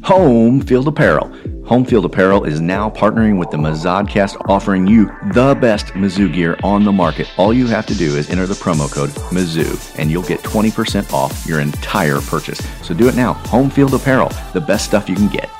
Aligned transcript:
Homefield 0.00 0.86
Apparel. 0.86 1.28
Homefield 1.62 2.04
Apparel 2.04 2.44
is 2.44 2.60
now 2.60 2.88
partnering 2.88 3.38
with 3.38 3.50
the 3.50 3.58
Mazodcast, 3.58 4.48
offering 4.48 4.86
you 4.86 5.06
the 5.34 5.54
best 5.60 5.88
Mizzou 5.88 6.32
gear 6.32 6.58
on 6.64 6.84
the 6.84 6.90
market. 6.90 7.30
All 7.36 7.52
you 7.52 7.66
have 7.66 7.86
to 7.86 7.94
do 7.94 8.16
is 8.16 8.30
enter 8.30 8.46
the 8.46 8.54
promo 8.54 8.90
code 8.90 9.10
Mizzou, 9.30 9.98
and 9.98 10.10
you'll 10.10 10.22
get 10.22 10.40
20% 10.40 11.12
off 11.12 11.46
your 11.46 11.60
entire 11.60 12.20
purchase. 12.22 12.66
So 12.82 12.94
do 12.94 13.08
it 13.08 13.14
now. 13.14 13.34
Homefield 13.44 13.92
Apparel, 13.92 14.30
the 14.52 14.60
best 14.60 14.86
stuff 14.86 15.08
you 15.08 15.14
can 15.14 15.28
get. 15.28 15.50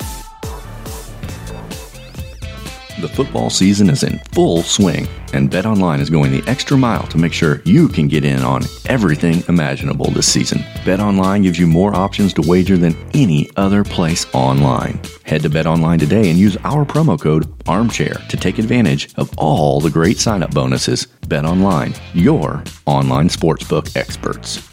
The 3.01 3.07
football 3.07 3.49
season 3.49 3.89
is 3.89 4.03
in 4.03 4.19
full 4.31 4.61
swing, 4.61 5.07
and 5.33 5.49
BetOnline 5.49 6.01
is 6.01 6.11
going 6.11 6.31
the 6.31 6.47
extra 6.47 6.77
mile 6.77 7.07
to 7.07 7.17
make 7.17 7.33
sure 7.33 7.63
you 7.65 7.87
can 7.87 8.07
get 8.07 8.23
in 8.23 8.41
on 8.41 8.61
everything 8.85 9.43
imaginable 9.47 10.11
this 10.11 10.31
season. 10.31 10.59
BetOnline 10.85 11.41
gives 11.41 11.57
you 11.57 11.65
more 11.65 11.95
options 11.95 12.31
to 12.35 12.43
wager 12.43 12.77
than 12.77 12.95
any 13.15 13.49
other 13.55 13.83
place 13.83 14.27
online. 14.35 15.01
Head 15.23 15.41
to 15.41 15.49
BetOnline 15.49 15.97
today 15.97 16.29
and 16.29 16.37
use 16.37 16.57
our 16.57 16.85
promo 16.85 17.19
code 17.19 17.45
ARMCHAIR 17.65 18.27
to 18.27 18.37
take 18.37 18.59
advantage 18.59 19.11
of 19.15 19.31
all 19.35 19.79
the 19.79 19.89
great 19.89 20.19
sign-up 20.19 20.53
bonuses. 20.53 21.07
BetOnline, 21.21 21.99
your 22.13 22.63
online 22.85 23.29
sportsbook 23.29 23.95
experts. 23.95 24.67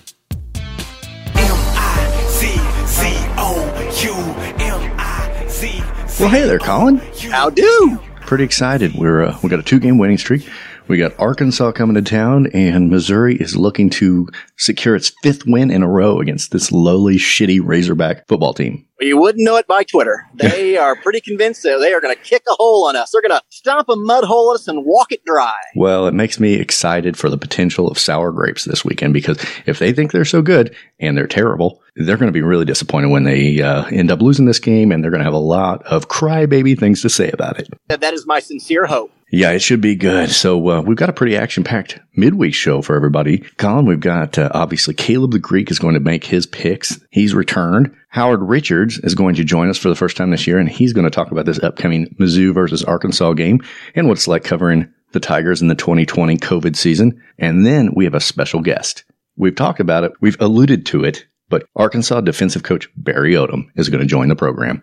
Well, 6.21 6.31
hey 6.31 6.43
there, 6.43 6.59
Colin. 6.59 7.01
How 7.31 7.49
do? 7.49 8.01
Pretty 8.29 8.45
excited. 8.45 8.95
We're 8.95 9.23
uh, 9.23 9.39
we 9.43 9.49
got 9.49 9.59
a 9.59 9.63
two 9.63 9.81
game 9.81 9.97
winning 9.97 10.19
streak. 10.19 10.47
We 10.89 10.97
got 10.97 11.19
Arkansas 11.19 11.73
coming 11.73 11.97
to 11.97 12.03
town, 12.03 12.47
and 12.55 12.89
Missouri 12.89 13.37
is 13.37 13.57
looking 13.57 13.91
to 13.91 14.27
secure 14.57 14.97
its 14.97 15.13
fifth 15.23 15.45
win 15.47 15.71
in 15.71 15.83
a 15.83 15.89
row 15.89 16.19
against 16.19 16.51
this 16.51 16.73
lowly, 16.73 17.17
shitty 17.17 17.61
Razorback 17.63 18.27
football 18.27 18.55
team. 18.55 18.87
You 18.99 19.19
wouldn't 19.19 19.45
know 19.45 19.57
it 19.57 19.67
by 19.67 19.85
Twitter. 19.85 20.27
They 20.49 20.77
are 20.79 20.97
pretty 20.97 21.21
convinced 21.21 21.63
that 21.65 21.79
they 21.81 21.93
are 21.93 22.01
going 22.01 22.15
to 22.15 22.23
kick 22.23 22.43
a 22.49 22.55
hole 22.55 22.87
on 22.89 22.97
us. 22.97 23.11
They're 23.11 23.21
going 23.21 23.39
to 23.39 23.43
stomp 23.51 23.89
a 23.89 23.97
mud 23.97 24.25
hole 24.25 24.51
us 24.53 24.67
and 24.67 24.85
walk 24.85 25.13
it 25.13 25.25
dry. 25.25 25.55
Well, 25.77 26.07
it 26.07 26.15
makes 26.15 26.41
me 26.41 26.55
excited 26.55 27.17
for 27.17 27.29
the 27.29 27.37
potential 27.37 27.89
of 27.89 27.99
sour 27.99 28.33
grapes 28.33 28.65
this 28.65 28.85
weekend 28.85 29.13
because 29.13 29.45
if 29.67 29.79
they 29.79 29.93
think 29.93 30.13
they're 30.13 30.25
so 30.25 30.41
good 30.41 30.75
and 30.99 31.17
they're 31.19 31.27
terrible, 31.27 31.83
they're 31.97 32.17
going 32.17 32.29
to 32.29 32.33
be 32.33 32.43
really 32.43 32.65
disappointed 32.65 33.09
when 33.09 33.25
they 33.25 33.61
uh, 33.61 33.85
end 33.87 34.11
up 34.11 34.23
losing 34.23 34.47
this 34.47 34.61
game, 34.61 34.91
and 34.91 35.03
they're 35.03 35.11
going 35.11 35.21
to 35.21 35.25
have 35.25 35.35
a 35.35 35.39
lot 35.39 35.85
of 35.85 36.09
crybaby 36.09 36.79
things 36.79 37.03
to 37.03 37.11
say 37.11 37.31
about 37.31 37.59
it. 37.59 37.69
That 37.89 38.15
is 38.15 38.27
my 38.27 38.41
sincere 38.41 38.87
hope. 38.87 39.11
Yeah, 39.31 39.51
it 39.51 39.61
should 39.61 39.81
be 39.83 39.95
good. 39.95 40.31
So 40.31 40.69
uh, 40.71 40.81
we've 40.81 40.97
got 40.97 41.11
a 41.11 41.13
pretty 41.13 41.37
action-packed 41.37 42.01
midweek 42.17 42.55
show 42.55 42.81
for 42.81 42.97
everybody. 42.97 43.39
Colin, 43.59 43.85
we've 43.85 44.01
got 44.01 44.39
uh, 44.39 44.51
obviously 44.55 44.95
Caleb 44.95 45.33
the 45.33 45.39
Greek 45.39 45.71
is 45.71 45.79
going 45.79 45.95
to 45.95 46.01
make 46.01 46.25
his 46.25 46.47
picks. 46.47 46.99
He's 47.11 47.35
returned. 47.35 47.95
Howard 48.09 48.43
Richards 48.43 48.99
is 48.99 49.15
going 49.15 49.35
to 49.35 49.45
join 49.45 49.69
us 49.69 49.77
for 49.77 49.91
the 49.91 49.95
first 49.95 50.17
time 50.17 50.31
this 50.31 50.47
year, 50.47 50.59
and 50.59 50.69
he's 50.69 50.95
going 50.95 51.05
to 51.05 51.11
talk 51.11 51.31
about 51.31 51.45
this 51.45 51.63
upcoming 51.63 52.15
Mizzou 52.19 52.55
versus 52.55 52.83
Arkansas 52.85 53.35
game 53.35 53.61
and 53.95 54.07
what 54.07 54.17
it's 54.17 54.29
like 54.29 54.45
covering 54.45 54.93
the 55.13 55.21
Tigers 55.21 55.61
in 55.61 55.69
the 55.69 55.75
2020 55.75 56.39
COVID 56.39 56.75
season. 56.75 57.23
And 57.39 57.67
then 57.67 57.91
we 57.95 58.05
have 58.05 58.15
a 58.15 58.21
special 58.21 58.61
guest. 58.61 59.05
We've 59.37 59.55
talked 59.55 59.81
about 59.81 60.05
it. 60.05 60.13
We've 60.21 60.41
alluded 60.41 60.87
to 60.87 61.05
it, 61.05 61.27
but 61.51 61.67
Arkansas 61.77 62.23
defensive 62.23 62.63
coach 62.63 62.89
Barry 62.97 63.35
Odom 63.35 63.67
is 63.77 63.89
going 63.91 64.01
to 64.01 64.07
join 64.07 64.29
the 64.29 64.37
program. 64.37 64.83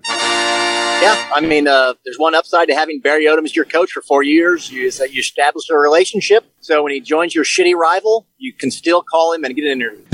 Yeah, 1.01 1.29
I 1.33 1.41
mean, 1.41 1.67
uh, 1.67 1.93
there's 2.03 2.17
one 2.17 2.33
upside 2.33 2.67
to 2.69 2.75
having 2.75 2.99
Barry 2.99 3.25
Odom 3.25 3.43
as 3.43 3.55
your 3.55 3.65
coach 3.65 3.91
for 3.91 4.01
four 4.01 4.23
years. 4.23 4.71
You, 4.71 4.87
is 4.87 4.97
that 4.97 5.13
you 5.13 5.19
establish 5.19 5.69
a 5.69 5.77
relationship. 5.77 6.45
So 6.61 6.81
when 6.81 6.93
he 6.93 7.01
joins 7.01 7.35
your 7.35 7.43
shitty 7.43 7.75
rival, 7.75 8.25
you 8.37 8.53
can 8.53 8.71
still 8.71 9.03
call 9.03 9.33
him 9.33 9.43
and 9.43 9.55
get 9.55 9.65
an 9.65 9.71
interview. 9.71 10.05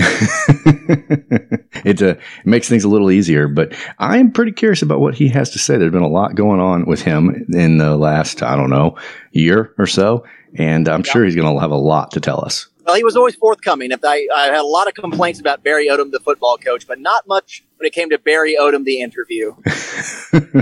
it, 1.86 2.02
uh, 2.02 2.16
it 2.16 2.20
makes 2.46 2.68
things 2.68 2.84
a 2.84 2.90
little 2.90 3.12
easier, 3.12 3.48
but 3.48 3.74
I'm 4.00 4.32
pretty 4.32 4.52
curious 4.52 4.82
about 4.82 5.00
what 5.00 5.16
he 5.16 5.30
has 5.30 5.52
to 5.52 5.60
say. 5.60 5.78
There's 5.78 5.92
been 5.92 6.02
a 6.02 6.08
lot 6.08 6.36
going 6.36 6.60
on 6.60 6.86
with 6.86 7.02
him 7.02 7.46
in 7.54 7.78
the 7.78 7.96
last, 7.96 8.44
I 8.44 8.56
don't 8.56 8.70
know, 8.70 8.98
year 9.32 9.74
or 9.78 9.88
so, 9.88 10.26
and 10.56 10.90
I'm 10.90 11.04
sure 11.04 11.24
he's 11.24 11.36
going 11.36 11.54
to 11.54 11.62
have 11.62 11.72
a 11.72 11.78
lot 11.78 12.12
to 12.12 12.20
tell 12.20 12.44
us. 12.44 12.68
Well, 12.86 12.96
he 12.96 13.04
was 13.04 13.16
always 13.16 13.36
forthcoming. 13.36 13.92
If 13.92 14.04
I, 14.04 14.28
I 14.36 14.46
had 14.46 14.60
a 14.60 14.64
lot 14.64 14.88
of 14.88 14.96
complaints 14.96 15.40
about 15.40 15.64
Barry 15.64 15.88
Odom, 15.88 16.12
the 16.12 16.20
football 16.20 16.58
coach, 16.58 16.88
but 16.88 17.00
not 17.00 17.28
much 17.28 17.64
when 17.82 17.88
it 17.88 17.94
came 17.94 18.12
to 18.12 18.20
Barry 18.20 18.56
Odom, 18.60 18.84
the 18.84 19.02
interview. 19.02 19.56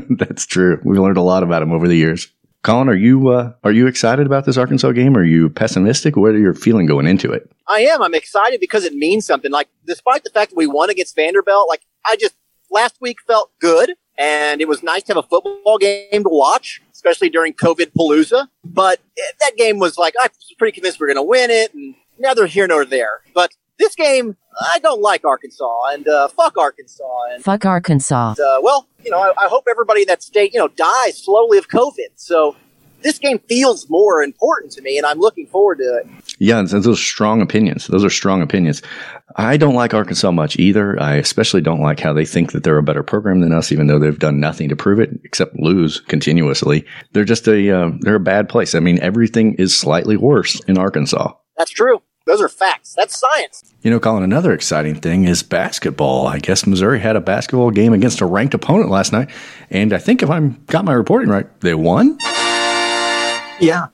That's 0.17 0.45
true. 0.45 0.79
We 0.85 0.97
learned 0.97 1.17
a 1.17 1.21
lot 1.21 1.43
about 1.43 1.61
him 1.61 1.73
over 1.73 1.85
the 1.85 1.97
years. 1.97 2.29
Colin, 2.63 2.87
are 2.87 2.95
you 2.95 3.29
uh, 3.29 3.53
are 3.63 3.71
you 3.71 3.87
excited 3.87 4.25
about 4.25 4.45
this 4.45 4.57
Arkansas 4.57 4.91
game? 4.91 5.17
Are 5.17 5.23
you 5.23 5.49
pessimistic? 5.49 6.15
What 6.15 6.31
are 6.31 6.39
your 6.39 6.53
feeling 6.53 6.85
going 6.85 7.07
into 7.07 7.31
it? 7.31 7.51
I 7.67 7.81
am. 7.81 8.01
I'm 8.01 8.13
excited 8.13 8.59
because 8.61 8.85
it 8.85 8.93
means 8.93 9.25
something. 9.25 9.51
Like, 9.51 9.67
despite 9.85 10.23
the 10.23 10.29
fact 10.29 10.51
that 10.51 10.57
we 10.57 10.67
won 10.67 10.89
against 10.89 11.15
Vanderbilt, 11.15 11.67
like 11.67 11.81
I 12.05 12.15
just 12.15 12.35
last 12.71 12.95
week 13.01 13.17
felt 13.27 13.51
good, 13.59 13.95
and 14.17 14.61
it 14.61 14.67
was 14.67 14.81
nice 14.81 15.03
to 15.03 15.13
have 15.13 15.23
a 15.23 15.27
football 15.27 15.77
game 15.77 16.23
to 16.23 16.29
watch, 16.29 16.81
especially 16.93 17.29
during 17.29 17.53
COVID 17.53 17.91
Palooza. 17.97 18.47
But 18.63 18.99
that 19.41 19.57
game 19.57 19.79
was 19.79 19.97
like 19.97 20.13
I 20.21 20.27
was 20.27 20.55
pretty 20.57 20.73
convinced 20.73 20.99
we 20.99 21.05
are 21.05 21.13
going 21.13 21.25
to 21.25 21.29
win 21.29 21.51
it, 21.51 21.73
and 21.73 21.95
neither 22.17 22.45
here 22.45 22.67
nor 22.67 22.83
there. 22.83 23.21
But 23.33 23.51
this 23.79 23.95
game, 23.95 24.35
I 24.59 24.79
don't 24.79 25.01
like 25.01 25.25
Arkansas, 25.25 25.85
and 25.93 26.07
uh, 26.07 26.27
fuck 26.27 26.57
Arkansas, 26.57 27.23
and 27.33 27.43
fuck 27.43 27.65
Arkansas. 27.65 28.35
And, 28.37 28.39
uh, 28.39 28.59
well, 28.61 28.87
you 29.03 29.09
know, 29.09 29.19
I, 29.19 29.31
I, 29.37 29.47
hope 29.47 29.65
everybody 29.69 30.01
in 30.01 30.07
that 30.07 30.21
state, 30.21 30.53
you 30.53 30.59
know, 30.59 30.67
dies 30.67 31.23
slowly 31.23 31.57
of 31.57 31.69
COVID. 31.69 32.09
So 32.15 32.55
this 33.01 33.17
game 33.17 33.39
feels 33.47 33.89
more 33.89 34.21
important 34.21 34.73
to 34.73 34.81
me, 34.81 34.97
and 34.97 35.05
I'm 35.05 35.19
looking 35.19 35.47
forward 35.47 35.77
to 35.77 35.97
it. 35.97 36.07
Yeah, 36.39 36.59
and 36.59 36.67
those 36.67 36.87
are 36.87 36.95
strong 36.95 37.41
opinions. 37.41 37.87
Those 37.87 38.03
are 38.03 38.09
strong 38.09 38.41
opinions. 38.41 38.81
I 39.35 39.57
don't 39.57 39.75
like 39.75 39.93
Arkansas 39.93 40.31
much 40.31 40.57
either. 40.57 40.99
I 41.01 41.15
especially 41.15 41.61
don't 41.61 41.81
like 41.81 41.99
how 41.99 42.13
they 42.13 42.25
think 42.25 42.51
that 42.51 42.63
they're 42.63 42.77
a 42.77 42.83
better 42.83 43.03
program 43.03 43.39
than 43.39 43.53
us, 43.53 43.71
even 43.71 43.87
though 43.87 43.99
they've 43.99 44.19
done 44.19 44.39
nothing 44.39 44.69
to 44.69 44.75
prove 44.75 44.99
it 44.99 45.11
except 45.23 45.57
lose 45.57 46.01
continuously. 46.01 46.85
They're 47.13 47.25
just 47.25 47.47
a 47.47 47.71
uh, 47.71 47.91
they're 48.01 48.15
a 48.15 48.19
bad 48.19 48.49
place. 48.49 48.75
I 48.75 48.79
mean, 48.79 48.99
everything 48.99 49.53
is 49.55 49.77
slightly 49.77 50.17
worse 50.17 50.59
in 50.61 50.77
Arkansas. 50.77 51.33
That's 51.57 51.71
true. 51.71 52.01
Those 52.29 52.41
are 52.41 52.47
facts. 52.47 52.93
That's 52.95 53.19
science. 53.19 53.73
You 53.81 53.89
know, 53.89 53.99
Colin, 53.99 54.21
another 54.21 54.53
exciting 54.53 54.93
thing 54.93 55.23
is 55.23 55.41
basketball. 55.41 56.27
I 56.27 56.37
guess 56.37 56.67
Missouri 56.67 56.99
had 56.99 57.15
a 57.15 57.19
basketball 57.19 57.71
game 57.71 57.91
against 57.91 58.21
a 58.21 58.25
ranked 58.27 58.53
opponent 58.53 58.91
last 58.91 59.11
night. 59.11 59.31
And 59.71 59.93
I 59.93 59.97
think 59.97 60.21
if 60.21 60.29
I'm 60.29 60.63
got 60.67 60.85
my 60.85 60.93
reporting 60.93 61.29
right, 61.29 61.47
they 61.61 61.73
won. 61.73 62.19
Yeah. 63.59 63.87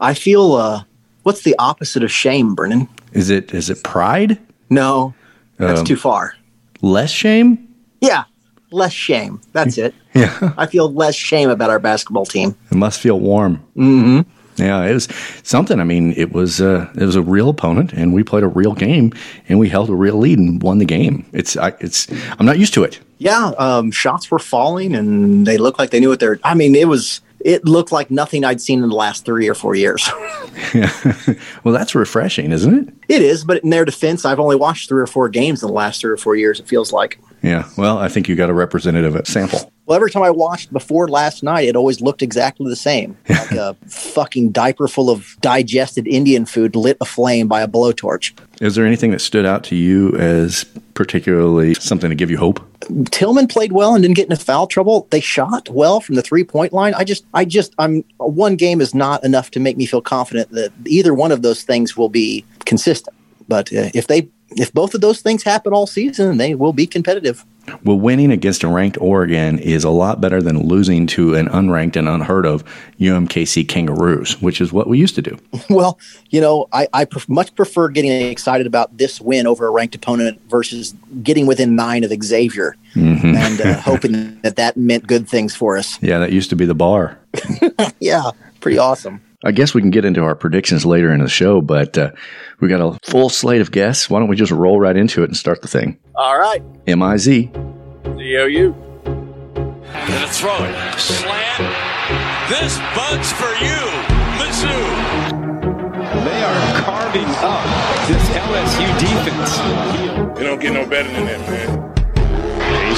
I 0.00 0.14
feel 0.14 0.54
uh 0.54 0.84
what's 1.24 1.42
the 1.42 1.54
opposite 1.58 2.02
of 2.02 2.10
shame, 2.10 2.54
Brennan? 2.54 2.88
Is 3.12 3.28
it 3.28 3.52
is 3.52 3.68
it 3.68 3.82
pride? 3.84 4.38
No. 4.70 5.12
That's 5.58 5.80
um, 5.80 5.86
too 5.86 5.96
far. 5.96 6.34
Less 6.80 7.10
shame? 7.10 7.68
Yeah. 8.00 8.24
less 8.70 8.92
shame. 8.92 9.42
That's 9.52 9.76
it. 9.76 9.94
Yeah. 10.14 10.52
I 10.58 10.66
feel 10.66 10.92
less 10.92 11.14
shame 11.14 11.48
about 11.48 11.70
our 11.70 11.78
basketball 11.78 12.26
team. 12.26 12.54
It 12.70 12.74
must 12.74 13.00
feel 13.00 13.18
warm. 13.18 13.64
Mm-hmm. 13.76 14.30
Yeah, 14.62 14.84
it 14.84 14.94
was 14.94 15.08
something. 15.42 15.80
I 15.80 15.84
mean, 15.84 16.14
it 16.16 16.32
was 16.32 16.60
uh, 16.60 16.88
it 16.94 17.04
was 17.04 17.16
a 17.16 17.22
real 17.22 17.48
opponent, 17.48 17.92
and 17.92 18.14
we 18.14 18.22
played 18.22 18.44
a 18.44 18.48
real 18.48 18.74
game, 18.74 19.12
and 19.48 19.58
we 19.58 19.68
held 19.68 19.90
a 19.90 19.94
real 19.94 20.16
lead 20.16 20.38
and 20.38 20.62
won 20.62 20.78
the 20.78 20.84
game. 20.84 21.26
It's 21.32 21.56
I, 21.56 21.74
it's 21.80 22.06
I'm 22.38 22.46
not 22.46 22.58
used 22.58 22.74
to 22.74 22.84
it. 22.84 23.00
Yeah, 23.18 23.52
um, 23.58 23.90
shots 23.90 24.30
were 24.30 24.38
falling, 24.38 24.94
and 24.94 25.46
they 25.46 25.58
looked 25.58 25.78
like 25.78 25.90
they 25.90 26.00
knew 26.00 26.08
what 26.08 26.20
they're. 26.20 26.38
I 26.44 26.54
mean, 26.54 26.74
it 26.74 26.88
was 26.88 27.20
it 27.44 27.64
looked 27.64 27.92
like 27.92 28.10
nothing 28.10 28.44
I'd 28.44 28.60
seen 28.60 28.82
in 28.82 28.88
the 28.88 28.94
last 28.94 29.24
three 29.24 29.48
or 29.48 29.54
four 29.54 29.74
years. 29.74 30.08
yeah. 30.74 30.92
well, 31.64 31.74
that's 31.74 31.94
refreshing, 31.94 32.52
isn't 32.52 32.88
it? 32.88 32.94
It 33.08 33.22
is, 33.22 33.44
but 33.44 33.62
in 33.64 33.70
their 33.70 33.84
defense, 33.84 34.24
I've 34.24 34.40
only 34.40 34.56
watched 34.56 34.88
three 34.88 35.02
or 35.02 35.06
four 35.06 35.28
games 35.28 35.62
in 35.62 35.68
the 35.68 35.74
last 35.74 36.00
three 36.00 36.12
or 36.12 36.16
four 36.16 36.36
years. 36.36 36.60
It 36.60 36.68
feels 36.68 36.92
like. 36.92 37.18
Yeah. 37.42 37.68
Well, 37.76 37.98
I 37.98 38.08
think 38.08 38.28
you 38.28 38.36
got 38.36 38.50
a 38.50 38.54
representative 38.54 39.26
sample. 39.26 39.72
Well, 39.86 39.96
every 39.96 40.12
time 40.12 40.22
I 40.22 40.30
watched 40.30 40.72
before 40.72 41.08
last 41.08 41.42
night, 41.42 41.68
it 41.68 41.74
always 41.74 42.00
looked 42.00 42.22
exactly 42.22 42.70
the 42.70 42.76
same, 42.76 43.16
like 43.28 43.50
a 43.50 43.74
fucking 43.88 44.52
diaper 44.52 44.86
full 44.86 45.10
of 45.10 45.36
digested 45.40 46.06
Indian 46.06 46.46
food 46.46 46.76
lit 46.76 46.96
aflame 47.00 47.48
by 47.48 47.62
a 47.62 47.68
blowtorch. 47.68 48.32
Is 48.60 48.76
there 48.76 48.86
anything 48.86 49.10
that 49.10 49.18
stood 49.18 49.44
out 49.44 49.64
to 49.64 49.76
you 49.76 50.16
as 50.16 50.64
particularly 50.94 51.74
something 51.74 52.10
to 52.10 52.14
give 52.14 52.30
you 52.30 52.38
hope? 52.38 52.60
Tilmon 53.10 53.50
played 53.50 53.72
well 53.72 53.94
and 53.94 54.02
didn't 54.02 54.16
get 54.16 54.30
into 54.30 54.42
foul 54.42 54.68
trouble. 54.68 55.08
They 55.10 55.20
shot 55.20 55.68
well 55.68 56.00
from 56.00 56.14
the 56.14 56.22
three 56.22 56.44
point 56.44 56.72
line. 56.72 56.94
I 56.94 57.02
just, 57.02 57.24
I 57.34 57.44
just, 57.44 57.74
I'm 57.78 58.04
one 58.18 58.54
game 58.54 58.80
is 58.80 58.94
not 58.94 59.24
enough 59.24 59.50
to 59.52 59.60
make 59.60 59.76
me 59.76 59.86
feel 59.86 60.00
confident 60.00 60.50
that 60.52 60.70
either 60.86 61.12
one 61.12 61.32
of 61.32 61.42
those 61.42 61.64
things 61.64 61.96
will 61.96 62.08
be 62.08 62.44
consistent. 62.64 63.16
But 63.48 63.72
uh, 63.72 63.90
if 63.94 64.06
they, 64.06 64.28
if 64.56 64.72
both 64.72 64.94
of 64.94 65.00
those 65.00 65.20
things 65.20 65.42
happen 65.42 65.72
all 65.72 65.86
season, 65.86 66.36
they 66.36 66.54
will 66.54 66.72
be 66.72 66.86
competitive. 66.86 67.44
Well, 67.84 67.98
winning 67.98 68.32
against 68.32 68.64
a 68.64 68.68
ranked 68.68 68.98
Oregon 69.00 69.58
is 69.58 69.84
a 69.84 69.90
lot 69.90 70.20
better 70.20 70.42
than 70.42 70.66
losing 70.66 71.06
to 71.08 71.34
an 71.34 71.48
unranked 71.48 71.94
and 71.96 72.08
unheard 72.08 72.44
of 72.44 72.64
UMKC 72.98 73.68
Kangaroos, 73.68 74.42
which 74.42 74.60
is 74.60 74.72
what 74.72 74.88
we 74.88 74.98
used 74.98 75.14
to 75.14 75.22
do. 75.22 75.38
Well, 75.70 75.98
you 76.28 76.40
know, 76.40 76.68
I, 76.72 76.88
I 76.92 77.04
pref- 77.04 77.28
much 77.28 77.54
prefer 77.54 77.88
getting 77.88 78.10
excited 78.10 78.66
about 78.66 78.98
this 78.98 79.20
win 79.20 79.46
over 79.46 79.66
a 79.66 79.70
ranked 79.70 79.94
opponent 79.94 80.40
versus 80.48 80.94
getting 81.22 81.46
within 81.46 81.76
nine 81.76 82.04
of 82.04 82.12
Xavier 82.22 82.76
mm-hmm. 82.94 83.34
and 83.34 83.60
uh, 83.60 83.74
hoping 83.80 84.40
that 84.42 84.56
that 84.56 84.76
meant 84.76 85.06
good 85.06 85.28
things 85.28 85.54
for 85.54 85.78
us. 85.78 86.02
Yeah, 86.02 86.18
that 86.18 86.32
used 86.32 86.50
to 86.50 86.56
be 86.56 86.66
the 86.66 86.74
bar. 86.74 87.18
yeah, 88.00 88.32
pretty 88.60 88.76
awesome. 88.76 89.22
I 89.44 89.50
guess 89.52 89.74
we 89.74 89.80
can 89.80 89.90
get 89.90 90.04
into 90.04 90.22
our 90.22 90.34
predictions 90.36 90.86
later 90.86 91.12
in 91.12 91.20
the 91.20 91.28
show, 91.28 91.60
but 91.60 91.98
uh, 91.98 92.12
we 92.60 92.68
got 92.68 92.80
a 92.80 92.98
full 93.02 93.28
slate 93.28 93.60
of 93.60 93.72
guests. 93.72 94.08
Why 94.08 94.20
don't 94.20 94.28
we 94.28 94.36
just 94.36 94.52
roll 94.52 94.78
right 94.78 94.96
into 94.96 95.22
it 95.22 95.26
and 95.30 95.36
start 95.36 95.62
the 95.62 95.68
thing? 95.68 95.98
All 96.14 96.38
right. 96.38 96.62
M 96.86 97.02
I 97.02 97.16
Z. 97.16 97.50
D 98.16 98.38
O 98.38 98.46
U. 98.46 98.74
Gonna 99.04 100.28
throw 100.28 100.64
it. 100.64 100.98
Slant. 100.98 101.92
This 102.48 102.78
bug's 102.94 103.32
for 103.32 103.52
you, 103.64 103.78
Mizzou. 104.38 105.42
They 106.24 106.42
are 106.44 106.82
carving 106.82 107.26
up 107.26 107.64
this 108.06 108.28
LSU 108.30 108.98
defense. 108.98 110.38
They 110.38 110.44
don't 110.44 110.60
get 110.60 110.72
no 110.72 110.86
better 110.86 111.10
than 111.10 111.24
that, 111.26 111.40
man. 111.48 111.91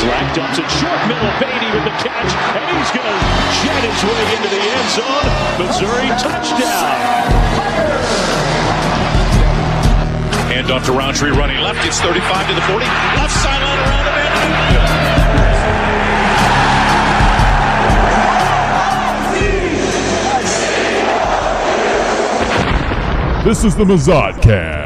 Racked 0.02 0.38
up 0.38 0.50
to 0.56 0.62
short 0.74 0.98
middle. 1.06 1.30
Beatty 1.38 1.70
with 1.70 1.84
the 1.84 1.94
catch, 2.02 2.32
and 2.34 2.66
he's 2.66 2.90
going 2.90 3.06
to 3.06 3.14
jet 3.62 3.78
his 3.78 4.02
way 4.02 4.22
into 4.34 4.50
the 4.50 4.58
end 4.58 4.90
zone. 4.90 5.26
Missouri 5.62 6.10
touchdown. 6.18 7.30
Hand 10.50 10.70
off 10.72 10.84
to 10.86 10.92
Rountree 10.92 11.30
running 11.30 11.58
left. 11.60 11.86
It's 11.86 12.00
35 12.00 12.48
to 12.48 12.54
the 12.54 12.60
40. 12.62 12.84
Left 12.84 13.30
sideline 13.30 13.78
around 13.78 14.04
the 14.04 14.12
man. 14.12 14.24
This 23.44 23.62
is 23.62 23.76
the 23.76 23.84
Mazodcast. 23.84 24.83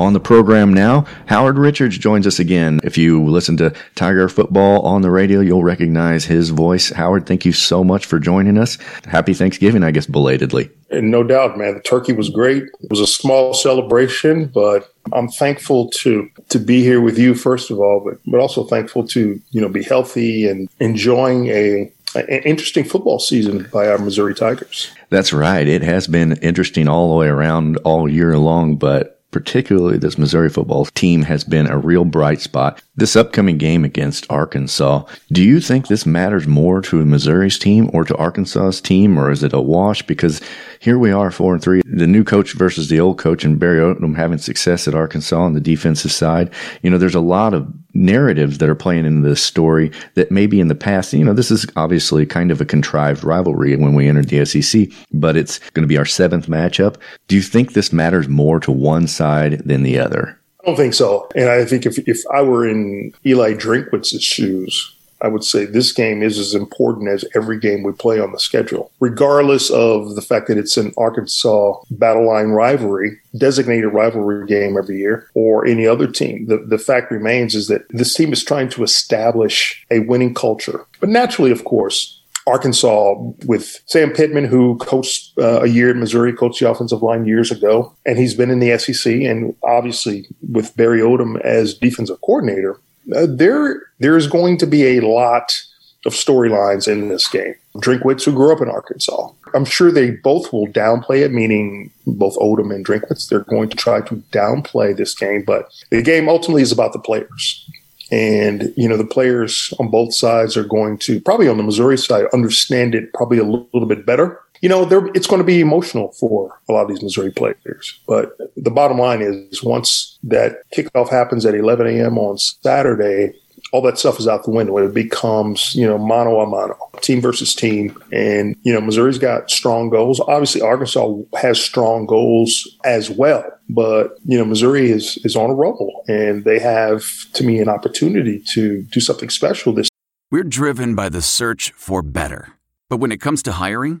On 0.00 0.14
the 0.14 0.18
program 0.18 0.72
now, 0.72 1.04
Howard 1.26 1.58
Richards 1.58 1.98
joins 1.98 2.26
us 2.26 2.38
again. 2.38 2.80
If 2.82 2.96
you 2.96 3.22
listen 3.22 3.58
to 3.58 3.74
Tiger 3.96 4.30
football 4.30 4.80
on 4.80 5.02
the 5.02 5.10
radio, 5.10 5.40
you'll 5.40 5.62
recognize 5.62 6.24
his 6.24 6.48
voice. 6.48 6.88
Howard, 6.88 7.26
thank 7.26 7.44
you 7.44 7.52
so 7.52 7.84
much 7.84 8.06
for 8.06 8.18
joining 8.18 8.56
us. 8.56 8.78
Happy 9.04 9.34
Thanksgiving, 9.34 9.84
I 9.84 9.90
guess, 9.90 10.06
belatedly. 10.06 10.70
And 10.90 11.10
no 11.10 11.22
doubt, 11.22 11.58
man. 11.58 11.74
The 11.74 11.82
turkey 11.82 12.14
was 12.14 12.30
great. 12.30 12.62
It 12.62 12.88
was 12.88 13.00
a 13.00 13.06
small 13.06 13.52
celebration, 13.52 14.46
but 14.46 14.90
I'm 15.12 15.28
thankful 15.28 15.90
to 15.90 16.30
to 16.48 16.58
be 16.58 16.80
here 16.80 17.02
with 17.02 17.18
you 17.18 17.34
first 17.34 17.70
of 17.70 17.78
all, 17.78 18.00
but 18.00 18.18
but 18.26 18.40
also 18.40 18.64
thankful 18.64 19.06
to 19.08 19.38
you 19.50 19.60
know 19.60 19.68
be 19.68 19.82
healthy 19.82 20.48
and 20.48 20.70
enjoying 20.80 21.48
a 21.48 21.92
an 22.14 22.42
interesting 22.44 22.84
football 22.84 23.18
season 23.18 23.68
by 23.70 23.86
our 23.86 23.98
Missouri 23.98 24.34
Tigers. 24.34 24.90
That's 25.10 25.34
right. 25.34 25.68
It 25.68 25.82
has 25.82 26.06
been 26.06 26.38
interesting 26.38 26.88
all 26.88 27.10
the 27.10 27.16
way 27.16 27.28
around 27.28 27.76
all 27.84 28.08
year 28.08 28.38
long, 28.38 28.76
but 28.76 29.19
particularly 29.30 29.98
this 29.98 30.18
Missouri 30.18 30.48
football 30.48 30.86
team 30.86 31.22
has 31.22 31.44
been 31.44 31.66
a 31.66 31.78
real 31.78 32.04
bright 32.04 32.40
spot. 32.40 32.82
This 32.96 33.16
upcoming 33.16 33.58
game 33.58 33.84
against 33.84 34.30
Arkansas, 34.30 35.04
do 35.32 35.42
you 35.42 35.60
think 35.60 35.86
this 35.86 36.04
matters 36.04 36.46
more 36.46 36.80
to 36.82 37.04
Missouri's 37.04 37.58
team 37.58 37.90
or 37.92 38.04
to 38.04 38.16
Arkansas's 38.16 38.80
team, 38.80 39.18
or 39.18 39.30
is 39.30 39.42
it 39.42 39.52
a 39.52 39.60
wash? 39.60 40.02
Because 40.02 40.40
here 40.80 40.98
we 40.98 41.10
are, 41.10 41.30
four 41.30 41.54
and 41.54 41.62
three, 41.62 41.82
the 41.84 42.06
new 42.06 42.24
coach 42.24 42.52
versus 42.54 42.88
the 42.88 43.00
old 43.00 43.18
coach, 43.18 43.44
and 43.44 43.58
Barry 43.58 43.78
Odom 43.78 44.16
having 44.16 44.38
success 44.38 44.88
at 44.88 44.94
Arkansas 44.94 45.40
on 45.40 45.54
the 45.54 45.60
defensive 45.60 46.12
side. 46.12 46.50
You 46.82 46.90
know, 46.90 46.98
there's 46.98 47.14
a 47.14 47.20
lot 47.20 47.54
of 47.54 47.72
narratives 48.00 48.58
that 48.58 48.68
are 48.68 48.74
playing 48.74 49.04
into 49.04 49.28
this 49.28 49.42
story 49.42 49.92
that 50.14 50.30
maybe 50.30 50.58
in 50.58 50.68
the 50.68 50.74
past, 50.74 51.12
you 51.12 51.24
know, 51.24 51.34
this 51.34 51.50
is 51.50 51.66
obviously 51.76 52.26
kind 52.26 52.50
of 52.50 52.60
a 52.60 52.64
contrived 52.64 53.22
rivalry 53.22 53.76
when 53.76 53.94
we 53.94 54.08
entered 54.08 54.28
the 54.28 54.44
SEC, 54.44 54.88
but 55.12 55.36
it's 55.36 55.58
going 55.70 55.82
to 55.82 55.88
be 55.88 55.98
our 55.98 56.04
seventh 56.04 56.46
matchup. 56.46 56.96
Do 57.28 57.36
you 57.36 57.42
think 57.42 57.72
this 57.72 57.92
matters 57.92 58.28
more 58.28 58.58
to 58.60 58.72
one 58.72 59.06
side 59.06 59.60
than 59.64 59.82
the 59.82 59.98
other? 59.98 60.38
I 60.62 60.66
don't 60.66 60.76
think 60.76 60.94
so. 60.94 61.28
And 61.34 61.48
I 61.48 61.64
think 61.64 61.86
if, 61.86 61.98
if 62.08 62.20
I 62.32 62.42
were 62.42 62.68
in 62.68 63.12
Eli 63.24 63.54
Drinkwitz's 63.54 64.22
shoes, 64.22 64.94
I 65.22 65.28
would 65.28 65.44
say 65.44 65.64
this 65.64 65.92
game 65.92 66.22
is 66.22 66.38
as 66.38 66.54
important 66.54 67.08
as 67.08 67.24
every 67.34 67.58
game 67.58 67.82
we 67.82 67.92
play 67.92 68.20
on 68.20 68.32
the 68.32 68.40
schedule, 68.40 68.90
regardless 69.00 69.70
of 69.70 70.14
the 70.14 70.22
fact 70.22 70.48
that 70.48 70.58
it's 70.58 70.76
an 70.76 70.92
Arkansas 70.96 71.80
battle 71.90 72.26
line 72.26 72.48
rivalry, 72.48 73.18
designated 73.36 73.92
rivalry 73.92 74.46
game 74.46 74.76
every 74.78 74.98
year, 74.98 75.28
or 75.34 75.66
any 75.66 75.86
other 75.86 76.06
team. 76.06 76.46
The, 76.46 76.58
the 76.58 76.78
fact 76.78 77.10
remains 77.10 77.54
is 77.54 77.68
that 77.68 77.86
this 77.90 78.14
team 78.14 78.32
is 78.32 78.44
trying 78.44 78.68
to 78.70 78.82
establish 78.82 79.84
a 79.90 80.00
winning 80.00 80.34
culture. 80.34 80.86
But 81.00 81.10
naturally, 81.10 81.50
of 81.50 81.64
course, 81.64 82.20
Arkansas 82.46 83.14
with 83.46 83.80
Sam 83.86 84.10
Pittman, 84.10 84.44
who 84.44 84.76
coached 84.78 85.38
uh, 85.38 85.62
a 85.62 85.66
year 85.66 85.90
at 85.90 85.96
Missouri, 85.96 86.32
coached 86.32 86.60
the 86.60 86.70
offensive 86.70 87.02
line 87.02 87.26
years 87.26 87.50
ago, 87.50 87.94
and 88.06 88.18
he's 88.18 88.34
been 88.34 88.50
in 88.50 88.58
the 88.58 88.76
SEC. 88.78 89.12
And 89.12 89.54
obviously, 89.62 90.26
with 90.48 90.76
Barry 90.76 91.00
Odom 91.00 91.40
as 91.42 91.74
defensive 91.74 92.20
coordinator, 92.22 92.80
uh, 93.14 93.26
there 93.28 93.82
there 93.98 94.16
is 94.16 94.26
going 94.26 94.56
to 94.58 94.66
be 94.66 94.98
a 94.98 95.00
lot 95.00 95.60
of 96.06 96.12
storylines 96.12 96.88
in 96.88 97.08
this 97.08 97.28
game. 97.28 97.54
Drinkwitz, 97.76 98.24
who 98.24 98.32
grew 98.32 98.52
up 98.52 98.62
in 98.62 98.68
Arkansas, 98.68 99.30
I'm 99.54 99.64
sure 99.64 99.92
they 99.92 100.12
both 100.12 100.52
will 100.52 100.66
downplay 100.66 101.22
it, 101.24 101.30
meaning 101.32 101.90
both 102.06 102.36
Odom 102.36 102.74
and 102.74 102.84
Drinkwitz. 102.84 103.28
They're 103.28 103.40
going 103.40 103.68
to 103.68 103.76
try 103.76 104.00
to 104.00 104.16
downplay 104.32 104.96
this 104.96 105.14
game, 105.14 105.44
but 105.44 105.70
the 105.90 106.02
game 106.02 106.28
ultimately 106.28 106.62
is 106.62 106.72
about 106.72 106.92
the 106.92 106.98
players. 106.98 107.68
And, 108.10 108.72
you 108.76 108.88
know, 108.88 108.96
the 108.96 109.06
players 109.06 109.72
on 109.78 109.88
both 109.88 110.14
sides 110.14 110.56
are 110.56 110.64
going 110.64 110.98
to, 110.98 111.20
probably 111.20 111.46
on 111.46 111.58
the 111.58 111.62
Missouri 111.62 111.96
side, 111.96 112.24
understand 112.32 112.94
it 112.94 113.12
probably 113.12 113.38
a 113.38 113.44
little 113.44 113.86
bit 113.86 114.04
better. 114.04 114.40
You 114.60 114.68
know, 114.68 114.86
it's 115.14 115.26
going 115.26 115.40
to 115.40 115.44
be 115.44 115.60
emotional 115.60 116.12
for 116.12 116.60
a 116.68 116.72
lot 116.72 116.82
of 116.82 116.88
these 116.88 117.02
Missouri 117.02 117.30
players. 117.30 117.98
But 118.06 118.36
the 118.56 118.70
bottom 118.70 118.98
line 118.98 119.22
is 119.22 119.62
once 119.62 120.18
that 120.24 120.64
kickoff 120.76 121.08
happens 121.08 121.46
at 121.46 121.54
11 121.54 121.86
a.m. 121.86 122.18
on 122.18 122.36
Saturday, 122.36 123.32
all 123.72 123.82
that 123.82 123.98
stuff 123.98 124.18
is 124.18 124.26
out 124.26 124.44
the 124.44 124.50
window. 124.50 124.76
It 124.78 124.92
becomes, 124.92 125.74
you 125.74 125.86
know, 125.86 125.98
mano 125.98 126.40
a 126.40 126.46
mano, 126.46 126.76
team 127.00 127.20
versus 127.20 127.54
team. 127.54 128.00
And, 128.12 128.56
you 128.62 128.72
know, 128.72 128.80
Missouri's 128.80 129.18
got 129.18 129.50
strong 129.50 129.90
goals. 129.90 130.20
Obviously, 130.20 130.60
Arkansas 130.60 131.16
has 131.36 131.62
strong 131.62 132.06
goals 132.06 132.68
as 132.84 133.10
well. 133.10 133.44
But, 133.68 134.18
you 134.24 134.36
know, 134.36 134.44
Missouri 134.44 134.90
is, 134.90 135.18
is 135.24 135.36
on 135.36 135.50
a 135.50 135.54
roll 135.54 136.04
and 136.08 136.44
they 136.44 136.58
have, 136.58 137.04
to 137.34 137.44
me, 137.44 137.60
an 137.60 137.68
opportunity 137.68 138.42
to 138.52 138.82
do 138.82 139.00
something 139.00 139.30
special 139.30 139.72
this. 139.72 139.88
We're 140.30 140.44
driven 140.44 140.94
by 140.94 141.08
the 141.08 141.22
search 141.22 141.72
for 141.76 142.02
better. 142.02 142.52
But 142.88 142.98
when 142.98 143.12
it 143.12 143.20
comes 143.20 143.42
to 143.44 143.52
hiring, 143.52 144.00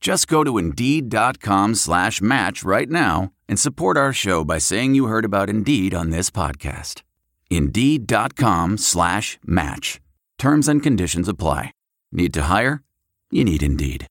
Just 0.00 0.28
go 0.28 0.44
to 0.44 0.58
Indeed.com 0.58 1.74
slash 1.74 2.20
match 2.20 2.62
right 2.62 2.88
now 2.88 3.32
and 3.48 3.58
support 3.58 3.96
our 3.96 4.12
show 4.12 4.44
by 4.44 4.58
saying 4.58 4.94
you 4.94 5.06
heard 5.06 5.24
about 5.24 5.50
Indeed 5.50 5.94
on 5.94 6.10
this 6.10 6.30
podcast. 6.30 7.02
Indeed.com 7.50 8.78
slash 8.78 9.38
match. 9.44 10.00
Terms 10.38 10.68
and 10.68 10.82
conditions 10.82 11.28
apply. 11.28 11.72
Need 12.12 12.32
to 12.34 12.42
hire? 12.42 12.82
You 13.30 13.44
need 13.44 13.62
Indeed. 13.62 14.06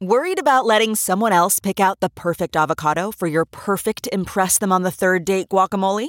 Worried 0.00 0.40
about 0.40 0.66
letting 0.66 0.96
someone 0.96 1.32
else 1.32 1.60
pick 1.60 1.78
out 1.78 2.00
the 2.00 2.10
perfect 2.10 2.56
avocado 2.56 3.12
for 3.12 3.28
your 3.28 3.44
perfect 3.44 4.08
Impress 4.12 4.58
Them 4.58 4.72
on 4.72 4.82
the 4.82 4.90
Third 4.90 5.24
Date 5.24 5.48
guacamole? 5.48 6.08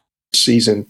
Season 0.33 0.85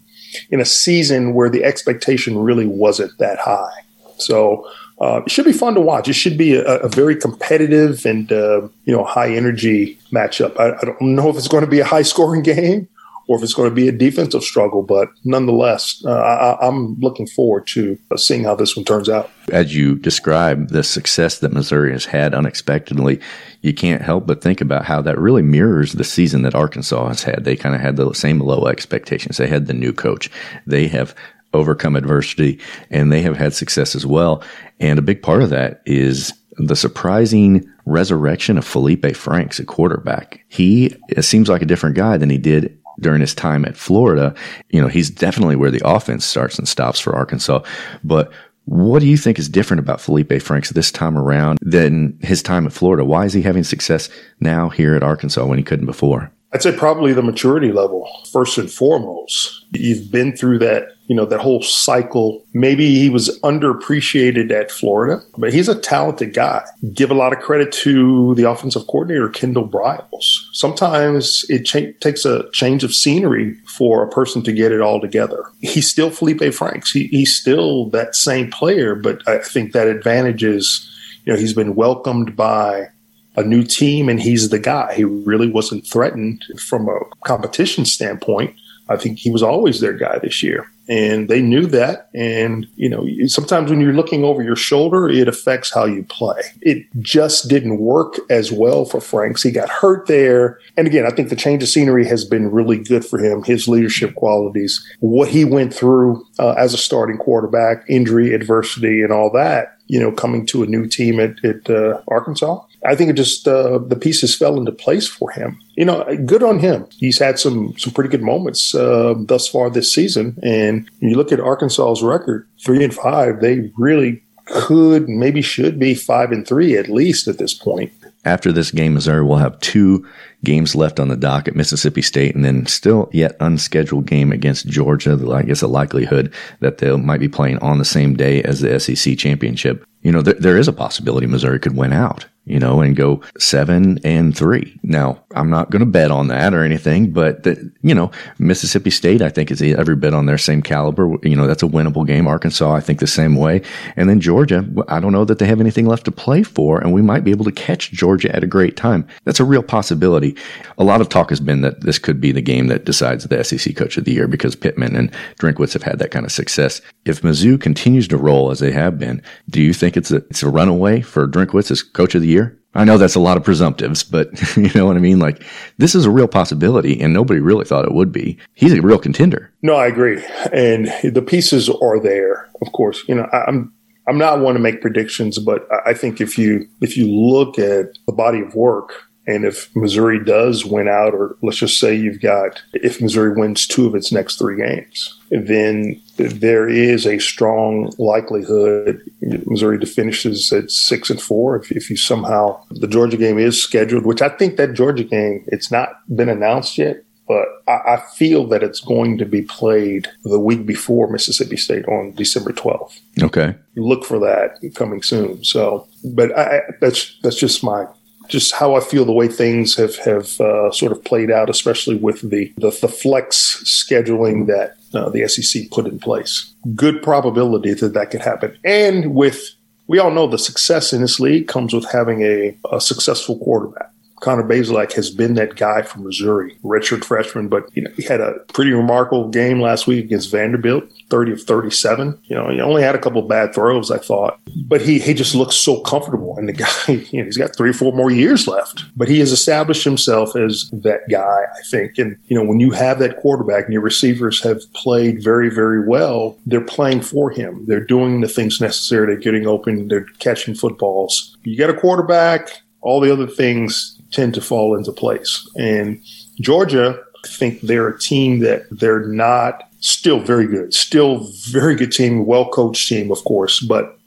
in 0.50 0.60
a 0.60 0.66
season 0.66 1.34
where 1.34 1.50
the 1.50 1.64
expectation 1.64 2.38
really 2.38 2.68
wasn't 2.68 3.18
that 3.18 3.40
high. 3.40 3.84
So 4.18 4.70
uh, 5.00 5.22
it 5.26 5.32
should 5.32 5.46
be 5.46 5.54
fun 5.54 5.74
to 5.74 5.82
watch. 5.82 6.08
It 6.08 6.14
should 6.14 6.38
be 6.38 6.54
a, 6.54 6.78
a 6.78 6.88
very 6.88 7.16
competitive 7.16 8.06
and 8.06 8.32
uh, 8.32 8.62
you 8.86 8.96
know 8.96 9.04
high 9.04 9.34
energy 9.34 9.98
matchup. 10.12 10.60
I, 10.60 10.78
I, 10.78 10.86
don't 10.86 11.16
know 11.16 11.30
if 11.30 11.38
it's 11.38 11.48
going 11.48 11.66
to 11.66 11.70
be 11.70 11.80
a 11.80 11.86
high 11.86 12.04
scoring 12.04 12.44
game 12.44 12.88
or 13.32 13.38
if 13.38 13.44
it's 13.44 13.54
going 13.54 13.70
to 13.70 13.74
be 13.74 13.88
a 13.88 13.94
defensive 13.94 14.44
struggle. 14.44 14.84
But 14.84 15.08
nonetheless, 15.24 16.04
uh, 16.06 16.12
I, 16.12 16.68
am 16.68 16.98
looking 17.00 17.26
forward 17.26 17.66
to 17.68 17.98
uh, 18.12 18.18
seeing 18.18 18.44
how 18.44 18.56
this 18.56 18.76
one 18.76 18.84
turns 18.84 19.08
out. 19.08 19.32
As 19.54 19.74
you 19.74 19.96
describe 19.96 20.68
the 20.68 20.84
success 20.84 21.40
that 21.40 21.54
Missouri 21.54 21.94
has 21.94 22.04
had 22.04 22.34
unexpectedly, 22.34 23.22
you 23.62 23.74
can't 23.74 24.02
help 24.02 24.28
but 24.28 24.42
think 24.42 24.60
about 24.60 24.84
how 24.84 25.02
that 25.04 25.18
really 25.18 25.42
mirrors 25.42 25.94
the 25.94 26.04
season 26.04 26.42
that 26.42 26.56
Arkansas 26.56 27.08
has 27.08 27.24
had. 27.24 27.46
They 27.46 27.56
kind 27.56 27.74
of 27.74 27.80
had 27.80 27.96
the 27.96 28.12
same 28.12 28.42
low 28.42 28.68
expectations. 28.68 29.38
They 29.38 29.48
had 29.48 29.68
the 29.68 29.74
new 29.74 29.94
coach. 29.94 30.30
They 30.68 30.90
have 30.90 31.16
overcome 31.54 31.96
adversity 31.96 32.60
and 32.90 33.14
they 33.14 33.22
have 33.22 33.38
had 33.38 33.54
success 33.54 33.96
as 33.96 34.06
well. 34.06 34.44
And 34.82 35.00
a 35.00 35.02
big 35.02 35.22
part 35.22 35.42
of 35.42 35.52
that 35.52 35.82
is 35.86 36.34
the 36.58 36.76
surprising 36.76 37.66
resurrection 37.86 38.58
of 38.58 38.66
Felipe 38.66 39.16
Franks 39.16 39.60
at 39.60 39.68
quarterback. 39.68 40.44
He 40.50 40.96
seems 41.20 41.50
like 41.50 41.62
a 41.62 41.66
different 41.66 41.96
guy 41.96 42.18
than 42.18 42.30
he 42.30 42.38
did 42.38 42.78
during 43.02 43.22
his 43.22 43.34
time 43.34 43.66
at 43.66 43.78
Florida. 43.78 44.34
You 44.70 44.82
know, 44.82 44.88
he's 44.88 45.10
definitely 45.10 45.56
where 45.56 45.72
the 45.72 45.82
offense 45.84 46.26
starts 46.26 46.58
and 46.58 46.68
stops 46.68 47.00
for 47.00 47.16
Arkansas. 47.16 47.64
But 48.04 48.32
what 48.66 49.00
do 49.00 49.08
you 49.08 49.18
think 49.18 49.40
is 49.40 49.50
different 49.50 49.80
about 49.80 50.02
Felipe 50.02 50.42
Franks 50.42 50.70
this 50.70 50.92
time 50.92 51.18
around 51.18 51.60
than 51.62 52.18
his 52.22 52.44
time 52.44 52.66
at 52.66 52.74
Florida? 52.74 53.04
Why 53.04 53.26
is 53.26 53.34
he 53.34 53.42
having 53.42 53.64
success 53.64 54.10
now 54.40 54.70
here 54.70 54.96
at 54.96 55.04
Arkansas 55.04 55.46
when 55.46 55.58
he 55.58 55.64
couldn't 55.64 55.88
before? 55.88 56.32
I'd 56.54 56.62
say 56.62 56.76
probably 56.76 57.14
the 57.14 57.24
maturity 57.24 57.72
level, 57.72 58.10
first 58.32 58.58
and 58.58 58.70
foremost. 58.70 59.66
You've 59.72 60.12
been 60.12 60.36
through 60.36 60.60
that, 60.60 60.90
you 61.12 61.18
know, 61.18 61.26
that 61.26 61.42
whole 61.42 61.62
cycle. 61.62 62.42
Maybe 62.54 62.98
he 62.98 63.10
was 63.10 63.38
underappreciated 63.42 64.50
at 64.50 64.72
Florida, 64.72 65.22
but 65.38 65.52
he's 65.54 65.68
a 65.68 65.78
talented 65.78 66.34
guy. 66.34 66.64
Give 66.94 67.12
a 67.12 67.14
lot 67.14 67.34
of 67.34 67.40
credit 67.40 67.74
to 67.84 68.34
the 68.36 68.50
offensive 68.50 68.88
coordinator, 68.88 69.28
Kendal 69.28 69.70
Briles. 69.70 70.40
Sometimes 70.54 71.44
it 71.50 71.64
cha- 71.64 71.92
takes 72.00 72.24
a 72.24 72.50
change 72.52 72.86
of 72.86 72.94
scenery 72.94 73.56
for 73.66 74.02
a 74.02 74.10
person 74.10 74.42
to 74.44 74.54
get 74.54 74.72
it 74.72 74.80
all 74.80 75.02
together. 75.02 75.44
He's 75.60 75.92
still 75.92 76.12
Felipe 76.12 76.54
Franks. 76.54 76.92
He, 76.94 77.08
he's 77.08 77.36
still 77.36 77.90
that 77.90 78.16
same 78.16 78.50
player, 78.50 78.96
but 78.96 79.22
I 79.28 79.40
think 79.40 79.74
that 79.74 79.88
advantage 79.88 80.46
is, 80.46 80.90
you 81.26 81.34
know, 81.34 81.40
he's 81.40 81.54
been 81.54 81.76
welcomed 81.76 82.38
by 82.38 82.88
a 83.36 83.44
new 83.44 83.64
team 83.64 84.08
and 84.08 84.22
he's 84.22 84.48
the 84.48 84.60
guy. 84.60 84.94
He 84.94 85.04
really 85.04 85.52
wasn't 85.52 85.86
threatened 85.86 86.46
from 86.70 86.88
a 86.88 87.00
competition 87.26 87.84
standpoint. 87.84 88.56
I 88.88 88.96
think 88.98 89.20
he 89.20 89.30
was 89.30 89.44
always 89.44 89.82
their 89.82 89.94
guy 89.94 90.20
this 90.20 90.42
year. 90.42 90.68
And 90.88 91.30
they 91.30 91.42
knew 91.42 91.66
that. 91.68 92.10
And, 92.14 92.68
you 92.76 92.90
know, 92.90 93.08
sometimes 93.28 93.70
when 93.70 93.80
you're 93.80 93.94
looking 93.94 94.24
over 94.24 94.42
your 94.42 94.56
shoulder, 94.56 95.08
it 95.08 95.28
affects 95.28 95.74
how 95.74 95.86
you 95.86 96.04
play. 96.04 96.42
It 96.62 96.86
just 97.00 97.48
didn't 97.48 97.78
work 97.78 98.16
as 98.30 98.52
well 98.52 98.86
for 98.86 99.00
Franks. 99.00 99.44
He 99.44 99.52
got 99.52 99.70
hurt 99.70 100.08
there. 100.08 100.60
And 100.78 100.88
again, 100.88 101.06
I 101.06 101.12
think 101.12 101.30
the 101.30 101.36
change 101.36 101.64
of 101.64 101.70
scenery 101.70 102.06
has 102.08 102.26
been 102.26 102.52
really 102.52 102.78
good 102.78 103.06
for 103.06 103.20
him, 103.20 103.44
his 103.44 103.68
leadership 103.68 104.16
qualities, 104.16 104.86
what 105.00 105.30
he 105.30 105.46
went 105.46 105.74
through 105.74 106.26
uh, 106.40 106.52
as 106.54 106.74
a 106.74 106.78
starting 106.78 107.18
quarterback, 107.18 107.86
injury, 107.88 108.34
adversity, 108.34 109.02
and 109.02 109.14
all 109.14 109.32
that, 109.32 109.78
you 109.88 110.00
know, 110.00 110.12
coming 110.12 110.46
to 110.48 110.64
a 110.64 110.68
new 110.68 110.88
team 110.88 111.20
at, 111.20 111.44
at 111.46 111.70
uh, 111.70 112.02
Arkansas 112.08 112.62
I 112.86 112.96
think 112.96 113.12
it 113.12 113.14
just 113.14 113.48
uh, 113.48 113.78
the 113.78 113.96
pieces 113.96 114.36
fell 114.36 114.58
into 114.58 114.72
place 114.72 115.08
for 115.08 115.30
him. 115.32 115.60
You 115.76 115.86
know, 115.86 116.04
good 116.26 116.42
on 116.42 116.60
him. 116.60 116.88
He's 116.98 117.20
had 117.20 117.38
some 117.38 117.78
some 117.78 117.94
pretty 117.94 118.10
good 118.10 118.24
moments 118.24 118.74
uh, 118.74 119.14
thus 119.18 119.48
far 119.48 119.70
this 119.70 119.94
season. 119.94 120.38
And 120.42 120.71
you 121.00 121.16
look 121.16 121.32
at 121.32 121.40
Arkansas's 121.40 122.04
record, 122.04 122.48
three 122.64 122.84
and 122.84 122.94
five. 122.94 123.42
They 123.42 123.72
really 123.78 124.24
could, 124.46 125.08
maybe 125.08 125.42
should 125.42 125.80
be 125.80 125.94
five 125.94 126.32
and 126.32 126.48
three 126.48 126.78
at 126.78 126.90
least 126.90 127.28
at 127.28 127.38
this 127.38 127.54
point. 127.54 127.92
After 128.24 128.52
this 128.52 128.70
game, 128.70 128.94
Missouri 128.94 129.24
will 129.24 129.38
have 129.38 129.60
two 129.62 130.08
games 130.44 130.76
left 130.76 131.00
on 131.00 131.08
the 131.08 131.18
docket, 131.18 131.54
at 131.54 131.58
Mississippi 131.58 132.04
State, 132.04 132.36
and 132.36 132.46
then 132.46 132.68
still 132.68 133.10
yet 133.12 133.36
unscheduled 133.40 134.06
game 134.06 134.32
against 134.32 134.68
Georgia. 134.68 135.18
I 135.32 135.42
guess 135.42 135.64
a 135.64 135.68
likelihood 135.68 136.32
that 136.60 136.78
they 136.78 136.96
might 136.96 137.20
be 137.20 137.30
playing 137.30 137.58
on 137.60 137.80
the 137.80 137.86
same 137.86 138.16
day 138.16 138.44
as 138.44 138.60
the 138.60 138.80
SEC 138.80 139.18
championship. 139.18 139.84
You 140.02 140.12
know, 140.12 140.22
there, 140.22 140.34
there 140.36 140.58
is 140.58 140.68
a 140.68 140.74
possibility 140.74 141.28
Missouri 141.28 141.60
could 141.60 141.76
win 141.76 141.94
out 141.94 142.26
you 142.46 142.60
know, 142.60 142.82
and 142.82 142.96
go 142.96 143.22
seven 143.38 144.00
and 144.04 144.36
three. 144.36 144.78
Now, 144.82 145.24
I'm 145.36 145.50
not 145.50 145.70
going 145.70 145.82
to 145.82 145.86
bet 145.86 146.10
on 146.10 146.28
that 146.30 146.56
or 146.56 146.64
anything, 146.64 147.12
but 147.12 147.44
the, 147.44 147.72
you 147.84 147.94
know, 147.94 148.10
Mississippi 148.40 148.90
State, 148.90 149.22
I 149.22 149.30
think 149.30 149.52
is 149.52 149.62
every 149.62 149.96
bit 149.96 150.16
on 150.16 150.26
their 150.26 150.40
same 150.40 150.64
caliber. 150.64 151.18
You 151.22 151.36
know, 151.36 151.46
that's 151.46 151.62
a 151.62 151.68
winnable 151.68 152.06
game. 152.06 152.28
Arkansas, 152.28 152.74
I 152.74 152.80
think 152.80 153.00
the 153.00 153.06
same 153.06 153.36
way. 153.36 153.62
And 153.96 154.10
then 154.10 154.20
Georgia, 154.20 154.68
I 154.88 155.00
don't 155.00 155.12
know 155.12 155.24
that 155.26 155.38
they 155.38 155.46
have 155.46 155.62
anything 155.62 155.86
left 155.86 156.06
to 156.06 156.12
play 156.12 156.42
for, 156.42 156.80
and 156.80 156.92
we 156.92 157.04
might 157.04 157.24
be 157.24 157.32
able 157.32 157.46
to 157.46 157.52
catch 157.52 157.92
Georgia 157.92 158.36
at 158.36 158.44
a 158.44 158.48
great 158.48 158.76
time. 158.76 159.08
That's 159.24 159.40
a 159.40 159.46
real 159.46 159.64
possibility. 159.64 160.36
A 160.80 160.84
lot 160.84 161.00
of 161.00 161.10
talk 161.10 161.30
has 161.30 161.40
been 161.40 161.62
that 161.62 161.82
this 161.82 162.00
could 162.00 162.20
be 162.20 162.32
the 162.32 162.42
game 162.42 162.68
that 162.68 162.86
decides 162.86 163.24
the 163.24 163.44
SEC 163.44 163.76
coach 163.76 163.98
of 163.98 164.06
the 164.06 164.14
year 164.14 164.28
because 164.28 164.56
Pittman 164.56 164.96
and 164.96 165.12
Drinkwitz 165.40 165.74
have 165.74 165.84
had 165.84 166.00
that 166.00 166.12
kind 166.12 166.26
of 166.26 166.32
success. 166.32 166.82
If 167.06 167.22
Mizzou 167.22 167.62
continues 167.62 168.08
to 168.08 168.18
roll 168.18 168.50
as 168.50 168.60
they 168.60 168.72
have 168.72 168.98
been, 168.98 169.22
do 169.50 169.62
you 169.62 169.74
think 169.92 169.98
it's 169.98 170.12
a, 170.12 170.18
it's 170.30 170.44
a 170.44 170.50
runaway 170.50 171.02
for 171.02 171.28
Drinkwitz 171.28 171.72
as 171.72 171.84
coach 171.84 172.16
of 172.16 172.22
the 172.22 172.28
year? 172.28 172.58
I 172.74 172.86
know 172.86 172.98
that's 172.98 173.16
a 173.16 173.20
lot 173.20 173.36
of 173.36 173.44
presumptives, 173.44 174.10
but 174.10 174.30
you 174.58 174.72
know 174.74 174.86
what 174.86 174.96
I 174.96 175.00
mean? 175.00 175.20
Like, 175.20 175.44
this 175.78 175.94
is 175.94 176.06
a 176.06 176.12
real 176.12 176.28
possibility, 176.28 177.00
and 177.02 177.14
nobody 177.14 177.42
really 177.42 177.66
thought 177.66 177.84
it 177.84 177.94
would 177.94 178.12
be. 178.12 178.38
He's 178.54 178.74
a 178.74 178.82
real 178.82 178.98
contender. 178.98 179.52
No, 179.62 179.76
I 179.76 179.88
agree. 179.88 180.24
And 180.54 180.88
the 181.04 181.22
pieces 181.22 181.70
are 181.70 182.00
there, 182.00 182.50
of 182.62 182.72
course. 182.72 183.04
You 183.08 183.16
know, 183.16 183.28
I'm. 183.34 183.74
I'm 184.08 184.18
not 184.18 184.40
one 184.40 184.56
to 184.56 184.60
make 184.60 184.82
predictions, 184.82 185.38
but 185.38 185.68
I 185.86 185.94
think 185.94 186.20
if 186.20 186.36
you 186.36 186.68
if 186.82 186.98
you 186.98 187.08
look 187.08 187.60
at 187.60 188.00
the 188.08 188.14
body 188.14 188.42
of 188.42 188.56
work 188.56 188.94
and 189.28 189.46
if 189.46 189.74
Missouri 189.76 190.22
does 190.22 190.66
win 190.66 190.88
out, 190.88 191.14
or 191.14 191.38
let's 191.44 191.60
just 191.60 191.80
say 191.80 191.94
you've 191.94 192.20
got, 192.20 192.64
if 192.74 193.00
Missouri 193.00 193.40
wins 193.40 193.68
two 193.68 193.86
of 193.86 193.94
its 193.94 194.12
next 194.12 194.38
three 194.40 194.58
games, 194.58 195.21
then 195.32 196.02
there 196.18 196.68
is 196.68 197.08
a 197.08 197.18
strong 197.20 197.92
likelihood 197.98 199.02
Missouri 199.22 199.84
finishes 199.86 200.52
at 200.52 200.70
six 200.70 201.10
and 201.10 201.22
four. 201.22 201.56
If, 201.56 201.72
if 201.72 201.90
you 201.90 201.96
somehow, 201.96 202.62
the 202.70 202.88
Georgia 202.88 203.18
game 203.18 203.40
is 203.40 203.62
scheduled, 203.62 204.06
which 204.06 204.22
I 204.22 204.30
think 204.30 204.58
that 204.58 204.74
Georgia 204.74 205.06
game, 205.06 205.44
it's 205.48 205.72
not 205.72 205.90
been 206.14 206.28
announced 206.28 206.78
yet, 206.78 207.04
but 207.30 207.48
I, 207.66 207.94
I 207.94 208.04
feel 208.16 208.46
that 208.48 208.62
it's 208.62 208.82
going 208.82 209.18
to 209.20 209.26
be 209.26 209.42
played 209.44 210.10
the 210.26 210.40
week 210.40 210.66
before 210.66 211.10
Mississippi 211.10 211.56
State 211.56 211.86
on 211.86 212.12
December 212.12 212.52
12th. 212.52 213.00
Okay. 213.24 213.56
Look 213.78 214.04
for 214.04 214.20
that 214.20 214.60
coming 214.76 215.02
soon. 215.02 215.46
So, 215.46 215.88
but 216.04 216.38
I, 216.38 216.62
that's, 216.82 217.18
that's 217.24 217.38
just 217.38 217.64
my 217.64 217.86
just 218.32 218.56
how 218.56 218.76
I 218.76 218.80
feel 218.80 219.04
the 219.04 219.12
way 219.12 219.28
things 219.28 219.76
have 219.76 219.98
have 219.98 220.40
uh, 220.40 220.72
sort 220.72 220.94
of 220.94 221.04
played 221.04 221.30
out, 221.30 221.50
especially 221.50 221.98
with 221.98 222.22
the 222.28 222.52
the, 222.58 222.72
the 222.82 222.88
flex 222.88 223.62
scheduling 223.66 224.48
that 224.48 224.78
uh, 224.94 225.10
the 225.10 225.28
SEC 225.28 225.70
put 225.70 225.86
in 225.86 226.00
place. 226.00 226.52
Good 226.74 227.04
probability 227.04 227.74
that 227.76 227.94
that 227.94 228.10
could 228.10 228.22
happen, 228.22 228.58
and 228.64 229.14
with 229.14 229.56
we 229.88 230.00
all 230.00 230.12
know 230.12 230.26
the 230.26 230.40
success 230.40 230.94
in 230.94 231.02
this 231.02 231.20
league 231.20 231.48
comes 231.50 231.74
with 231.74 231.86
having 231.92 232.22
a, 232.22 232.58
a 232.72 232.80
successful 232.80 233.38
quarterback. 233.40 233.92
Connor 234.22 234.44
Bazelak 234.44 234.94
has 234.94 235.10
been 235.10 235.34
that 235.34 235.56
guy 235.56 235.82
from 235.82 236.04
Missouri, 236.04 236.56
redshirt 236.64 237.04
freshman, 237.04 237.50
but 237.50 237.70
you 237.76 237.82
know, 237.82 237.92
he 237.98 238.04
had 238.04 238.22
a 238.22 238.36
pretty 238.54 238.72
remarkable 238.72 239.30
game 239.30 239.60
last 239.60 239.88
week 239.88 240.06
against 240.06 240.32
Vanderbilt. 240.32 240.86
30 241.12 241.34
of 241.34 241.44
37. 241.44 242.18
You 242.24 242.36
know, 242.36 242.50
he 242.50 242.62
only 242.62 242.82
had 242.82 242.96
a 242.96 243.00
couple 243.00 243.22
bad 243.24 243.54
throws, 243.54 243.92
I 243.92 243.98
thought, 243.98 244.40
but 244.56 244.82
he, 244.82 244.98
he 244.98 245.14
just 245.14 245.36
looks 245.36 245.58
so 245.58 245.82
comfortable. 245.82 246.38
And 246.38 246.48
the 246.48 246.54
guy, 246.54 246.70
you 246.88 247.20
know, 247.20 247.26
he's 247.26 247.38
got 247.38 247.56
three 247.56 247.72
or 247.72 247.74
four 247.74 247.92
more 247.92 248.10
years 248.10 248.48
left, 248.48 248.86
but 248.96 249.10
he 249.10 249.20
has 249.20 249.32
established 249.32 249.84
himself 249.84 250.36
as 250.36 250.70
that 250.72 251.02
guy, 251.10 251.22
I 251.22 251.68
think. 251.70 251.98
And, 251.98 252.18
you 252.28 252.38
know, 252.38 252.44
when 252.44 252.60
you 252.60 252.72
have 252.72 253.00
that 253.00 253.18
quarterback 253.18 253.66
and 253.66 253.74
your 253.74 253.82
receivers 253.82 254.42
have 254.42 254.62
played 254.74 255.22
very, 255.22 255.50
very 255.50 255.86
well, 255.86 256.38
they're 256.46 256.62
playing 256.62 257.02
for 257.02 257.30
him. 257.30 257.66
They're 257.68 257.86
doing 257.86 258.22
the 258.22 258.30
things 258.30 258.62
necessary. 258.62 259.08
They're 259.08 259.18
getting 259.18 259.48
open. 259.48 259.90
They're 259.90 260.06
catching 260.20 260.56
footballs. 260.56 261.36
You 261.44 261.58
get 261.58 261.70
a 261.70 261.74
quarterback, 261.74 262.62
all 262.80 263.02
the 263.02 263.12
other 263.12 263.28
things 263.28 264.01
tend 264.12 264.34
to 264.36 264.42
fall 264.42 264.76
into 264.76 264.92
place. 264.92 265.48
And 265.56 266.02
Georgia, 266.40 267.02
I 267.24 267.28
think 267.28 267.62
they're 267.62 267.88
a 267.88 268.00
team 268.00 268.40
that 268.40 268.66
they're 268.72 269.06
not 269.06 269.64
still 269.80 270.20
very 270.20 270.48
good, 270.48 270.74
still 270.74 271.28
very 271.50 271.76
good 271.76 271.92
team, 271.92 272.26
well 272.26 272.50
coached 272.50 272.88
team, 272.88 273.12
of 273.12 273.24
course, 273.24 273.60
but 273.60 273.98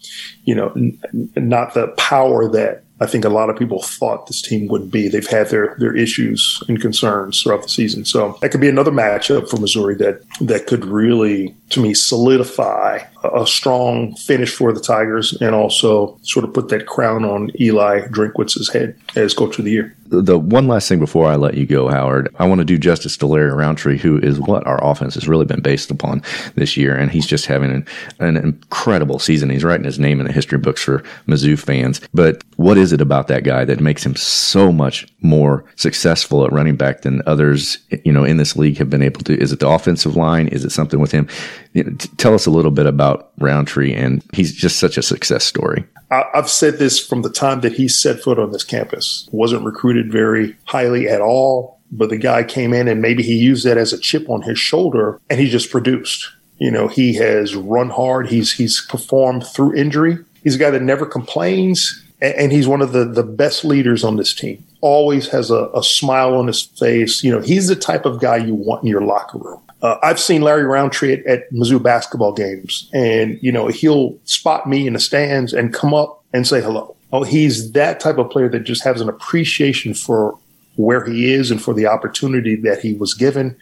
you 0.45 0.55
know, 0.55 0.71
n- 0.77 0.99
not 1.37 1.75
the 1.75 1.89
power 1.97 2.49
that 2.51 2.85
I 3.01 3.07
think 3.07 3.25
a 3.25 3.29
lot 3.29 3.51
of 3.51 3.59
people 3.59 3.83
thought 3.83 4.29
this 4.29 4.41
team 4.41 4.69
would 4.69 4.91
be. 4.91 5.09
They've 5.09 5.27
had 5.27 5.49
their 5.49 5.75
their 5.79 5.97
issues 5.97 6.63
and 6.69 6.81
concerns 6.81 7.43
throughout 7.43 7.63
the 7.63 7.69
season, 7.69 8.05
so 8.05 8.39
that 8.41 8.51
could 8.51 8.61
be 8.61 8.69
another 8.69 8.93
matchup 8.93 9.49
for 9.49 9.59
Missouri 9.59 9.97
that 9.97 10.23
that 10.41 10.67
could 10.67 10.85
really, 10.85 11.55
to 11.75 11.81
me, 11.81 11.95
solidify 11.95 13.01
a, 13.23 13.47
strong 13.47 14.15
finish 14.17 14.55
for 14.55 14.73
the 14.73 14.81
Tigers 14.81 15.33
and 15.41 15.55
also 15.55 16.19
sort 16.23 16.45
of 16.45 16.53
put 16.53 16.69
that 16.69 16.87
crown 16.87 17.25
on 17.25 17.51
Eli 17.61 18.07
Drinkwitz's 18.09 18.69
head 18.69 18.99
as 19.17 19.35
coach 19.35 19.59
of 19.59 19.65
the 19.65 19.71
year 19.71 19.95
the 20.23 20.39
one 20.39 20.69
last 20.69 20.89
thing 20.89 20.99
before 20.99 21.27
I 21.27 21.37
let 21.37 21.55
you 21.55 21.67
go, 21.67 21.89
Howard, 21.89 22.35
I 22.39 22.47
want 22.47 22.61
to 22.61 22.65
do 22.65 22.79
justice 22.79 23.17
to 23.19 23.27
Larry 23.27 23.53
Rountree, 23.53 23.99
who 23.99 24.19
is 24.19 24.39
what 24.39 24.67
our 24.67 24.83
offense 24.85 25.15
has 25.15 25.29
really 25.29 25.45
been 25.45 25.61
based 25.61 25.91
upon 25.91 26.23
this 26.55 26.77
year, 26.77 26.95
and 26.95 27.11
he's 27.11 27.27
just 27.27 27.47
having 27.47 27.71
an, 27.71 27.87
an 28.21 28.37
incredible 28.37 29.19
season. 29.19 29.51
He's 29.51 29.65
writing 29.65 29.85
his 29.85 29.99
name 29.99 30.21
in 30.21 30.27
the 30.27 30.33
history 30.33 30.59
books 30.59 30.83
for 30.83 31.03
Mizzou 31.27 31.59
fans. 31.59 32.01
But 32.13 32.45
what 32.57 32.79
is 32.79 32.93
it 32.93 33.01
about 33.01 33.29
that 33.29 33.45
guy 33.45 33.65
that 33.65 33.81
makes 33.81 34.05
him 34.05 34.17
so 34.17 34.71
much 34.71 35.07
more 35.21 35.65
successful 35.77 36.45
at 36.45 36.53
running 36.53 36.77
back 36.77 37.03
than 37.03 37.23
others, 37.27 37.79
you 38.05 38.13
know, 38.13 38.25
in 38.25 38.37
this 38.37 38.57
league 38.57 38.79
have 38.79 38.91
been 38.91 39.03
able 39.03 39.23
to? 39.23 39.41
Is 39.41 39.53
it 39.53 39.61
the 39.61 39.69
offensive 39.69 40.17
line? 40.17 40.49
Is 40.49 40.65
it 40.65 40.71
something 40.71 41.01
with 41.01 41.13
him? 41.13 41.29
You 41.75 41.85
know, 41.85 41.97
t- 41.97 42.09
tell 42.17 42.35
us 42.35 42.47
a 42.47 42.51
little 42.51 42.71
bit 42.71 42.87
about 42.87 43.33
Rountree, 43.39 43.93
and 43.93 44.25
he's 44.33 44.55
just 44.55 44.79
such 44.79 44.97
a 44.97 45.03
success 45.03 45.45
story. 45.45 45.85
I've 46.11 46.51
said 46.51 46.79
this 46.79 47.05
from 47.05 47.23
the 47.23 47.31
time 47.31 47.61
that 47.61 47.73
he 47.73 47.89
set 47.89 48.21
foot 48.21 48.39
on 48.39 48.53
this 48.53 48.65
campus. 48.65 49.29
Wasn't 49.33 49.65
recruited 49.65 50.13
very 50.13 50.57
highly 50.65 51.09
at 51.09 51.21
all, 51.21 51.81
but 51.91 52.11
the 52.11 52.17
guy 52.17 52.45
came 52.45 52.73
in 52.73 52.89
and 52.89 53.03
maybe 53.03 53.23
he 53.23 53.35
used 53.35 53.65
that 53.65 53.79
as 53.79 53.93
a 53.93 53.99
chip 53.99 54.29
on 54.29 54.43
his 54.43 54.59
shoulder 54.59 55.21
and 55.31 55.41
he 55.41 55.49
just 55.49 55.71
produced. 55.71 56.31
You 56.59 56.71
know, 56.71 56.89
he 56.89 57.15
has 57.15 57.57
run 57.57 57.91
hard. 57.91 58.29
He's 58.29 58.53
he's 58.53 58.81
performed 58.87 59.45
through 59.47 59.75
injury. 59.75 60.19
He's 60.43 60.55
a 60.55 60.59
guy 60.59 60.71
that 60.71 60.83
never 60.83 61.05
complains, 61.05 62.05
and 62.21 62.53
he's 62.53 62.69
one 62.69 62.81
of 62.81 62.93
the 62.93 63.05
the 63.05 63.25
best 63.25 63.65
leaders 63.65 64.05
on 64.05 64.17
this 64.17 64.33
team. 64.33 64.65
Always 64.81 65.29
has 65.29 65.51
a, 65.51 65.69
a 65.75 65.83
smile 65.83 66.35
on 66.37 66.47
his 66.47 66.63
face. 66.63 67.25
You 67.25 67.33
know, 67.33 67.41
he's 67.41 67.67
the 67.67 67.77
type 67.77 68.05
of 68.05 68.21
guy 68.21 68.37
you 68.37 68.55
want 68.55 68.85
in 68.85 68.89
your 68.89 69.01
locker 69.01 69.39
room. 69.39 69.61
Uh, 69.85 69.99
I've 70.03 70.19
seen 70.19 70.41
Larry 70.41 70.65
Rountree 70.65 71.13
at, 71.13 71.27
at 71.27 71.53
Mizzou 71.53 71.81
basketball 71.81 72.33
games, 72.33 72.89
and 72.95 73.39
you 73.43 73.53
know 73.53 73.69
he'll 73.69 74.19
spot 74.25 74.67
me 74.67 74.87
in 74.87 74.95
the 74.95 74.99
stands 74.99 75.53
and 75.53 75.75
come 75.75 75.93
up 75.93 76.25
and 76.33 76.47
say 76.47 76.63
hello. 76.63 76.97
Oh, 77.13 77.23
he's 77.23 77.73
that 77.73 78.01
type 78.01 78.17
of 78.17 78.31
player 78.31 78.49
that 78.49 78.61
just 78.61 78.83
has 78.83 79.03
an 79.03 79.11
appreciation 79.11 79.93
for 79.93 80.39
where 80.77 81.05
he 81.05 81.33
is 81.35 81.51
and 81.51 81.63
for 81.63 81.75
the 81.75 81.87
opportunity 81.87 82.57
that 82.57 82.81
he 82.81 82.95
was 82.95 83.13
given, 83.13 83.55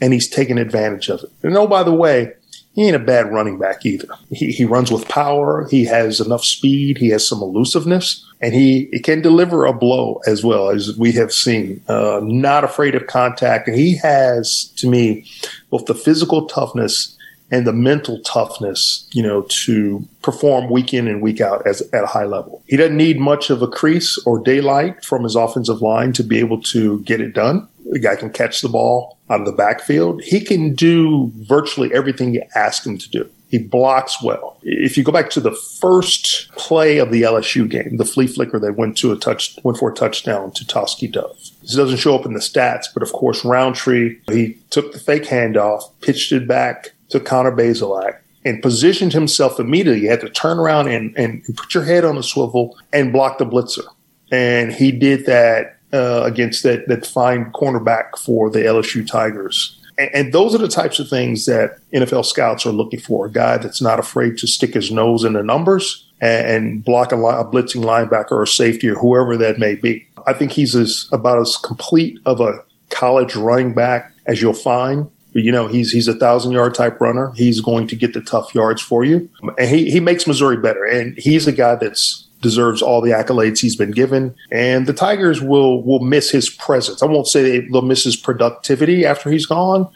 and 0.00 0.12
he's 0.12 0.28
taken 0.28 0.58
advantage 0.58 1.08
of 1.10 1.22
it. 1.22 1.30
And 1.44 1.56
oh, 1.56 1.68
by 1.68 1.84
the 1.84 1.94
way, 1.94 2.32
he 2.74 2.84
ain't 2.84 2.96
a 2.96 2.98
bad 2.98 3.32
running 3.32 3.56
back 3.56 3.86
either. 3.86 4.08
He, 4.30 4.50
he 4.50 4.64
runs 4.64 4.90
with 4.90 5.08
power. 5.08 5.68
He 5.68 5.84
has 5.84 6.18
enough 6.18 6.44
speed. 6.44 6.98
He 6.98 7.10
has 7.10 7.26
some 7.26 7.40
elusiveness 7.40 8.27
and 8.40 8.54
he, 8.54 8.88
he 8.92 9.00
can 9.00 9.20
deliver 9.20 9.66
a 9.66 9.72
blow 9.72 10.20
as 10.26 10.44
well 10.44 10.70
as 10.70 10.96
we 10.96 11.12
have 11.12 11.32
seen. 11.32 11.82
Uh, 11.88 12.20
not 12.22 12.64
afraid 12.64 12.94
of 12.94 13.06
contact. 13.06 13.68
And 13.68 13.76
he 13.76 13.96
has, 13.96 14.72
to 14.76 14.88
me, 14.88 15.26
both 15.70 15.86
the 15.86 15.94
physical 15.94 16.46
toughness 16.46 17.16
and 17.50 17.66
the 17.66 17.72
mental 17.72 18.20
toughness, 18.20 19.08
you 19.12 19.22
know, 19.22 19.42
to 19.48 20.06
perform 20.22 20.70
week 20.70 20.92
in 20.92 21.08
and 21.08 21.22
week 21.22 21.40
out 21.40 21.66
as 21.66 21.80
at 21.92 22.04
a 22.04 22.06
high 22.06 22.26
level. 22.26 22.62
He 22.66 22.76
doesn't 22.76 22.96
need 22.96 23.18
much 23.18 23.50
of 23.50 23.62
a 23.62 23.68
crease 23.68 24.18
or 24.26 24.38
daylight 24.38 25.04
from 25.04 25.24
his 25.24 25.34
offensive 25.34 25.80
line 25.80 26.12
to 26.12 26.22
be 26.22 26.38
able 26.38 26.60
to 26.64 27.00
get 27.00 27.20
it 27.20 27.32
done. 27.32 27.66
The 27.90 27.98
guy 27.98 28.16
can 28.16 28.30
catch 28.30 28.60
the 28.60 28.68
ball 28.68 29.18
out 29.30 29.40
of 29.40 29.46
the 29.46 29.52
backfield. 29.52 30.22
He 30.22 30.40
can 30.40 30.74
do 30.74 31.32
virtually 31.36 31.92
everything 31.94 32.34
you 32.34 32.42
ask 32.54 32.86
him 32.86 32.98
to 32.98 33.08
do. 33.08 33.30
He 33.48 33.58
blocks 33.58 34.22
well. 34.22 34.58
If 34.62 34.96
you 34.98 35.04
go 35.04 35.12
back 35.12 35.30
to 35.30 35.40
the 35.40 35.52
first 35.52 36.50
play 36.52 36.98
of 36.98 37.10
the 37.10 37.22
LSU 37.22 37.68
game, 37.68 37.96
the 37.96 38.04
flea 38.04 38.26
flicker 38.26 38.58
that 38.58 38.76
went 38.76 38.96
to 38.98 39.10
a 39.10 39.16
touch, 39.16 39.58
went 39.62 39.78
for 39.78 39.90
a 39.90 39.94
touchdown 39.94 40.52
to 40.52 40.66
Tauskie 40.66 41.10
Dove. 41.10 41.38
This 41.62 41.74
doesn't 41.74 41.96
show 41.96 42.14
up 42.14 42.26
in 42.26 42.34
the 42.34 42.40
stats, 42.40 42.86
but 42.92 43.02
of 43.02 43.12
course, 43.12 43.44
Rountree 43.44 44.18
he 44.28 44.58
took 44.70 44.92
the 44.92 44.98
fake 44.98 45.24
handoff, 45.24 45.90
pitched 46.02 46.30
it 46.32 46.46
back 46.46 46.92
to 47.08 47.20
Connor 47.20 47.52
Bazelak, 47.52 48.18
and 48.44 48.62
positioned 48.62 49.14
himself 49.14 49.58
immediately. 49.58 50.02
You 50.02 50.10
had 50.10 50.20
to 50.20 50.30
turn 50.30 50.58
around 50.58 50.88
and, 50.88 51.16
and 51.16 51.42
put 51.56 51.74
your 51.74 51.84
head 51.84 52.04
on 52.04 52.18
a 52.18 52.22
swivel 52.22 52.78
and 52.92 53.12
block 53.12 53.38
the 53.38 53.46
blitzer. 53.46 53.86
And 54.30 54.72
he 54.72 54.92
did 54.92 55.24
that 55.26 55.78
uh, 55.92 56.22
against 56.24 56.62
that 56.64 56.86
that 56.88 57.06
fine 57.06 57.50
cornerback 57.52 58.18
for 58.18 58.50
the 58.50 58.60
LSU 58.60 59.06
Tigers. 59.06 59.77
And, 59.98 60.32
those 60.32 60.54
are 60.54 60.58
the 60.58 60.68
types 60.68 61.00
of 61.00 61.08
things 61.08 61.46
that 61.46 61.78
NFL 61.92 62.24
scouts 62.24 62.64
are 62.66 62.72
looking 62.72 63.00
for: 63.00 63.26
a 63.26 63.32
guy 63.32 63.58
that's 63.58 63.82
not 63.82 63.98
afraid 63.98 64.38
to 64.38 64.46
stick 64.46 64.74
his 64.74 64.90
nose 64.90 65.24
in 65.24 65.32
the 65.32 65.42
numbers 65.42 66.06
and, 66.20 66.84
block 66.84 67.12
a, 67.12 67.16
a, 67.16 67.44
blitzing 67.44 67.84
linebacker 67.84 68.32
or 68.32 68.46
safety 68.46 68.88
or 68.88 68.94
whoever 68.94 69.36
that 69.36 69.58
may 69.58 69.74
be. 69.74 70.06
I 70.26 70.32
think 70.32 70.52
he's 70.52 70.74
as 70.74 71.08
about 71.12 71.40
as 71.40 71.56
complete 71.56 72.18
of 72.26 72.40
a 72.40 72.62
college 72.90 73.36
running 73.36 73.74
back 73.74 74.12
as 74.26 74.40
you'll 74.42 74.52
find. 74.52 75.10
You 75.32 75.52
know, 75.52 75.66
he's 75.66 75.92
he's 75.92 76.08
a 76.08 76.14
thousand 76.14 76.52
yard 76.52 76.74
type 76.74 77.00
runner. 77.00 77.32
He's 77.36 77.60
going 77.60 77.86
to 77.88 77.96
get 77.96 78.14
the 78.14 78.20
tough 78.20 78.54
yards 78.54 78.82
for 78.82 79.04
you, 79.04 79.28
and 79.58 79.68
he 79.68 79.90
he 79.90 80.00
makes 80.00 80.26
Missouri 80.26 80.56
better. 80.56 80.84
And 80.84 81.16
he's 81.18 81.46
a 81.46 81.52
guy 81.52 81.74
that's 81.76 82.27
deserves 82.40 82.82
all 82.82 83.00
the 83.00 83.10
accolades 83.10 83.60
he's 83.60 83.76
been 83.76 83.90
given. 83.90 84.34
And 84.50 84.86
the 84.86 84.92
Tigers 84.92 85.40
will 85.40 85.82
will 85.82 86.00
miss 86.00 86.30
his 86.30 86.48
presence. 86.48 87.02
I 87.02 87.06
won't 87.06 87.26
say 87.26 87.60
they'll 87.60 87.82
miss 87.82 88.04
his 88.04 88.16
productivity 88.16 89.04
after 89.04 89.30
he's 89.30 89.46
gone, 89.46 89.88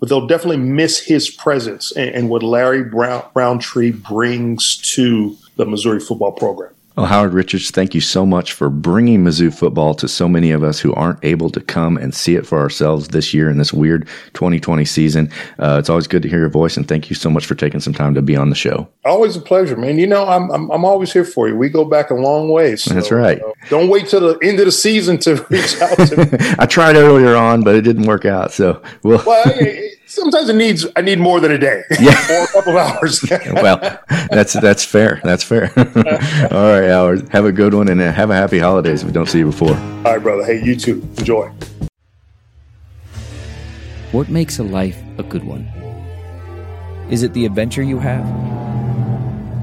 but 0.00 0.08
they'll 0.08 0.26
definitely 0.26 0.58
miss 0.58 1.00
his 1.00 1.30
presence 1.30 1.92
and, 1.92 2.10
and 2.10 2.28
what 2.28 2.42
Larry 2.42 2.84
Brown 2.84 3.24
Rountree 3.34 3.92
brings 3.92 4.76
to 4.94 5.36
the 5.56 5.66
Missouri 5.66 6.00
football 6.00 6.32
program. 6.32 6.72
Well, 6.96 7.06
Howard 7.06 7.32
Richards, 7.32 7.72
thank 7.72 7.92
you 7.92 8.00
so 8.00 8.24
much 8.24 8.52
for 8.52 8.70
bringing 8.70 9.24
Mizzou 9.24 9.52
football 9.52 9.94
to 9.96 10.06
so 10.06 10.28
many 10.28 10.52
of 10.52 10.62
us 10.62 10.78
who 10.78 10.94
aren't 10.94 11.24
able 11.24 11.50
to 11.50 11.60
come 11.60 11.96
and 11.96 12.14
see 12.14 12.36
it 12.36 12.46
for 12.46 12.60
ourselves 12.60 13.08
this 13.08 13.34
year 13.34 13.50
in 13.50 13.58
this 13.58 13.72
weird 13.72 14.06
2020 14.34 14.84
season. 14.84 15.28
Uh, 15.58 15.76
it's 15.80 15.90
always 15.90 16.06
good 16.06 16.22
to 16.22 16.28
hear 16.28 16.38
your 16.38 16.48
voice, 16.48 16.76
and 16.76 16.86
thank 16.86 17.10
you 17.10 17.16
so 17.16 17.28
much 17.28 17.46
for 17.46 17.56
taking 17.56 17.80
some 17.80 17.94
time 17.94 18.14
to 18.14 18.22
be 18.22 18.36
on 18.36 18.48
the 18.48 18.54
show. 18.54 18.88
Always 19.04 19.34
a 19.34 19.40
pleasure, 19.40 19.76
man. 19.76 19.98
You 19.98 20.06
know, 20.06 20.24
I'm 20.24 20.48
I'm, 20.52 20.70
I'm 20.70 20.84
always 20.84 21.12
here 21.12 21.24
for 21.24 21.48
you. 21.48 21.56
We 21.56 21.68
go 21.68 21.84
back 21.84 22.10
a 22.10 22.14
long 22.14 22.48
way. 22.48 22.76
So, 22.76 22.94
That's 22.94 23.10
right. 23.10 23.42
Uh, 23.42 23.52
don't 23.70 23.88
wait 23.88 24.06
till 24.06 24.20
the 24.20 24.38
end 24.46 24.60
of 24.60 24.66
the 24.66 24.72
season 24.72 25.18
to 25.18 25.34
reach 25.50 25.80
out 25.80 25.98
to 25.98 26.16
me. 26.16 26.54
I 26.60 26.66
tried 26.66 26.94
earlier 26.94 27.34
on, 27.34 27.64
but 27.64 27.74
it 27.74 27.82
didn't 27.82 28.06
work 28.06 28.24
out. 28.24 28.52
So, 28.52 28.80
well, 29.02 29.20
well 29.26 29.52
sometimes 30.06 30.48
it 30.48 30.56
needs 30.56 30.86
I 30.96 31.00
need 31.00 31.18
more 31.18 31.40
than 31.40 31.52
a 31.52 31.58
day, 31.58 31.82
yeah, 32.00 32.14
or 32.30 32.44
a 32.44 32.46
couple 32.48 32.76
of 32.76 32.96
hours. 32.96 33.24
well, 33.52 33.78
that's 34.30 34.52
that's 34.60 34.84
fair. 34.84 35.20
That's 35.24 35.44
fair. 35.44 35.72
All 35.76 36.68
right, 36.68 36.88
Howard. 36.88 37.28
Have 37.30 37.44
a 37.44 37.52
good 37.52 37.74
one 37.74 37.88
and 37.88 38.00
uh, 38.00 38.12
have 38.12 38.30
a 38.30 38.34
happy 38.34 38.58
holidays 38.58 39.02
if 39.02 39.06
we 39.06 39.12
don't 39.12 39.28
see 39.28 39.38
you 39.38 39.46
before. 39.46 39.74
All 39.74 40.02
right, 40.14 40.22
brother. 40.22 40.44
Hey, 40.44 40.62
you 40.62 40.76
too. 40.76 41.06
Enjoy. 41.18 41.50
What 44.12 44.28
makes 44.28 44.58
a 44.58 44.62
life 44.62 45.00
a 45.18 45.22
good 45.22 45.44
one? 45.44 45.68
Is 47.10 47.22
it 47.22 47.32
the 47.34 47.44
adventure 47.44 47.82
you 47.82 47.98
have, 47.98 48.24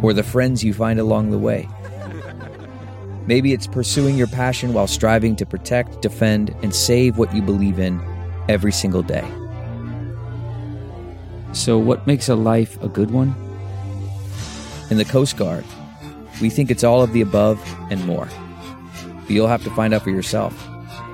or 0.04 0.14
the 0.14 0.24
friends 0.24 0.64
you 0.64 0.74
find 0.74 1.00
along 1.00 1.32
the 1.32 1.38
way? 1.38 1.68
Maybe 3.28 3.54
it's 3.54 3.68
pursuing 3.68 4.18
your 4.18 4.28
passion 4.28 4.74
while 4.74 4.88
striving 4.88 5.36
to 5.38 5.46
protect, 5.46 6.02
defend, 6.02 6.54
and 6.64 6.76
save 6.76 7.18
what 7.18 7.34
you 7.34 7.42
believe 7.42 7.80
in 7.80 8.02
every 8.50 8.72
single 8.72 9.04
day. 9.04 9.26
So, 11.54 11.78
what 11.78 12.08
makes 12.08 12.30
a 12.30 12.36
life 12.36 12.82
a 12.82 12.88
good 12.88 13.12
one? 13.12 13.36
In 14.90 14.98
the 14.98 15.06
Coast 15.06 15.38
Guard, 15.38 15.66
we 16.42 16.50
think 16.50 16.72
it's 16.72 16.84
all 16.84 17.02
of 17.02 17.14
the 17.14 17.22
above 17.22 17.62
and 17.90 18.06
more. 18.06 18.28
But 19.22 19.30
you'll 19.30 19.48
have 19.48 19.64
to 19.64 19.72
find 19.72 19.94
out 19.94 20.04
for 20.04 20.10
yourself. 20.10 20.54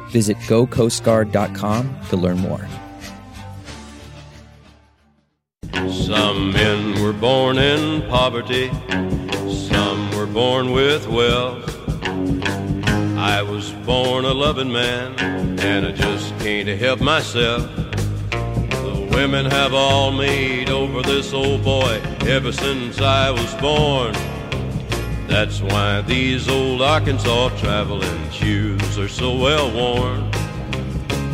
Visit 0.09 0.37
gocoastguard.com 0.47 1.99
to 2.09 2.17
learn 2.17 2.37
more. 2.39 2.67
Some 5.91 6.53
men 6.53 7.01
were 7.01 7.13
born 7.13 7.57
in 7.57 8.07
poverty, 8.09 8.71
some 9.69 10.11
were 10.15 10.27
born 10.27 10.71
with 10.71 11.07
wealth. 11.07 11.73
I 13.17 13.41
was 13.41 13.71
born 13.85 14.23
a 14.25 14.33
loving 14.33 14.71
man, 14.71 15.59
and 15.59 15.85
I 15.85 15.91
just 15.91 16.37
can't 16.39 16.67
help 16.67 17.01
myself. 17.01 17.86
Women 19.17 19.47
have 19.47 19.73
all 19.73 20.11
made 20.11 20.69
over 20.69 21.01
this 21.01 21.33
old 21.33 21.63
boy 21.63 21.99
ever 22.27 22.51
since 22.51 23.01
I 23.01 23.31
was 23.31 23.51
born. 23.55 24.13
That's 25.27 25.59
why 25.59 26.01
these 26.01 26.47
old 26.47 26.83
Arkansas 26.83 27.49
traveling 27.57 28.29
shoes 28.29 28.99
are 28.99 29.07
so 29.07 29.35
well 29.35 29.71
worn. 29.71 30.29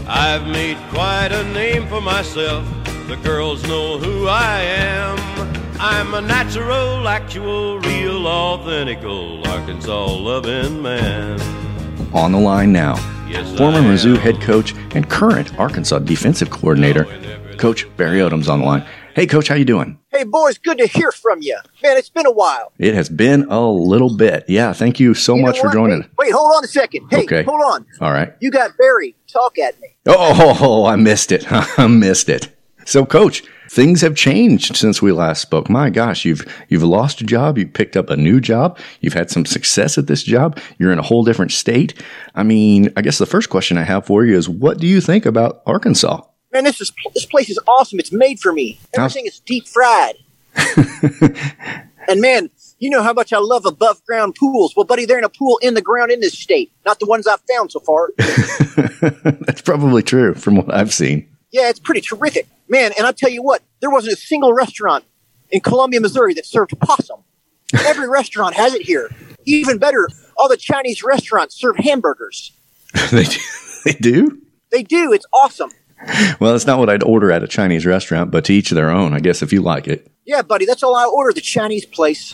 I've 0.07 0.47
made 0.47 0.77
quite 0.91 1.33
a 1.33 1.43
name 1.51 1.85
for 1.87 1.99
myself. 1.99 2.65
The 3.09 3.17
girls 3.17 3.61
know 3.63 3.97
who 3.97 4.29
I 4.29 4.61
am. 4.61 5.19
I'm 5.77 6.13
a 6.13 6.21
natural, 6.21 7.05
actual, 7.05 7.79
real, 7.81 8.21
authentical 8.21 9.45
Arkansas 9.47 10.05
loving 10.05 10.81
man. 10.81 11.37
On 12.13 12.31
the 12.31 12.39
line 12.39 12.71
now, 12.71 12.95
Yes, 13.27 13.57
former 13.57 13.79
Mizzou 13.79 14.17
head 14.17 14.39
coach 14.39 14.73
and 14.95 15.09
current 15.09 15.59
Arkansas 15.59 15.99
defensive 15.99 16.49
coordinator, 16.49 17.07
Coach 17.63 17.87
Barry 17.95 18.19
Odom's 18.19 18.49
on 18.49 18.59
the 18.59 18.65
line. 18.65 18.85
Hey, 19.15 19.25
Coach, 19.25 19.47
how 19.47 19.55
you 19.55 19.63
doing? 19.63 19.97
Hey, 20.11 20.25
boys, 20.25 20.57
good 20.57 20.79
to 20.79 20.85
hear 20.85 21.13
from 21.13 21.41
you. 21.41 21.57
Man, 21.81 21.95
it's 21.95 22.09
been 22.09 22.25
a 22.25 22.31
while. 22.31 22.73
It 22.77 22.93
has 22.93 23.07
been 23.07 23.45
a 23.49 23.65
little 23.65 24.17
bit. 24.17 24.43
Yeah, 24.49 24.73
thank 24.73 24.99
you 24.99 25.13
so 25.13 25.35
You 25.37 25.43
much 25.43 25.61
for 25.61 25.71
joining. 25.71 26.01
Hey, 26.01 26.09
wait, 26.19 26.33
hold 26.33 26.51
on 26.57 26.65
a 26.65 26.67
second. 26.67 27.07
Hey, 27.09 27.23
Okay. 27.23 27.43
hold 27.43 27.61
on. 27.61 27.85
All 28.01 28.11
right. 28.11 28.33
You 28.41 28.51
got 28.51 28.71
Barry. 28.77 29.15
Talk 29.31 29.57
at 29.59 29.79
me. 29.79 29.87
Oh, 30.07 30.83
I 30.87 30.97
missed 30.97 31.31
it. 31.31 31.45
I 31.49 31.87
missed 31.87 32.27
it. 32.27 32.49
So, 32.83 33.05
Coach, 33.05 33.43
things 33.69 34.01
have 34.01 34.13
changed 34.17 34.75
since 34.75 35.01
we 35.01 35.13
last 35.13 35.41
spoke. 35.41 35.69
My 35.69 35.89
gosh, 35.89 36.25
you've 36.25 36.45
you've 36.67 36.83
lost 36.83 37.21
a 37.21 37.23
job. 37.23 37.57
You 37.57 37.65
picked 37.65 37.95
up 37.95 38.09
a 38.09 38.17
new 38.17 38.41
job. 38.41 38.77
You've 38.99 39.13
had 39.13 39.31
some 39.31 39.45
success 39.45 39.97
at 39.97 40.07
this 40.07 40.21
job. 40.23 40.59
You're 40.79 40.91
in 40.91 40.99
a 40.99 41.03
whole 41.03 41.23
different 41.23 41.53
state. 41.53 41.93
I 42.35 42.43
mean, 42.43 42.91
I 42.97 43.01
guess 43.01 43.19
the 43.19 43.25
first 43.25 43.49
question 43.49 43.77
I 43.77 43.83
have 43.83 44.05
for 44.05 44.25
you 44.25 44.35
is, 44.35 44.49
what 44.49 44.79
do 44.79 44.85
you 44.87 44.99
think 44.99 45.25
about 45.25 45.61
Arkansas? 45.65 46.23
Man, 46.53 46.63
this 46.63 46.79
is 46.79 46.91
this 47.15 47.25
place 47.25 47.49
is 47.49 47.59
awesome. 47.67 47.99
It's 47.99 48.11
made 48.11 48.39
for 48.39 48.53
me. 48.53 48.79
Everything 48.93 49.25
is 49.25 49.39
deep 49.39 49.67
fried. 49.67 50.17
and 52.07 52.21
man, 52.21 52.51
you 52.77 52.91
know 52.91 53.01
how 53.01 53.11
much 53.13 53.33
I 53.33 53.39
love 53.39 53.65
above 53.65 54.05
ground 54.05 54.35
pools. 54.35 54.75
Well, 54.75 54.85
buddy, 54.85 55.05
there 55.05 55.17
ain't 55.17 55.25
a 55.25 55.29
pool 55.29 55.57
in 55.63 55.73
the 55.73 55.81
ground 55.81 56.11
in 56.11 56.19
this 56.19 56.37
state, 56.37 56.71
not 56.85 56.99
the 56.99 57.07
ones 57.07 57.25
I've 57.25 57.41
found 57.51 57.71
so 57.71 57.79
far. 57.79 58.11
That's 59.45 59.61
probably 59.61 60.03
true 60.03 60.35
from 60.35 60.57
what 60.57 60.71
I've 60.71 60.93
seen. 60.93 61.27
yeah, 61.51 61.69
it's 61.69 61.79
pretty 61.79 62.01
terrific, 62.01 62.47
man. 62.67 62.91
And 62.97 63.07
I 63.07 63.13
tell 63.13 63.31
you 63.31 63.41
what, 63.41 63.63
there 63.79 63.89
wasn't 63.89 64.13
a 64.13 64.17
single 64.17 64.53
restaurant 64.53 65.05
in 65.49 65.61
Columbia, 65.61 66.01
Missouri 66.01 66.35
that 66.35 66.45
served 66.45 66.77
possum. 66.79 67.23
Every 67.85 68.07
restaurant 68.07 68.53
has 68.55 68.75
it 68.75 68.83
here. 68.83 69.09
Even 69.45 69.79
better, 69.79 70.07
all 70.37 70.47
the 70.49 70.57
Chinese 70.57 71.03
restaurants 71.03 71.55
serve 71.55 71.77
hamburgers. 71.77 72.51
they 73.11 73.23
do. 73.23 73.39
They 73.85 73.93
do. 73.93 74.41
They 74.71 74.83
do. 74.83 75.13
It's 75.13 75.25
awesome. 75.33 75.71
Well, 76.39 76.55
it's 76.55 76.65
not 76.65 76.79
what 76.79 76.89
I'd 76.89 77.03
order 77.03 77.31
at 77.31 77.43
a 77.43 77.47
Chinese 77.47 77.85
restaurant, 77.85 78.31
but 78.31 78.45
to 78.45 78.53
each 78.53 78.71
their 78.71 78.89
own. 78.89 79.13
I 79.13 79.19
guess 79.19 79.41
if 79.41 79.53
you 79.53 79.61
like 79.61 79.87
it. 79.87 80.09
Yeah, 80.25 80.41
buddy, 80.41 80.65
that's 80.65 80.83
all 80.83 80.95
I 80.95 81.05
order. 81.05 81.33
The 81.33 81.41
Chinese 81.41 81.85
place. 81.85 82.33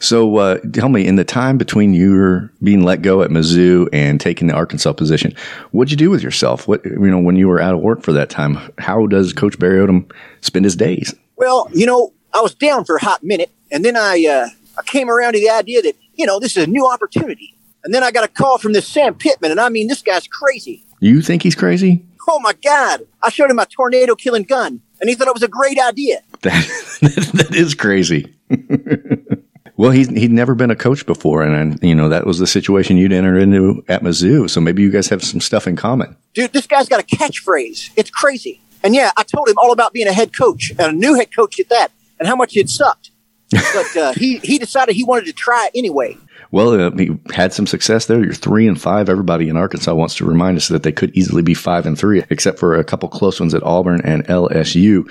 So, 0.00 0.36
uh, 0.38 0.58
tell 0.72 0.88
me, 0.88 1.06
in 1.06 1.16
the 1.16 1.24
time 1.24 1.56
between 1.56 1.94
you 1.94 2.50
being 2.62 2.82
let 2.82 3.02
go 3.02 3.22
at 3.22 3.30
Mizzou 3.30 3.88
and 3.92 4.20
taking 4.20 4.48
the 4.48 4.54
Arkansas 4.54 4.92
position, 4.92 5.34
what'd 5.70 5.90
you 5.90 5.96
do 5.96 6.10
with 6.10 6.22
yourself? 6.22 6.66
What 6.66 6.84
you 6.84 6.98
know 6.98 7.20
when 7.20 7.36
you 7.36 7.46
were 7.46 7.60
out 7.60 7.74
of 7.74 7.80
work 7.80 8.02
for 8.02 8.12
that 8.12 8.28
time? 8.28 8.58
How 8.78 9.06
does 9.06 9.32
Coach 9.32 9.58
Barry 9.58 9.78
Odom 9.78 10.10
spend 10.40 10.64
his 10.64 10.74
days? 10.74 11.14
Well, 11.36 11.68
you 11.72 11.86
know, 11.86 12.12
I 12.34 12.40
was 12.40 12.54
down 12.54 12.84
for 12.84 12.96
a 12.96 13.04
hot 13.04 13.22
minute, 13.22 13.50
and 13.70 13.84
then 13.84 13.96
I 13.96 14.24
uh, 14.26 14.48
I 14.76 14.82
came 14.82 15.08
around 15.08 15.34
to 15.34 15.38
the 15.38 15.50
idea 15.50 15.80
that 15.82 15.94
you 16.14 16.26
know 16.26 16.40
this 16.40 16.56
is 16.56 16.64
a 16.64 16.70
new 16.70 16.88
opportunity. 16.88 17.54
And 17.84 17.94
then 17.94 18.02
I 18.02 18.10
got 18.10 18.24
a 18.24 18.28
call 18.28 18.58
from 18.58 18.72
this 18.72 18.88
Sam 18.88 19.14
Pittman, 19.14 19.52
and 19.52 19.60
I 19.60 19.68
mean, 19.68 19.86
this 19.86 20.02
guy's 20.02 20.26
crazy. 20.26 20.84
You 21.00 21.22
think 21.22 21.44
he's 21.44 21.54
crazy? 21.54 22.04
Oh 22.30 22.40
my 22.40 22.52
God! 22.52 23.06
I 23.22 23.30
showed 23.30 23.50
him 23.50 23.56
my 23.56 23.64
tornado 23.64 24.14
killing 24.14 24.42
gun, 24.42 24.82
and 25.00 25.08
he 25.08 25.16
thought 25.16 25.28
it 25.28 25.34
was 25.34 25.42
a 25.42 25.48
great 25.48 25.78
idea. 25.78 26.22
That 26.42 27.30
that 27.34 27.54
is 27.54 27.74
crazy. 27.74 28.32
well, 29.76 29.90
he's 29.90 30.08
he'd 30.08 30.30
never 30.30 30.54
been 30.54 30.70
a 30.70 30.76
coach 30.76 31.06
before, 31.06 31.42
and 31.42 31.78
you 31.82 31.94
know 31.94 32.08
that 32.08 32.26
was 32.26 32.38
the 32.38 32.46
situation 32.46 32.96
you'd 32.96 33.12
enter 33.12 33.36
into 33.38 33.84
at 33.88 34.02
Mizzou. 34.02 34.48
So 34.48 34.60
maybe 34.60 34.82
you 34.82 34.90
guys 34.90 35.08
have 35.08 35.22
some 35.22 35.40
stuff 35.40 35.66
in 35.66 35.74
common. 35.74 36.16
Dude, 36.34 36.52
this 36.52 36.66
guy's 36.66 36.88
got 36.88 37.00
a 37.00 37.02
catchphrase. 37.04 37.90
It's 37.96 38.10
crazy. 38.10 38.60
And 38.84 38.94
yeah, 38.94 39.10
I 39.16 39.24
told 39.24 39.48
him 39.48 39.56
all 39.58 39.72
about 39.72 39.92
being 39.92 40.06
a 40.06 40.12
head 40.12 40.36
coach 40.36 40.70
and 40.70 40.80
a 40.80 40.92
new 40.92 41.14
head 41.14 41.34
coach 41.34 41.58
at 41.58 41.68
that, 41.70 41.88
and 42.18 42.28
how 42.28 42.36
much 42.36 42.56
it 42.56 42.68
sucked. 42.68 43.10
But 43.50 43.96
uh, 43.96 44.12
he 44.12 44.38
he 44.38 44.58
decided 44.58 44.94
he 44.94 45.04
wanted 45.04 45.26
to 45.26 45.32
try 45.32 45.70
anyway. 45.74 46.16
Well, 46.50 46.70
uh, 46.80 46.90
you 46.96 47.20
had 47.32 47.52
some 47.52 47.66
success 47.66 48.06
there. 48.06 48.22
You're 48.24 48.32
three 48.32 48.66
and 48.66 48.80
five. 48.80 49.08
Everybody 49.08 49.48
in 49.48 49.56
Arkansas 49.56 49.94
wants 49.94 50.14
to 50.16 50.24
remind 50.24 50.56
us 50.56 50.68
that 50.68 50.82
they 50.82 50.92
could 50.92 51.14
easily 51.16 51.42
be 51.42 51.54
five 51.54 51.84
and 51.86 51.98
three, 51.98 52.24
except 52.30 52.58
for 52.58 52.74
a 52.74 52.84
couple 52.84 53.08
close 53.08 53.38
ones 53.38 53.52
at 53.54 53.62
Auburn 53.62 54.00
and 54.02 54.26
LSU. 54.26 55.10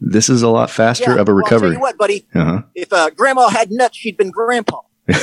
This 0.00 0.28
is 0.28 0.42
a 0.42 0.48
lot 0.48 0.70
faster 0.70 1.14
Yeah, 1.14 1.20
of 1.22 1.28
a 1.28 1.34
well, 1.34 1.42
I'll 1.44 1.48
tell 1.48 1.58
recovery. 1.58 1.74
you 1.76 1.80
what, 1.80 1.96
buddy. 1.98 2.26
uh-huh. 2.34 2.62
If 2.74 2.92
uh, 2.92 3.10
Grandma 3.10 3.48
had 3.48 3.70
nuts, 3.72 3.96
she'd 3.96 4.16
been 4.16 4.30
Grandpa. 4.30 4.80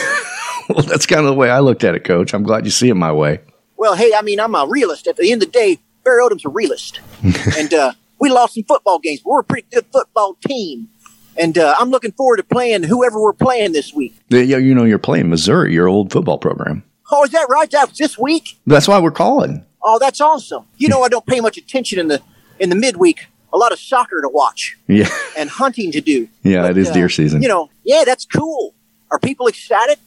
Well, 0.69 0.82
that's 0.84 1.06
kind 1.06 1.19
of 1.19 1.26
the 1.26 1.34
way 1.34 1.49
I 1.49 1.60
looked 1.60 1.84
at 1.84 1.93
it, 1.93 2.06
Coach. 2.06 2.34
I'm 2.34 2.43
glad 2.43 2.63
you 2.63 2.71
see 2.71 2.88
it 2.88 2.93
my 2.93 3.12
way. 3.12 3.41
Well, 3.76 3.95
hey, 3.95 4.13
I 4.15 4.21
mean, 4.21 4.39
I'm 4.39 4.56
a 4.56 4.65
realist. 4.65 5.08
At 5.08 5.17
the 5.17 5.30
end 5.30 5.43
of 5.43 5.52
the 5.52 5.60
day, 5.60 5.78
Barry 6.06 6.21
Odom's 6.23 6.45
a 6.45 6.49
realist. 6.49 7.02
and 7.58 7.73
uh, 7.73 7.91
we 8.17 8.30
lost 8.30 8.54
some 8.54 8.63
football 8.63 8.97
games, 8.99 9.19
but 9.21 9.32
we're 9.32 9.39
a 9.41 9.43
pretty 9.43 9.67
good 9.73 9.86
football 9.91 10.38
team. 10.47 10.88
And 11.37 11.57
uh, 11.57 11.75
I'm 11.79 11.89
looking 11.89 12.11
forward 12.11 12.37
to 12.37 12.43
playing 12.43 12.83
whoever 12.83 13.19
we're 13.21 13.33
playing 13.33 13.71
this 13.73 13.93
week. 13.93 14.15
Yeah, 14.29 14.57
You 14.57 14.75
know, 14.75 14.83
you're 14.83 14.99
playing 14.99 15.29
Missouri, 15.29 15.73
your 15.73 15.87
old 15.87 16.11
football 16.11 16.37
program. 16.37 16.83
Oh, 17.11 17.23
is 17.23 17.31
that 17.31 17.47
right? 17.49 17.69
That 17.71 17.89
was 17.89 17.97
this 17.97 18.17
week? 18.17 18.57
That's 18.65 18.87
why 18.87 18.99
we're 18.99 19.11
calling. 19.11 19.65
Oh, 19.83 19.99
that's 19.99 20.21
awesome. 20.21 20.65
You 20.77 20.87
know, 20.89 21.03
I 21.03 21.09
don't 21.09 21.25
pay 21.25 21.39
much 21.41 21.57
attention 21.57 21.99
in 21.99 22.07
the 22.07 22.21
in 22.59 22.69
the 22.69 22.75
midweek. 22.75 23.25
A 23.51 23.57
lot 23.57 23.71
of 23.71 23.77
soccer 23.79 24.19
to 24.21 24.29
watch 24.29 24.77
Yeah, 24.87 25.09
and 25.37 25.47
hunting 25.49 25.91
to 25.91 26.01
do. 26.01 26.27
yeah, 26.41 26.67
it 26.69 26.77
is 26.77 26.89
Uh, 26.89 26.93
deer 26.93 27.09
season. 27.09 27.43
You 27.43 27.49
know, 27.49 27.69
yeah, 27.83 28.03
that's 28.03 28.25
cool. 28.25 28.73
Are 29.11 29.19
people 29.19 29.45
excited? 29.47 29.99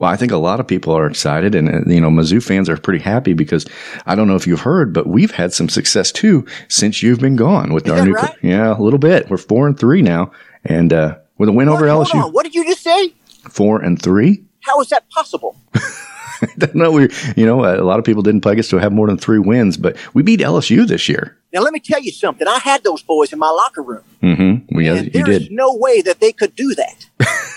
Well, 0.00 0.10
I 0.10 0.16
think 0.16 0.32
a 0.32 0.36
lot 0.36 0.58
of 0.58 0.66
people 0.66 0.92
are 0.96 1.06
excited, 1.06 1.54
and 1.54 1.68
uh, 1.68 1.80
you 1.86 2.00
know, 2.00 2.10
Mizzou 2.10 2.42
fans 2.42 2.68
are 2.68 2.76
pretty 2.76 2.98
happy 3.04 3.34
because 3.34 3.64
I 4.06 4.16
don't 4.16 4.26
know 4.26 4.34
if 4.34 4.46
you've 4.48 4.62
heard, 4.62 4.92
but 4.92 5.06
we've 5.06 5.30
had 5.30 5.52
some 5.52 5.68
success 5.68 6.10
too 6.10 6.44
since 6.66 7.00
you've 7.00 7.20
been 7.20 7.36
gone 7.36 7.72
with 7.72 7.86
Is 7.86 7.92
our 7.92 8.04
new. 8.04 8.14
right? 8.14 8.34
Yeah, 8.42 8.76
a 8.76 8.80
little 8.82 8.98
bit. 8.98 9.30
We're 9.30 9.36
four 9.36 9.68
and 9.68 9.78
three 9.78 10.02
now, 10.02 10.32
and 10.64 10.92
uh, 10.92 11.16
with 11.38 11.48
a 11.48 11.52
win 11.52 11.68
over 11.68 11.88
Hold 11.88 12.08
LSU, 12.08 12.24
on. 12.24 12.32
What 12.32 12.44
did 12.44 12.54
you 12.54 12.64
just 12.64 12.82
say? 12.82 13.14
four 13.50 13.80
and 13.80 14.00
three. 14.00 14.44
How 14.60 14.80
is 14.80 14.88
that 14.88 15.08
possible? 15.10 15.56
I 15.74 16.46
don't 16.58 16.74
know. 16.74 16.92
We, 16.92 17.08
you 17.36 17.46
know, 17.46 17.64
a 17.64 17.82
lot 17.82 17.98
of 17.98 18.04
people 18.04 18.22
didn't 18.22 18.42
peg 18.42 18.58
us 18.58 18.68
to 18.68 18.76
have 18.76 18.92
more 18.92 19.06
than 19.06 19.18
three 19.18 19.38
wins, 19.38 19.76
but 19.76 19.96
we 20.14 20.22
beat 20.22 20.40
LSU 20.40 20.86
this 20.86 21.08
year. 21.08 21.36
Now, 21.52 21.62
let 21.62 21.72
me 21.72 21.80
tell 21.80 22.00
you 22.00 22.12
something. 22.12 22.46
I 22.46 22.58
had 22.58 22.84
those 22.84 23.02
boys 23.02 23.32
in 23.32 23.38
my 23.38 23.48
locker 23.48 23.82
room. 23.82 24.04
Mm-hmm. 24.22 24.76
We, 24.76 24.86
you 24.86 25.10
There 25.10 25.30
is 25.30 25.48
did. 25.48 25.52
no 25.52 25.74
way 25.74 26.02
that 26.02 26.20
they 26.20 26.32
could 26.32 26.54
do 26.54 26.74
that. 26.74 27.06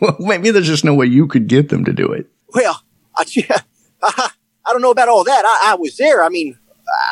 Well, 0.00 0.16
maybe 0.20 0.50
there's 0.50 0.68
just 0.68 0.84
no 0.84 0.94
way 0.94 1.06
you 1.06 1.26
could 1.26 1.48
get 1.48 1.70
them 1.70 1.84
to 1.84 1.92
do 1.92 2.12
it. 2.12 2.26
Well, 2.54 2.82
I, 3.16 3.24
I, 4.02 4.30
don't 4.72 4.80
know 4.80 4.92
about 4.92 5.08
all 5.08 5.24
that. 5.24 5.44
I, 5.44 5.72
I 5.72 5.74
was 5.74 5.96
there. 5.96 6.22
I 6.22 6.28
mean, 6.28 6.56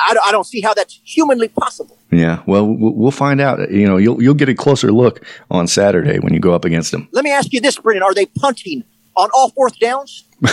I, 0.06 0.16
I 0.26 0.32
don't 0.32 0.46
see 0.46 0.60
how 0.60 0.72
that's 0.72 1.00
humanly 1.04 1.48
possible. 1.48 1.98
Yeah. 2.16 2.42
Well, 2.46 2.66
we'll 2.66 3.10
find 3.10 3.40
out. 3.40 3.70
You 3.70 3.86
know, 3.86 3.96
you'll 3.96 4.22
you'll 4.22 4.34
get 4.34 4.48
a 4.48 4.54
closer 4.54 4.90
look 4.92 5.24
on 5.50 5.66
Saturday 5.66 6.18
when 6.18 6.32
you 6.32 6.40
go 6.40 6.54
up 6.54 6.64
against 6.64 6.92
them. 6.92 7.08
Let 7.12 7.24
me 7.24 7.30
ask 7.32 7.52
you 7.52 7.60
this, 7.60 7.76
Brendan: 7.78 8.02
Are 8.02 8.14
they 8.14 8.26
punting 8.26 8.84
on 9.16 9.28
all 9.34 9.50
fourth 9.50 9.78
downs? 9.78 10.24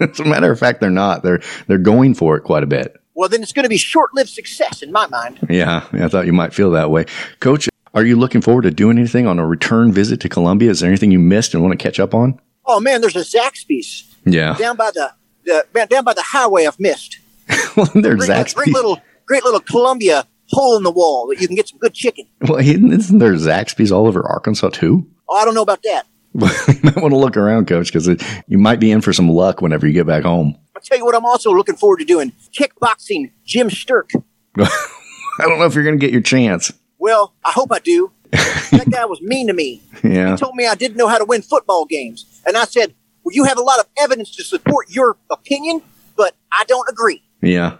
As 0.00 0.18
a 0.20 0.24
matter 0.24 0.50
of 0.50 0.58
fact, 0.58 0.80
they're 0.80 0.90
not. 0.90 1.22
They're 1.22 1.40
they're 1.68 1.78
going 1.78 2.14
for 2.14 2.36
it 2.36 2.42
quite 2.42 2.62
a 2.62 2.66
bit. 2.66 2.96
Well, 3.14 3.28
then 3.28 3.42
it's 3.42 3.52
going 3.52 3.64
to 3.64 3.68
be 3.68 3.76
short-lived 3.76 4.30
success 4.30 4.82
in 4.82 4.90
my 4.90 5.06
mind. 5.06 5.38
Yeah, 5.48 5.86
I 5.92 6.08
thought 6.08 6.24
you 6.26 6.32
might 6.32 6.54
feel 6.54 6.70
that 6.72 6.90
way, 6.90 7.04
Coach. 7.40 7.68
Are 7.94 8.04
you 8.04 8.16
looking 8.16 8.40
forward 8.40 8.62
to 8.62 8.70
doing 8.70 8.96
anything 8.98 9.26
on 9.26 9.38
a 9.38 9.46
return 9.46 9.92
visit 9.92 10.18
to 10.20 10.28
Columbia? 10.30 10.70
Is 10.70 10.80
there 10.80 10.88
anything 10.88 11.10
you 11.10 11.18
missed 11.18 11.52
and 11.52 11.62
want 11.62 11.78
to 11.78 11.82
catch 11.82 12.00
up 12.00 12.14
on? 12.14 12.40
Oh 12.64 12.80
man, 12.80 13.02
there's 13.02 13.16
a 13.16 13.20
Zaxby's 13.20 14.04
Yeah. 14.24 14.54
down 14.56 14.76
by 14.76 14.90
the, 14.94 15.12
the 15.44 15.66
man, 15.74 15.88
down 15.88 16.04
by 16.04 16.14
the 16.14 16.22
highway. 16.22 16.64
I've 16.66 16.80
missed. 16.80 17.18
well, 17.76 17.90
they're 17.94 18.16
Zaxby's. 18.16 18.54
great 18.54 18.72
little, 18.72 18.98
great 19.26 19.44
little 19.44 19.60
Columbia 19.60 20.26
hole 20.52 20.76
in 20.76 20.82
the 20.82 20.90
wall 20.90 21.26
that 21.28 21.40
you 21.40 21.46
can 21.46 21.56
get 21.56 21.68
some 21.68 21.78
good 21.78 21.94
chicken. 21.94 22.26
Well, 22.42 22.58
isn't 22.58 23.18
there 23.18 23.32
Zaxby's 23.34 23.90
all 23.90 24.06
over 24.06 24.22
Arkansas 24.22 24.70
too? 24.70 25.06
Oh, 25.28 25.36
I 25.36 25.44
don't 25.44 25.54
know 25.54 25.62
about 25.62 25.82
that. 25.82 26.06
you 26.34 26.80
might 26.82 26.96
want 26.96 27.12
to 27.12 27.18
look 27.18 27.36
around, 27.36 27.66
Coach, 27.66 27.92
because 27.92 28.08
you 28.46 28.58
might 28.58 28.80
be 28.80 28.90
in 28.90 29.00
for 29.00 29.12
some 29.12 29.28
luck 29.28 29.60
whenever 29.60 29.86
you 29.86 29.92
get 29.92 30.06
back 30.06 30.22
home. 30.22 30.56
I'll 30.74 30.82
tell 30.82 30.96
you 30.96 31.04
what. 31.04 31.14
I'm 31.14 31.26
also 31.26 31.52
looking 31.52 31.76
forward 31.76 31.98
to 31.98 32.04
doing 32.04 32.32
kickboxing. 32.52 33.32
Jim 33.44 33.68
Sterk. 33.68 34.10
I 34.58 35.44
don't 35.46 35.58
know 35.58 35.66
if 35.66 35.74
you're 35.74 35.84
going 35.84 35.98
to 35.98 36.04
get 36.04 36.12
your 36.12 36.22
chance. 36.22 36.72
Well, 36.98 37.34
I 37.44 37.52
hope 37.52 37.72
I 37.72 37.80
do. 37.80 38.12
that 38.30 38.86
guy 38.90 39.04
was 39.04 39.20
mean 39.20 39.48
to 39.48 39.52
me. 39.52 39.82
Yeah. 40.02 40.30
He 40.30 40.36
told 40.36 40.54
me 40.54 40.66
I 40.66 40.74
didn't 40.74 40.96
know 40.96 41.08
how 41.08 41.18
to 41.18 41.24
win 41.24 41.42
football 41.42 41.84
games. 41.84 42.24
And 42.46 42.56
I 42.56 42.64
said, 42.64 42.94
Well, 43.24 43.34
you 43.34 43.44
have 43.44 43.58
a 43.58 43.62
lot 43.62 43.78
of 43.78 43.86
evidence 43.98 44.34
to 44.36 44.44
support 44.44 44.88
your 44.88 45.16
opinion, 45.30 45.82
but 46.16 46.34
I 46.50 46.64
don't 46.64 46.88
agree. 46.88 47.22
Yeah. 47.42 47.76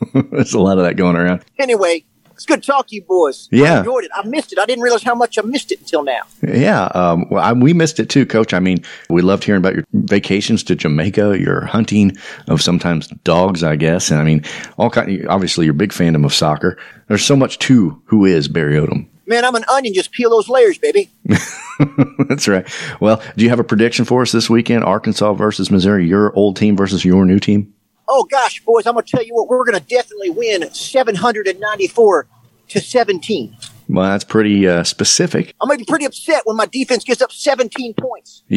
There's 0.30 0.54
a 0.54 0.60
lot 0.60 0.78
of 0.78 0.84
that 0.84 0.96
going 0.96 1.16
around. 1.16 1.44
Anyway, 1.58 2.04
It's 2.34 2.46
good 2.46 2.62
to 2.62 2.66
talk 2.70 2.86
to 2.88 2.94
you 2.94 3.02
boys. 3.02 3.48
Yeah. 3.50 3.74
I 3.74 3.78
enjoyed 3.78 4.04
it. 4.04 4.10
I 4.14 4.24
missed 4.26 4.52
it. 4.52 4.58
I 4.60 4.64
didn't 4.66 4.82
realize 4.84 5.02
how 5.02 5.14
much 5.16 5.38
I 5.38 5.42
missed 5.42 5.72
it 5.72 5.80
until 5.80 6.04
now. 6.04 6.20
Yeah, 6.42 6.84
um, 6.94 7.28
well, 7.30 7.42
I, 7.42 7.52
we 7.52 7.72
missed 7.72 7.98
it 7.98 8.08
too, 8.08 8.24
Coach. 8.26 8.54
I 8.54 8.60
mean, 8.60 8.78
we 9.10 9.22
loved 9.22 9.42
hearing 9.42 9.58
about 9.60 9.74
your 9.74 9.84
vacations 9.92 10.62
to 10.64 10.76
Jamaica, 10.76 11.38
your 11.40 11.64
hunting 11.66 12.16
of 12.46 12.62
sometimes 12.62 13.08
dogs, 13.24 13.64
I 13.64 13.74
guess, 13.74 14.10
and 14.12 14.20
I 14.20 14.24
mean, 14.24 14.44
all 14.76 14.88
kind. 14.90 15.26
Obviously, 15.28 15.64
you're 15.66 15.74
a 15.74 15.76
big 15.76 15.90
fandom 15.90 16.24
of 16.24 16.32
soccer. 16.32 16.78
There's 17.08 17.24
so 17.24 17.34
much 17.34 17.58
to 17.60 18.00
who 18.04 18.24
is 18.24 18.46
Barry 18.46 18.74
Odom. 18.74 19.08
Man, 19.26 19.44
I'm 19.44 19.56
an 19.56 19.64
onion. 19.70 19.92
Just 19.92 20.12
peel 20.12 20.30
those 20.30 20.48
layers, 20.48 20.78
baby. 20.78 21.10
That's 22.28 22.48
right. 22.48 22.66
Well, 23.00 23.22
do 23.36 23.44
you 23.44 23.50
have 23.50 23.60
a 23.60 23.64
prediction 23.64 24.04
for 24.04 24.22
us 24.22 24.32
this 24.32 24.48
weekend? 24.48 24.84
Arkansas 24.84 25.34
versus 25.34 25.70
Missouri, 25.70 26.06
your 26.06 26.34
old 26.34 26.56
team 26.56 26.76
versus 26.76 27.04
your 27.04 27.24
new 27.26 27.38
team? 27.38 27.74
Oh, 28.08 28.24
gosh, 28.24 28.64
boys, 28.64 28.86
I'm 28.86 28.94
going 28.94 29.04
to 29.04 29.10
tell 29.16 29.24
you 29.24 29.34
what, 29.34 29.48
we're 29.48 29.64
going 29.64 29.78
to 29.78 29.86
definitely 29.86 30.30
win 30.30 30.72
794 30.72 32.26
to 32.68 32.80
17. 32.80 33.56
Well, 33.90 34.10
that's 34.10 34.24
pretty 34.24 34.66
uh, 34.68 34.84
specific. 34.84 35.54
I'm 35.60 35.68
going 35.68 35.78
to 35.78 35.84
be 35.84 35.88
pretty 35.88 36.04
upset 36.06 36.42
when 36.44 36.56
my 36.56 36.66
defense 36.66 37.04
gives 37.04 37.22
up 37.22 37.32
17 37.32 37.94
points. 37.94 38.42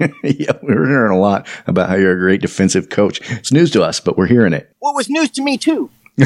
Yeah. 0.00 0.08
yeah, 0.24 0.52
we're 0.62 0.88
hearing 0.88 1.12
a 1.12 1.18
lot 1.18 1.46
about 1.68 1.88
how 1.88 1.94
you're 1.94 2.16
a 2.16 2.18
great 2.18 2.40
defensive 2.40 2.88
coach. 2.88 3.20
It's 3.30 3.52
news 3.52 3.70
to 3.72 3.82
us, 3.82 4.00
but 4.00 4.16
we're 4.16 4.26
hearing 4.26 4.52
it. 4.52 4.74
Well, 4.80 4.92
it 4.94 4.96
was 4.96 5.08
news 5.08 5.30
to 5.32 5.42
me, 5.42 5.56
too. 5.58 5.90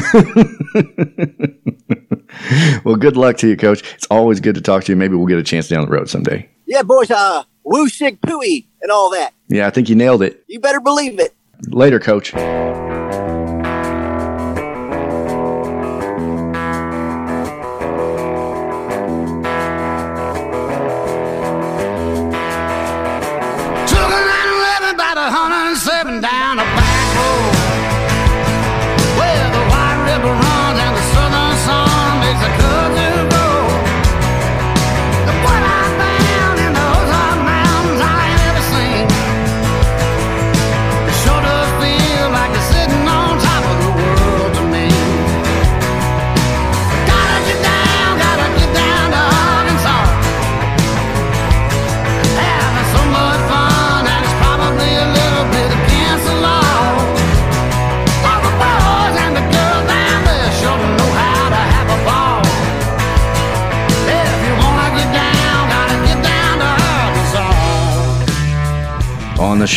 well, 2.83 2.95
good 2.95 3.15
luck 3.15 3.37
to 3.37 3.47
you, 3.47 3.55
Coach. 3.57 3.83
It's 3.95 4.07
always 4.09 4.39
good 4.39 4.55
to 4.55 4.61
talk 4.61 4.85
to 4.85 4.91
you. 4.91 4.95
Maybe 4.95 5.15
we'll 5.15 5.27
get 5.27 5.37
a 5.37 5.43
chance 5.43 5.67
down 5.67 5.85
the 5.85 5.91
road 5.91 6.09
someday. 6.09 6.49
Yeah, 6.65 6.81
boys, 6.81 7.11
uh, 7.11 7.43
woo 7.63 7.87
sig 7.89 8.19
pooey 8.21 8.65
and 8.81 8.91
all 8.91 9.11
that. 9.11 9.33
Yeah, 9.49 9.67
I 9.67 9.69
think 9.69 9.89
you 9.89 9.95
nailed 9.95 10.23
it. 10.23 10.43
You 10.47 10.59
better 10.59 10.79
believe 10.79 11.19
it. 11.19 11.35
Later, 11.65 11.99
Coach. 11.99 12.33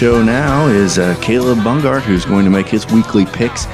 Show 0.01 0.23
now 0.23 0.67
is 0.67 0.99
uh, 0.99 1.15
Caleb 1.21 1.59
Bungart, 1.59 2.01
who's 2.01 2.25
going 2.25 2.47
to 2.47 2.51
make 2.51 2.67
his 2.67 2.87
weekly 2.87 3.27
picks. 3.27 3.67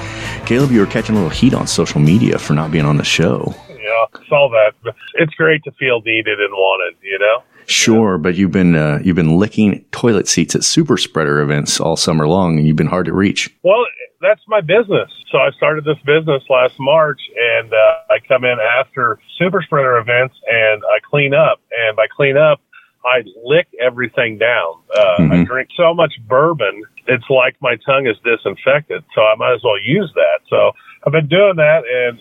Caleb, 0.45 0.73
you 0.73 0.81
were 0.81 0.87
catching 0.87 1.15
a 1.15 1.19
little 1.19 1.31
heat 1.31 1.55
on 1.55 1.69
social 1.69 2.01
media 2.01 2.37
for 2.37 2.53
not 2.53 2.73
being 2.73 2.85
on 2.85 2.97
the 2.97 3.05
show. 3.05 3.55
Yeah, 3.69 4.21
saw 4.29 4.49
that. 4.49 4.93
It's 5.15 5.33
great 5.35 5.63
to 5.63 5.71
feel 5.79 6.01
needed 6.01 6.41
and 6.41 6.53
wanted, 6.53 6.97
you 7.01 7.17
know? 7.21 7.45
Sure, 7.67 8.19
but 8.19 8.35
you've 8.35 8.51
been 8.51 8.75
uh, 8.75 8.99
you've 9.05 9.15
been 9.15 9.39
licking 9.39 9.85
toilet 9.93 10.27
seats 10.27 10.57
at 10.57 10.65
super 10.65 10.97
spreader 10.97 11.41
events 11.41 11.79
all 11.79 11.97
summer 11.97 12.27
long, 12.27 12.59
and 12.59 12.67
you've 12.67 12.75
been 12.75 12.89
hard 12.89 13.07
to 13.07 13.13
reach. 13.13 13.49
Well, 13.63 13.87
that's 14.21 14.43
my 14.49 14.61
business. 14.61 15.09
So 15.31 15.39
I 15.39 15.51
started 15.53 15.85
this 15.85 15.99
business 16.05 16.43
last 16.51 16.75
March, 16.81 17.21
and 17.37 17.73
uh, 17.73 17.95
I 18.11 18.19
come 18.27 18.43
in 18.43 18.57
after 18.81 19.21
super 19.39 19.63
spreader 19.63 19.97
events, 19.99 20.35
and 20.49 20.83
I 20.87 20.99
clean 21.09 21.35
up. 21.35 21.61
And 21.71 21.95
by 21.95 22.09
clean 22.09 22.37
up, 22.37 22.61
I 23.07 23.23
lick 23.45 23.69
everything 23.81 24.39
down. 24.39 24.75
Uh, 24.95 25.29
I 25.33 25.45
drink 25.45 25.71
so 25.77 25.95
much 25.95 26.15
bourbon, 26.29 26.83
it's 27.09 27.29
like 27.31 27.57
my 27.61 27.77
tongue 27.77 28.07
is 28.07 28.17
disinfected. 28.25 29.05
So 29.15 29.23
I 29.23 29.35
might 29.37 29.55
as 29.55 29.63
well 29.63 29.81
use 29.81 30.11
that. 30.15 30.41
So 30.49 30.73
I've 31.05 31.13
been 31.13 31.29
doing 31.29 31.57
that, 31.57 31.83
and 31.87 32.21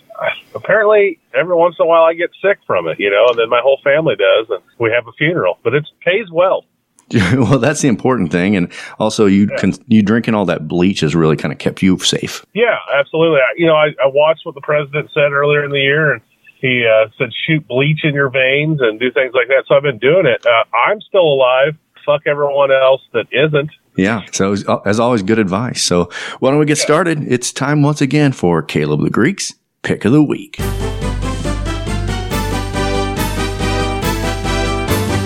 apparently 0.54 1.18
every 1.34 1.54
once 1.54 1.76
in 1.78 1.84
a 1.84 1.86
while 1.86 2.04
I 2.04 2.14
get 2.14 2.30
sick 2.40 2.58
from 2.66 2.86
it, 2.88 3.00
you 3.00 3.10
know, 3.10 3.26
and 3.28 3.38
then 3.38 3.48
my 3.48 3.60
whole 3.60 3.80
family 3.82 4.14
does, 4.16 4.46
and 4.50 4.62
we 4.78 4.90
have 4.92 5.06
a 5.06 5.12
funeral. 5.12 5.58
But 5.62 5.74
it 5.74 5.86
pays 6.04 6.30
well. 6.30 6.64
well, 7.12 7.58
that's 7.60 7.82
the 7.82 7.88
important 7.88 8.32
thing, 8.32 8.56
and 8.56 8.72
also 8.98 9.26
you 9.26 9.46
can 9.58 9.72
you 9.86 10.02
drinking 10.02 10.34
all 10.34 10.44
that 10.44 10.66
bleach 10.66 11.00
has 11.00 11.14
really 11.14 11.36
kind 11.36 11.52
of 11.52 11.58
kept 11.58 11.80
you 11.80 11.96
safe. 12.00 12.44
Yeah, 12.52 12.78
absolutely. 12.92 13.38
I, 13.38 13.54
you 13.56 13.66
know, 13.66 13.76
I, 13.76 13.88
I 14.02 14.06
watched 14.06 14.44
what 14.44 14.56
the 14.56 14.60
president 14.60 15.10
said 15.14 15.30
earlier 15.30 15.64
in 15.64 15.70
the 15.70 15.78
year, 15.78 16.12
and 16.12 16.20
he 16.60 16.86
uh, 16.86 17.08
said 17.18 17.30
shoot 17.46 17.66
bleach 17.68 18.04
in 18.04 18.14
your 18.14 18.30
veins 18.30 18.80
and 18.80 18.98
do 18.98 19.10
things 19.12 19.32
like 19.34 19.48
that. 19.48 19.64
So 19.68 19.74
I've 19.76 19.82
been 19.82 19.98
doing 19.98 20.26
it. 20.26 20.44
Uh, 20.46 20.64
I'm 20.88 21.00
still 21.00 21.22
alive. 21.26 21.74
Fuck 22.04 22.22
everyone 22.26 22.70
else 22.72 23.02
that 23.12 23.26
isn't. 23.32 23.70
Yeah. 23.96 24.22
So 24.32 24.52
as- 24.52 24.64
as 24.84 25.00
always, 25.00 25.22
good 25.22 25.38
advice. 25.38 25.82
So 25.82 26.10
why 26.40 26.50
don't 26.50 26.58
we 26.58 26.66
get 26.66 26.78
started? 26.78 27.22
It's 27.26 27.52
time 27.52 27.82
once 27.82 28.00
again 28.00 28.32
for 28.32 28.62
Caleb 28.62 29.00
the 29.02 29.10
Greeks 29.10 29.54
pick 29.82 30.04
of 30.04 30.12
the 30.12 30.22
week. 30.22 30.56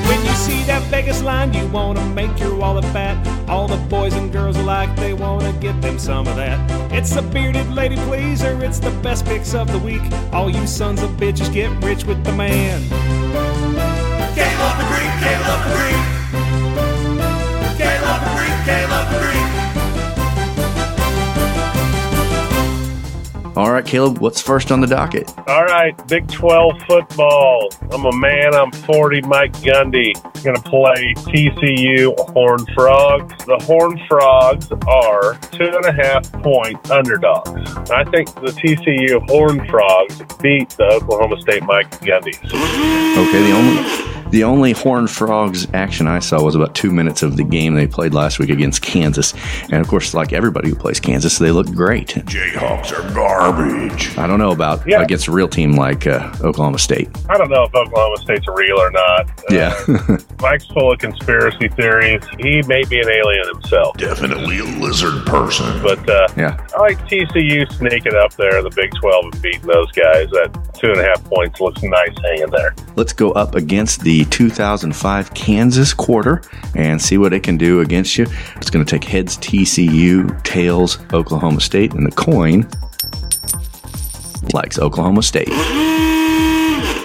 When 0.08 0.20
you 0.24 0.32
see 0.34 0.62
that 0.64 0.82
Vegas 0.90 1.22
line, 1.22 1.52
you 1.54 1.66
wanna 1.68 2.04
make 2.14 2.38
your 2.40 2.54
wallet 2.56 2.84
fat. 2.86 3.16
All 3.50 3.66
the 3.66 3.76
boys 3.88 4.14
and 4.14 4.32
girls 4.32 4.56
alike, 4.56 4.94
they 4.94 5.12
wanna 5.12 5.52
get 5.54 5.82
them 5.82 5.98
some 5.98 6.28
of 6.28 6.36
that. 6.36 6.58
It's 6.92 7.12
the 7.12 7.20
bearded 7.20 7.68
lady 7.72 7.96
pleaser, 7.96 8.62
it's 8.62 8.78
the 8.78 8.92
best 9.02 9.24
picks 9.26 9.54
of 9.54 9.72
the 9.72 9.78
week. 9.78 10.02
All 10.32 10.48
you 10.48 10.68
sons 10.68 11.02
of 11.02 11.10
bitches 11.18 11.52
get 11.52 11.68
rich 11.82 12.04
with 12.04 12.22
the 12.22 12.32
man. 12.32 12.80
Caleb 14.38 14.74
the 14.78 14.86
Greek, 14.92 15.12
Caleb 15.24 15.60
the 15.66 15.72
Greek. 15.76 16.02
Caleb 17.76 18.20
the 18.22 18.30
Greek, 18.36 18.56
Caleb 18.64 19.06
the 19.10 19.18
Greek. 19.18 19.59
All 23.56 23.72
right, 23.72 23.84
Caleb, 23.84 24.18
what's 24.18 24.40
first 24.40 24.70
on 24.70 24.80
the 24.80 24.86
docket? 24.86 25.32
All 25.48 25.64
right, 25.64 25.92
Big 26.06 26.28
12 26.30 26.82
football. 26.86 27.68
I'm 27.90 28.04
a 28.04 28.16
man. 28.16 28.54
I'm 28.54 28.70
40. 28.70 29.22
Mike 29.22 29.52
Gundy 29.54 30.14
going 30.44 30.56
to 30.56 30.62
play 30.62 31.14
TCU 31.14 32.16
Horn 32.32 32.64
Frogs. 32.74 33.44
The 33.46 33.58
Horn 33.64 34.00
Frogs 34.08 34.70
are 34.86 35.34
two 35.50 35.64
and 35.64 35.84
a 35.84 35.92
half 35.92 36.30
point 36.42 36.90
underdogs. 36.90 37.50
I 37.90 38.04
think 38.04 38.32
the 38.36 38.52
TCU 38.52 39.28
Horn 39.28 39.66
Frogs 39.68 40.18
beat 40.40 40.70
the 40.70 40.84
Oklahoma 40.84 41.40
State 41.40 41.64
Mike 41.64 41.90
Gundys. 42.00 42.38
Okay, 42.46 43.42
the 43.42 43.52
only 43.52 44.19
the 44.30 44.44
only 44.44 44.72
Horned 44.72 45.10
Frogs 45.10 45.66
action 45.74 46.06
I 46.06 46.18
saw 46.20 46.42
was 46.42 46.54
about 46.54 46.74
two 46.74 46.90
minutes 46.90 47.22
of 47.22 47.36
the 47.36 47.44
game 47.44 47.74
they 47.74 47.86
played 47.86 48.14
last 48.14 48.38
week 48.38 48.50
against 48.50 48.82
Kansas, 48.82 49.34
and 49.64 49.74
of 49.74 49.88
course, 49.88 50.14
like 50.14 50.32
everybody 50.32 50.68
who 50.68 50.74
plays 50.74 51.00
Kansas, 51.00 51.38
they 51.38 51.50
look 51.50 51.66
great. 51.74 52.08
Jayhawks 52.08 52.92
are 52.92 53.14
garbage. 53.14 54.16
I 54.18 54.26
don't 54.26 54.38
know 54.38 54.52
about 54.52 54.86
Yeah. 54.86 55.02
against 55.02 55.26
a 55.28 55.32
real 55.32 55.48
team 55.48 55.72
like 55.72 56.06
uh, 56.06 56.32
Oklahoma 56.42 56.78
State. 56.78 57.08
I 57.28 57.36
don't 57.38 57.50
know 57.50 57.64
if 57.64 57.74
Oklahoma 57.74 58.16
State's 58.18 58.46
real 58.48 58.78
or 58.78 58.90
not. 58.90 59.28
Uh, 59.30 59.42
Yeah, 59.50 60.16
Mike's 60.40 60.66
full 60.66 60.92
of 60.92 60.98
conspiracy 60.98 61.68
theories. 61.68 62.22
He 62.38 62.62
may 62.62 62.84
be 62.84 63.00
an 63.00 63.08
alien 63.08 63.48
himself. 63.54 63.96
Definitely 63.96 64.58
a 64.60 64.64
lizard 64.64 65.26
person. 65.26 65.82
But 65.82 66.08
uh, 66.08 66.28
yeah. 66.36 66.64
I 66.76 66.80
like 66.80 66.98
TCU 67.08 67.70
sneaking 67.72 68.14
up 68.14 68.34
there 68.34 68.58
in 68.58 68.64
the 68.64 68.70
Big 68.70 68.90
12 69.00 69.24
and 69.32 69.42
beating 69.42 69.66
those 69.66 69.90
guys. 69.92 70.28
That 70.30 70.70
two 70.74 70.90
and 70.92 71.00
a 71.00 71.04
half 71.04 71.22
points 71.24 71.60
looks 71.60 71.82
nice 71.82 72.14
hanging 72.24 72.50
there. 72.50 72.74
Let's 72.96 73.12
go 73.12 73.32
up 73.32 73.54
against 73.54 74.00
the 74.02 74.19
2005 74.24 75.34
Kansas 75.34 75.94
quarter 75.94 76.42
and 76.74 77.00
see 77.00 77.18
what 77.18 77.32
it 77.32 77.42
can 77.42 77.56
do 77.56 77.80
against 77.80 78.18
you. 78.18 78.26
It's 78.56 78.70
going 78.70 78.84
to 78.84 78.90
take 78.90 79.04
heads 79.08 79.36
TCU, 79.38 80.42
tails 80.42 80.98
Oklahoma 81.12 81.60
State, 81.60 81.94
and 81.94 82.06
the 82.06 82.14
coin 82.14 82.68
likes 84.52 84.78
Oklahoma 84.78 85.22
State. 85.22 86.19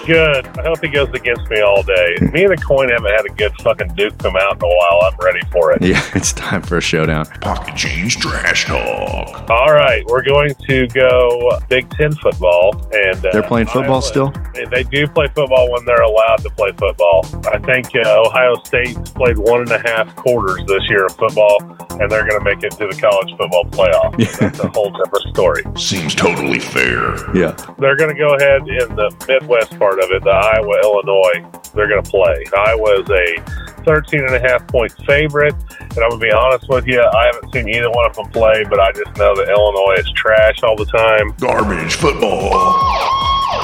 Good. 0.05 0.47
I 0.59 0.63
hope 0.63 0.79
he 0.83 0.87
goes 0.89 1.09
against 1.13 1.49
me 1.49 1.61
all 1.61 1.81
day. 1.83 2.15
me 2.33 2.43
and 2.45 2.51
the 2.57 2.61
coin 2.65 2.89
haven't 2.89 3.11
had 3.11 3.25
a 3.25 3.33
good 3.33 3.53
fucking 3.61 3.93
Duke 3.95 4.17
come 4.19 4.35
out 4.35 4.55
in 4.57 4.63
a 4.63 4.67
while. 4.67 4.99
I'm 5.11 5.17
ready 5.25 5.41
for 5.51 5.71
it. 5.71 5.81
Yeah, 5.81 6.01
it's 6.13 6.33
time 6.33 6.61
for 6.61 6.77
a 6.77 6.81
showdown. 6.81 7.25
Pocket 7.41 7.75
change 7.75 8.17
trash 8.17 8.65
talk. 8.65 9.49
All 9.49 9.73
right, 9.73 10.03
we're 10.07 10.23
going 10.23 10.53
to 10.67 10.87
go 10.87 11.59
Big 11.69 11.89
Ten 11.91 12.11
football, 12.13 12.75
and 12.93 13.17
uh, 13.25 13.29
They're 13.31 13.43
playing 13.43 13.67
football 13.67 13.95
Iowa- 13.95 14.01
still? 14.01 14.33
They 14.71 14.83
do 14.83 15.07
play 15.07 15.27
football 15.35 15.71
when 15.71 15.85
they're 15.85 16.01
allowed 16.03 16.37
to 16.37 16.49
play 16.51 16.71
football. 16.77 17.25
I 17.51 17.59
think 17.59 17.87
uh, 17.95 18.21
Ohio 18.25 18.55
State's 18.63 19.11
played 19.11 19.37
one 19.37 19.61
and 19.61 19.71
a 19.71 19.79
half 19.79 20.15
quarters 20.15 20.61
this 20.67 20.87
year 20.89 21.05
of 21.05 21.15
football, 21.17 21.57
and 21.99 22.09
they're 22.11 22.27
going 22.27 22.39
to 22.39 22.43
make 22.43 22.63
it 22.63 22.71
to 22.71 22.87
the 22.87 22.97
college 22.99 23.29
football 23.37 23.65
playoff. 23.65 24.17
Yeah. 24.19 24.31
That's 24.39 24.59
a 24.59 24.67
whole 24.69 24.91
different 24.91 25.25
story. 25.35 25.63
Seems 25.77 26.15
totally 26.15 26.59
fair. 26.59 27.15
Yeah. 27.35 27.51
They're 27.79 27.95
going 27.97 28.15
to 28.15 28.19
go 28.19 28.35
ahead 28.35 28.61
in 28.61 28.95
the 28.95 29.13
Midwest 29.27 29.77
part 29.77 29.94
of 29.99 30.11
it, 30.11 30.23
the 30.23 30.29
Iowa 30.31 30.79
Illinois. 30.83 31.61
They're 31.73 31.87
going 31.87 32.03
to 32.03 32.09
play. 32.09 32.43
Iowa 32.55 33.01
is 33.01 33.09
a 33.09 33.83
13 33.85 34.21
and 34.21 34.35
a 34.35 34.39
half 34.39 34.67
point 34.67 34.93
favorite. 35.05 35.53
And 35.79 35.99
I'm 35.99 36.09
going 36.09 36.19
to 36.19 36.25
be 36.25 36.31
honest 36.31 36.67
with 36.69 36.87
you, 36.87 37.01
I 37.01 37.31
haven't 37.31 37.53
seen 37.53 37.69
either 37.69 37.89
one 37.89 38.09
of 38.09 38.15
them 38.15 38.29
play, 38.31 38.63
but 38.69 38.79
I 38.79 38.91
just 38.91 39.15
know 39.17 39.35
that 39.35 39.47
Illinois 39.49 39.95
is 39.99 40.11
trash 40.13 40.63
all 40.63 40.75
the 40.75 40.85
time. 40.85 41.33
Garbage 41.39 41.95
football. 41.95 42.51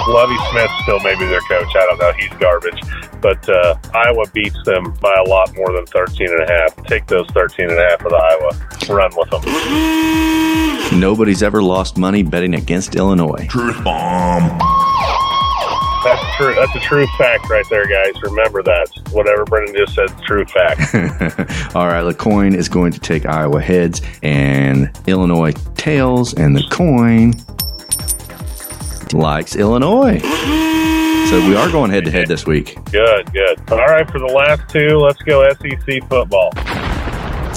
Lovie 0.07 0.37
Smith 0.51 0.71
still 0.83 0.99
may 1.01 1.15
be 1.19 1.25
their 1.25 1.41
coach. 1.41 1.67
I 1.75 1.85
don't 1.85 1.99
know. 1.99 2.11
He's 2.13 2.31
garbage. 2.39 2.79
But 3.21 3.47
uh, 3.49 3.75
Iowa 3.93 4.25
beats 4.33 4.57
them 4.65 4.93
by 5.01 5.13
a 5.25 5.29
lot 5.29 5.55
more 5.55 5.71
than 5.73 5.85
13 5.85 6.29
and 6.31 6.43
a 6.43 6.51
half. 6.51 6.75
Take 6.85 7.07
those 7.07 7.27
13 7.27 7.69
and 7.69 7.79
a 7.79 7.83
half 7.83 8.01
of 8.05 8.09
the 8.09 8.17
Iowa. 8.17 8.95
Run 8.95 9.11
with 9.15 9.29
them. 9.29 10.99
Nobody's 10.99 11.43
ever 11.43 11.61
lost 11.61 11.97
money 11.97 12.23
betting 12.23 12.55
against 12.55 12.95
Illinois. 12.95 13.47
Truth 13.49 13.83
bomb. 13.83 14.59
That's 16.03 16.37
true. 16.37 16.55
That's 16.55 16.75
a 16.75 16.79
true 16.79 17.05
fact 17.17 17.49
right 17.49 17.65
there, 17.69 17.85
guys. 17.85 18.21
Remember 18.23 18.63
that. 18.63 18.89
Whatever 19.11 19.45
Brendan 19.45 19.75
just 19.75 19.93
said, 19.93 20.09
true 20.23 20.45
fact. 20.45 20.95
All 21.75 21.87
right, 21.87 22.03
the 22.03 22.13
coin 22.13 22.55
is 22.55 22.67
going 22.67 22.91
to 22.91 22.99
take 22.99 23.25
Iowa 23.25 23.61
heads 23.61 24.01
and 24.23 24.89
Illinois 25.07 25.53
tails, 25.75 26.33
and 26.33 26.55
the 26.55 26.63
coin 26.71 27.33
likes 29.13 29.55
Illinois. 29.55 30.19
So 30.19 31.39
we 31.47 31.55
are 31.55 31.71
going 31.71 31.91
head 31.91 32.05
to 32.05 32.11
head 32.11 32.27
this 32.27 32.45
week. 32.45 32.75
Good, 32.91 33.31
good. 33.31 33.71
All 33.71 33.77
right, 33.77 34.09
for 34.09 34.19
the 34.19 34.25
last 34.25 34.69
two, 34.69 34.97
let's 34.97 35.21
go 35.21 35.47
SEC 35.49 36.09
football. 36.09 36.51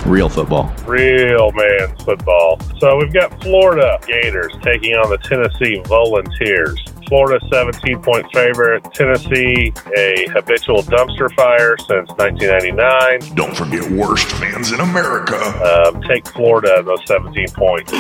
Real 0.06 0.28
football. 0.28 0.72
Real 0.86 1.50
man's 1.52 2.02
football. 2.04 2.60
So 2.78 2.96
we've 2.98 3.12
got 3.12 3.42
Florida 3.42 3.98
Gators 4.06 4.52
taking 4.62 4.94
on 4.94 5.08
the 5.08 5.16
Tennessee 5.18 5.80
Volunteers. 5.86 6.78
Florida 7.06 7.44
17 7.50 8.02
point 8.02 8.26
favorite. 8.32 8.84
Tennessee, 8.92 9.72
a 9.96 10.26
habitual 10.30 10.82
dumpster 10.82 11.32
fire 11.34 11.76
since 11.78 12.08
1999. 12.16 13.34
Don't 13.34 13.56
forget 13.56 13.90
worst 13.90 14.30
fans 14.32 14.72
in 14.72 14.80
America. 14.80 15.36
Um, 15.36 16.02
take 16.02 16.26
Florida 16.28 16.82
those 16.82 17.04
17 17.06 17.48
points. 17.50 17.92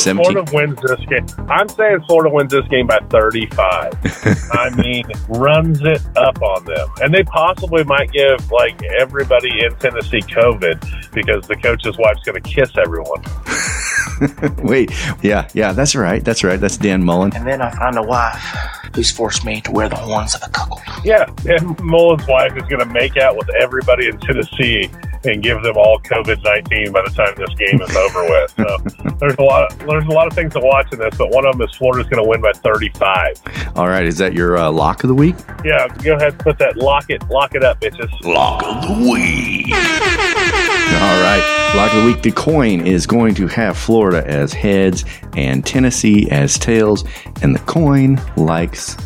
17. 0.00 0.32
Florida 0.32 0.50
wins 0.52 0.78
this 0.82 1.00
game. 1.06 1.26
I'm 1.48 1.68
saying 1.68 2.02
Florida 2.06 2.32
wins 2.32 2.50
this 2.50 2.66
game 2.68 2.86
by 2.86 2.98
35. 3.10 3.92
I 4.52 4.70
mean, 4.76 5.04
runs 5.28 5.80
it 5.82 6.02
up 6.16 6.40
on 6.42 6.64
them. 6.64 6.88
And 7.02 7.12
they 7.12 7.24
possibly 7.24 7.84
might 7.84 8.12
give 8.12 8.50
like 8.50 8.80
everybody 8.98 9.64
in 9.64 9.74
Tennessee 9.76 10.20
COVID 10.20 11.12
because 11.12 11.46
the 11.46 11.56
coach's 11.56 11.96
wife's 11.98 12.22
going 12.24 12.40
to 12.40 12.48
kiss 12.48 12.70
everyone. 12.78 13.22
Wait, 14.62 14.90
yeah, 15.22 15.48
yeah, 15.54 15.72
that's 15.72 15.94
right. 15.94 16.24
That's 16.24 16.44
right. 16.44 16.60
That's 16.60 16.76
Dan 16.76 17.02
Mullen. 17.02 17.32
And 17.34 17.46
then 17.46 17.62
I 17.62 17.70
find 17.70 17.96
a 17.96 18.02
wife 18.02 18.42
who's 18.94 19.10
forced 19.10 19.44
me 19.44 19.60
to 19.62 19.70
wear 19.70 19.88
the 19.88 19.96
horns 19.96 20.34
of 20.34 20.42
a 20.42 20.48
cuckold. 20.48 20.80
Yeah, 21.04 21.30
and 21.46 21.78
Mullen's 21.80 22.26
wife 22.26 22.56
is 22.56 22.62
going 22.64 22.80
to 22.80 22.92
make 22.92 23.16
out 23.16 23.36
with 23.36 23.48
everybody 23.54 24.08
in 24.08 24.18
Tennessee 24.18 24.90
and 25.24 25.42
give 25.42 25.62
them 25.62 25.76
all 25.76 26.00
COVID 26.00 26.42
nineteen 26.42 26.92
by 26.92 27.02
the 27.02 27.10
time 27.10 27.34
this 27.36 27.54
game 27.54 27.80
is 27.80 27.94
over 27.94 28.22
with. 28.24 28.54
So 28.56 29.14
there's 29.18 29.36
a 29.38 29.42
lot. 29.42 29.70
Of, 29.70 29.78
there's 29.80 30.04
a 30.06 30.10
lot 30.10 30.26
of 30.26 30.32
things 30.32 30.52
to 30.54 30.60
watch 30.60 30.92
in 30.92 30.98
this, 30.98 31.14
but 31.16 31.30
one 31.30 31.46
of 31.46 31.52
them 31.52 31.66
is 31.66 31.74
Florida's 31.76 32.08
going 32.08 32.22
to 32.22 32.28
win 32.28 32.40
by 32.40 32.52
35. 32.52 33.72
All 33.76 33.88
right, 33.88 34.04
is 34.04 34.18
that 34.18 34.32
your 34.32 34.56
uh, 34.56 34.70
lock 34.70 35.04
of 35.04 35.08
the 35.08 35.14
week? 35.14 35.36
Yeah, 35.64 35.88
go 36.02 36.16
ahead 36.16 36.32
and 36.32 36.38
put 36.38 36.58
that 36.58 36.76
lock 36.76 37.10
it, 37.10 37.26
lock 37.28 37.54
it 37.54 37.62
up, 37.62 37.80
bitches. 37.80 38.10
Lock 38.24 38.62
of 38.64 38.82
the 38.82 39.10
week. 39.10 39.72
All 40.90 41.22
right, 41.22 41.72
lock 41.76 41.92
of 41.92 42.02
the 42.02 42.06
week. 42.06 42.22
The 42.22 42.32
coin 42.32 42.86
is 42.86 43.06
going 43.06 43.34
to 43.36 43.46
have 43.46 43.76
Florida 43.76 44.09
as 44.18 44.52
heads 44.52 45.04
and 45.36 45.64
Tennessee 45.64 46.30
as 46.30 46.58
tails, 46.58 47.04
and 47.42 47.54
the 47.54 47.60
coin 47.60 48.20
likes 48.36 48.96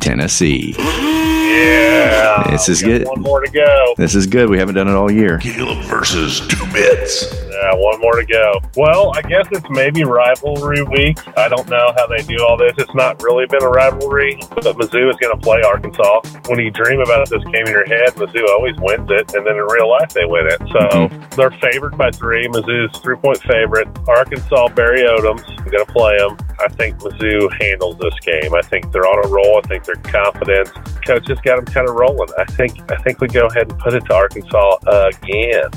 Tennessee. 0.00 0.74
Yeah, 0.78 2.46
This 2.50 2.68
is 2.68 2.82
good. 2.82 3.06
One 3.06 3.20
more 3.20 3.40
to 3.40 3.50
go. 3.50 3.94
This 3.96 4.14
is 4.14 4.26
good. 4.26 4.48
We 4.48 4.58
haven't 4.58 4.76
done 4.76 4.88
it 4.88 4.94
all 4.94 5.10
year. 5.10 5.38
Caleb 5.38 5.84
versus 5.84 6.40
two 6.46 6.64
bits. 6.72 7.26
Yeah, 7.60 7.74
one 7.74 8.00
more 8.00 8.16
to 8.16 8.24
go. 8.24 8.58
Well, 8.74 9.12
I 9.14 9.20
guess 9.20 9.46
it's 9.52 9.68
maybe 9.68 10.02
rivalry 10.02 10.82
week. 10.82 11.18
I 11.36 11.46
don't 11.48 11.68
know 11.68 11.92
how 11.94 12.06
they 12.06 12.22
do 12.22 12.42
all 12.42 12.56
this. 12.56 12.72
It's 12.78 12.94
not 12.94 13.22
really 13.22 13.44
been 13.46 13.62
a 13.62 13.68
rivalry, 13.68 14.40
but 14.48 14.64
Mizzou 14.80 15.10
is 15.10 15.16
going 15.20 15.36
to 15.36 15.42
play 15.42 15.60
Arkansas. 15.60 16.22
When 16.48 16.58
you 16.58 16.70
dream 16.70 17.00
about 17.00 17.28
this 17.28 17.44
game 17.44 17.66
in 17.66 17.72
your 17.72 17.84
head, 17.84 18.14
Mizzou 18.16 18.48
always 18.48 18.76
wins 18.80 19.10
it, 19.10 19.34
and 19.34 19.46
then 19.46 19.56
in 19.56 19.66
real 19.68 19.90
life 19.90 20.08
they 20.08 20.24
win 20.24 20.46
it. 20.46 20.58
So 20.72 20.80
mm-hmm. 20.88 21.36
they're 21.36 21.50
favored 21.60 21.98
by 21.98 22.10
three. 22.12 22.48
Mizzou's 22.48 22.98
three 23.00 23.16
point 23.16 23.42
favorite. 23.42 23.88
Arkansas, 24.08 24.68
Barry 24.68 25.02
Odom's 25.02 25.44
going 25.70 25.84
to 25.84 25.92
play 25.92 26.16
them. 26.16 26.38
I 26.60 26.68
think 26.68 26.96
Mizzou 26.98 27.52
handles 27.60 27.98
this 27.98 28.18
game. 28.24 28.54
I 28.54 28.62
think 28.62 28.90
they're 28.90 29.06
on 29.06 29.22
a 29.22 29.28
roll. 29.28 29.60
I 29.62 29.68
think 29.68 29.84
they're 29.84 29.96
confident. 29.96 30.72
Coach 31.04 31.26
just 31.26 31.42
got 31.42 31.56
them 31.56 31.66
kind 31.66 31.88
of 31.88 31.94
rolling. 31.94 32.28
I 32.38 32.44
think 32.44 32.72
I 32.90 32.96
think 33.02 33.20
we 33.20 33.28
go 33.28 33.48
ahead 33.48 33.70
and 33.70 33.78
put 33.78 33.92
it 33.92 34.04
to 34.06 34.14
Arkansas 34.14 34.78
again. 34.86 35.68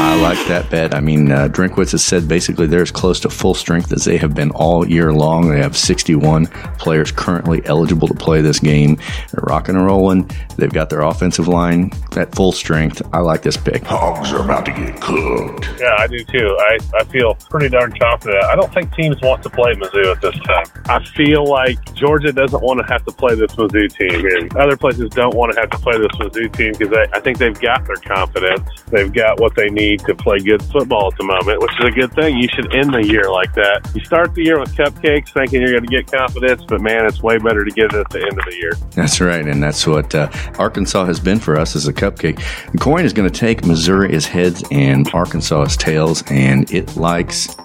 I 0.00 0.18
like 0.22 0.46
that 0.48 0.69
bet. 0.70 0.94
I 0.94 1.00
mean, 1.00 1.30
uh, 1.30 1.48
Drinkwitz 1.48 1.90
has 1.92 2.04
said 2.04 2.28
basically 2.28 2.66
they're 2.66 2.82
as 2.82 2.90
close 2.90 3.20
to 3.20 3.28
full 3.30 3.54
strength 3.54 3.92
as 3.92 4.04
they 4.04 4.16
have 4.16 4.34
been 4.34 4.50
all 4.52 4.88
year 4.88 5.12
long. 5.12 5.50
They 5.50 5.58
have 5.58 5.76
61 5.76 6.46
players 6.78 7.12
currently 7.12 7.60
eligible 7.66 8.08
to 8.08 8.14
play 8.14 8.40
this 8.40 8.60
game. 8.60 8.96
They're 9.32 9.42
rocking 9.42 9.74
and 9.74 9.84
rolling. 9.84 10.30
They've 10.56 10.72
got 10.72 10.88
their 10.88 11.02
offensive 11.02 11.48
line 11.48 11.90
at 12.16 12.34
full 12.34 12.52
strength. 12.52 13.02
I 13.12 13.18
like 13.18 13.42
this 13.42 13.56
pick. 13.56 13.84
Hogs 13.84 14.32
are 14.32 14.44
about 14.44 14.64
to 14.66 14.72
get 14.72 15.00
cooked. 15.00 15.68
Yeah, 15.78 15.96
I 15.98 16.06
do 16.06 16.24
too. 16.24 16.56
I, 16.58 16.78
I 17.00 17.04
feel 17.04 17.34
pretty 17.34 17.68
darn 17.68 17.92
confident. 17.98 18.44
I 18.44 18.54
don't 18.54 18.72
think 18.72 18.94
teams 18.94 19.20
want 19.20 19.42
to 19.42 19.50
play 19.50 19.74
Mizzou 19.74 20.14
at 20.14 20.20
this 20.22 20.38
time. 20.40 20.66
I 20.86 21.04
feel 21.04 21.44
like 21.44 21.94
Georgia 21.94 22.32
doesn't 22.32 22.62
want 22.62 22.80
to 22.80 22.92
have 22.92 23.04
to 23.04 23.12
play 23.12 23.34
this 23.34 23.52
Mizzou 23.52 23.92
team, 23.92 24.24
and 24.24 24.56
other 24.56 24.76
places 24.76 25.10
don't 25.10 25.34
want 25.34 25.52
to 25.52 25.60
have 25.60 25.70
to 25.70 25.78
play 25.78 25.98
this 25.98 26.12
Mizzou 26.12 26.52
team 26.52 26.72
because 26.78 26.96
I 27.12 27.20
think 27.20 27.38
they've 27.38 27.60
got 27.60 27.84
their 27.86 27.96
confidence. 27.96 28.62
They've 28.88 29.12
got 29.12 29.40
what 29.40 29.56
they 29.56 29.68
need 29.68 30.00
to 30.00 30.14
play 30.14 30.38
good 30.38 30.59
football 30.64 31.10
at 31.12 31.18
the 31.18 31.24
moment, 31.24 31.60
which 31.60 31.72
is 31.80 31.86
a 31.86 31.90
good 31.90 32.12
thing. 32.12 32.36
You 32.36 32.48
should 32.54 32.74
end 32.74 32.92
the 32.92 33.06
year 33.06 33.30
like 33.30 33.54
that. 33.54 33.90
You 33.94 34.04
start 34.04 34.34
the 34.34 34.44
year 34.44 34.58
with 34.58 34.74
cupcakes, 34.74 35.32
thinking 35.32 35.60
you're 35.60 35.72
going 35.72 35.86
to 35.86 35.88
get 35.88 36.10
confidence, 36.10 36.64
but 36.66 36.80
man, 36.80 37.06
it's 37.06 37.22
way 37.22 37.38
better 37.38 37.64
to 37.64 37.70
get 37.70 37.92
it 37.92 37.94
at 37.94 38.10
the 38.10 38.20
end 38.20 38.38
of 38.38 38.44
the 38.44 38.56
year. 38.56 38.72
That's 38.92 39.20
right, 39.20 39.46
and 39.46 39.62
that's 39.62 39.86
what 39.86 40.14
uh, 40.14 40.30
Arkansas 40.58 41.04
has 41.04 41.20
been 41.20 41.38
for 41.38 41.58
us 41.58 41.76
as 41.76 41.88
a 41.88 41.92
cupcake. 41.92 42.40
The 42.72 42.78
coin 42.78 43.04
is 43.04 43.12
going 43.12 43.30
to 43.30 43.38
take 43.38 43.64
Missouri 43.64 44.14
as 44.14 44.26
heads 44.26 44.64
and 44.70 45.08
Arkansas 45.14 45.62
as 45.62 45.76
tails, 45.76 46.22
and 46.30 46.70
it 46.72 46.96
likes 46.96 47.56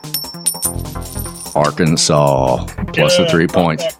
Arkansas 1.55 2.65
plus 2.93 3.17
the 3.17 3.25
three 3.27 3.47
points. 3.47 3.83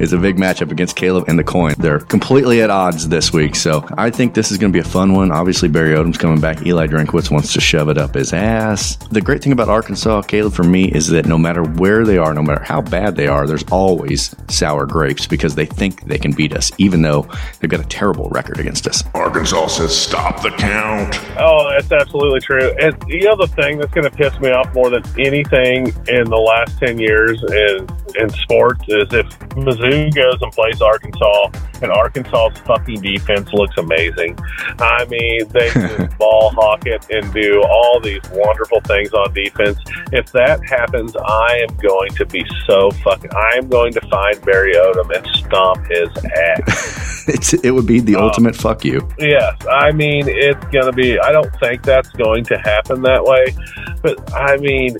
it's 0.00 0.12
a 0.12 0.18
big 0.18 0.36
matchup 0.36 0.70
against 0.70 0.96
Caleb 0.96 1.24
and 1.28 1.38
the 1.38 1.44
coin. 1.44 1.74
They're 1.78 2.00
completely 2.00 2.62
at 2.62 2.70
odds 2.70 3.08
this 3.08 3.32
week, 3.32 3.54
so 3.54 3.86
I 3.96 4.10
think 4.10 4.34
this 4.34 4.50
is 4.50 4.58
going 4.58 4.72
to 4.72 4.76
be 4.76 4.80
a 4.80 4.88
fun 4.90 5.14
one. 5.14 5.30
Obviously, 5.30 5.68
Barry 5.68 5.94
Odom's 5.94 6.18
coming 6.18 6.40
back. 6.40 6.66
Eli 6.66 6.86
Drinkwitz 6.86 7.30
wants 7.30 7.52
to 7.52 7.60
shove 7.60 7.88
it 7.88 7.98
up 7.98 8.14
his 8.14 8.32
ass. 8.32 8.96
The 9.10 9.20
great 9.20 9.42
thing 9.42 9.52
about 9.52 9.68
Arkansas, 9.68 10.22
Caleb, 10.22 10.52
for 10.52 10.64
me, 10.64 10.86
is 10.86 11.08
that 11.08 11.26
no 11.26 11.38
matter 11.38 11.62
where 11.62 12.04
they 12.04 12.18
are, 12.18 12.34
no 12.34 12.42
matter 12.42 12.62
how 12.62 12.80
bad 12.80 13.16
they 13.16 13.26
are, 13.28 13.46
there's 13.46 13.64
always 13.70 14.34
sour 14.48 14.86
grapes 14.86 15.26
because 15.26 15.54
they 15.54 15.66
think 15.66 16.04
they 16.04 16.18
can 16.18 16.32
beat 16.32 16.54
us, 16.54 16.72
even 16.78 17.02
though 17.02 17.28
they've 17.60 17.70
got 17.70 17.80
a 17.80 17.88
terrible 17.88 18.28
record 18.30 18.58
against 18.58 18.86
us. 18.86 19.04
Arkansas 19.14 19.68
says 19.68 19.96
stop 19.96 20.42
the 20.42 20.50
count. 20.50 21.20
Oh, 21.38 21.70
that's 21.70 21.92
absolutely 21.92 22.40
true. 22.40 22.72
And 22.80 22.96
you 23.08 23.24
know 23.24 23.36
the 23.36 23.46
thing 23.46 23.78
that's 23.78 23.92
going 23.92 24.10
to 24.10 24.16
piss 24.16 24.38
me 24.40 24.50
off 24.50 24.72
more 24.74 24.90
than 24.90 25.02
anything 25.18 25.59
in 25.66 26.24
the 26.24 26.36
last 26.36 26.78
ten 26.78 26.98
years 26.98 27.42
in 27.42 27.86
in 28.16 28.30
sports 28.30 28.82
is 28.88 29.06
if 29.12 29.26
Mizzou 29.50 30.14
goes 30.14 30.38
and 30.40 30.52
plays 30.52 30.80
Arkansas 30.82 31.50
and 31.82 31.90
Arkansas's 31.90 32.58
fucking 32.60 33.00
defense 33.00 33.52
looks 33.52 33.76
amazing. 33.78 34.38
I 34.78 35.04
mean, 35.06 35.48
they 35.48 35.70
just 35.74 36.18
ball 36.18 36.50
hawk 36.50 36.86
it 36.86 37.06
and 37.10 37.32
do 37.32 37.62
all 37.62 38.00
these 38.00 38.22
wonderful 38.32 38.80
things 38.82 39.12
on 39.12 39.32
defense. 39.32 39.78
If 40.12 40.30
that 40.32 40.64
happens, 40.68 41.14
I 41.16 41.66
am 41.68 41.76
going 41.76 42.10
to 42.12 42.26
be 42.26 42.44
so 42.66 42.90
fucking. 42.90 43.30
I 43.34 43.56
am 43.56 43.68
going 43.68 43.92
to 43.94 44.00
find 44.08 44.40
Barry 44.44 44.74
Odom 44.74 45.14
and 45.16 45.26
stomp 45.36 45.86
his 45.86 46.08
ass. 46.24 47.24
it's, 47.28 47.54
it 47.54 47.70
would 47.70 47.86
be 47.86 48.00
the 48.00 48.16
uh, 48.16 48.22
ultimate 48.22 48.56
fuck 48.56 48.84
you. 48.84 49.06
Yes, 49.18 49.56
I 49.70 49.92
mean 49.92 50.24
it's 50.26 50.64
going 50.66 50.86
to 50.86 50.92
be. 50.92 51.18
I 51.18 51.32
don't 51.32 51.54
think 51.60 51.82
that's 51.82 52.10
going 52.10 52.44
to 52.44 52.58
happen 52.58 53.02
that 53.02 53.24
way, 53.24 53.54
but 54.02 54.34
I 54.34 54.56
mean 54.58 54.96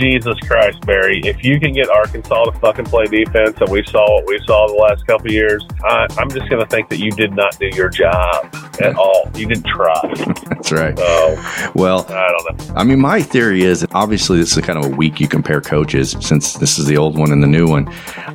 Jesus 0.00 0.38
Christ, 0.40 0.80
Barry, 0.86 1.20
if 1.24 1.44
you 1.44 1.58
can 1.60 1.72
get 1.72 1.88
Arkansas 1.88 2.44
to 2.44 2.52
fucking 2.58 2.86
play 2.86 3.04
defense 3.06 3.56
and 3.60 3.70
we 3.70 3.84
saw 3.84 4.16
what 4.16 4.26
we 4.26 4.38
saw 4.46 4.66
the 4.66 4.74
last 4.74 5.06
couple 5.06 5.26
of 5.26 5.32
years, 5.32 5.66
I, 5.84 6.06
I'm 6.18 6.30
just 6.30 6.48
going 6.48 6.62
to 6.62 6.66
think 6.66 6.88
that 6.88 6.98
you 6.98 7.10
did 7.10 7.34
not 7.34 7.58
do 7.58 7.68
your 7.74 7.88
job 7.88 8.54
at 8.80 8.96
all. 8.96 9.30
You 9.34 9.46
didn't 9.46 9.66
try. 9.66 10.00
That's 10.48 10.72
right. 10.72 10.98
So, 10.98 11.72
Well, 11.74 12.06
I 12.08 12.28
don't 12.28 12.68
know. 12.68 12.74
I 12.74 12.84
mean, 12.84 13.00
my 13.00 13.22
theory 13.22 13.62
is 13.62 13.86
obviously 13.92 14.38
this 14.38 14.56
is 14.56 14.64
kind 14.64 14.78
of 14.78 14.92
a 14.92 14.96
week 14.96 15.20
you 15.20 15.28
compare 15.28 15.60
coaches 15.60 16.16
since 16.20 16.54
this 16.54 16.78
is 16.78 16.86
the 16.86 16.96
old 16.96 17.18
one 17.18 17.32
and 17.32 17.42
the 17.42 17.48
new 17.48 17.66
one. 17.66 17.88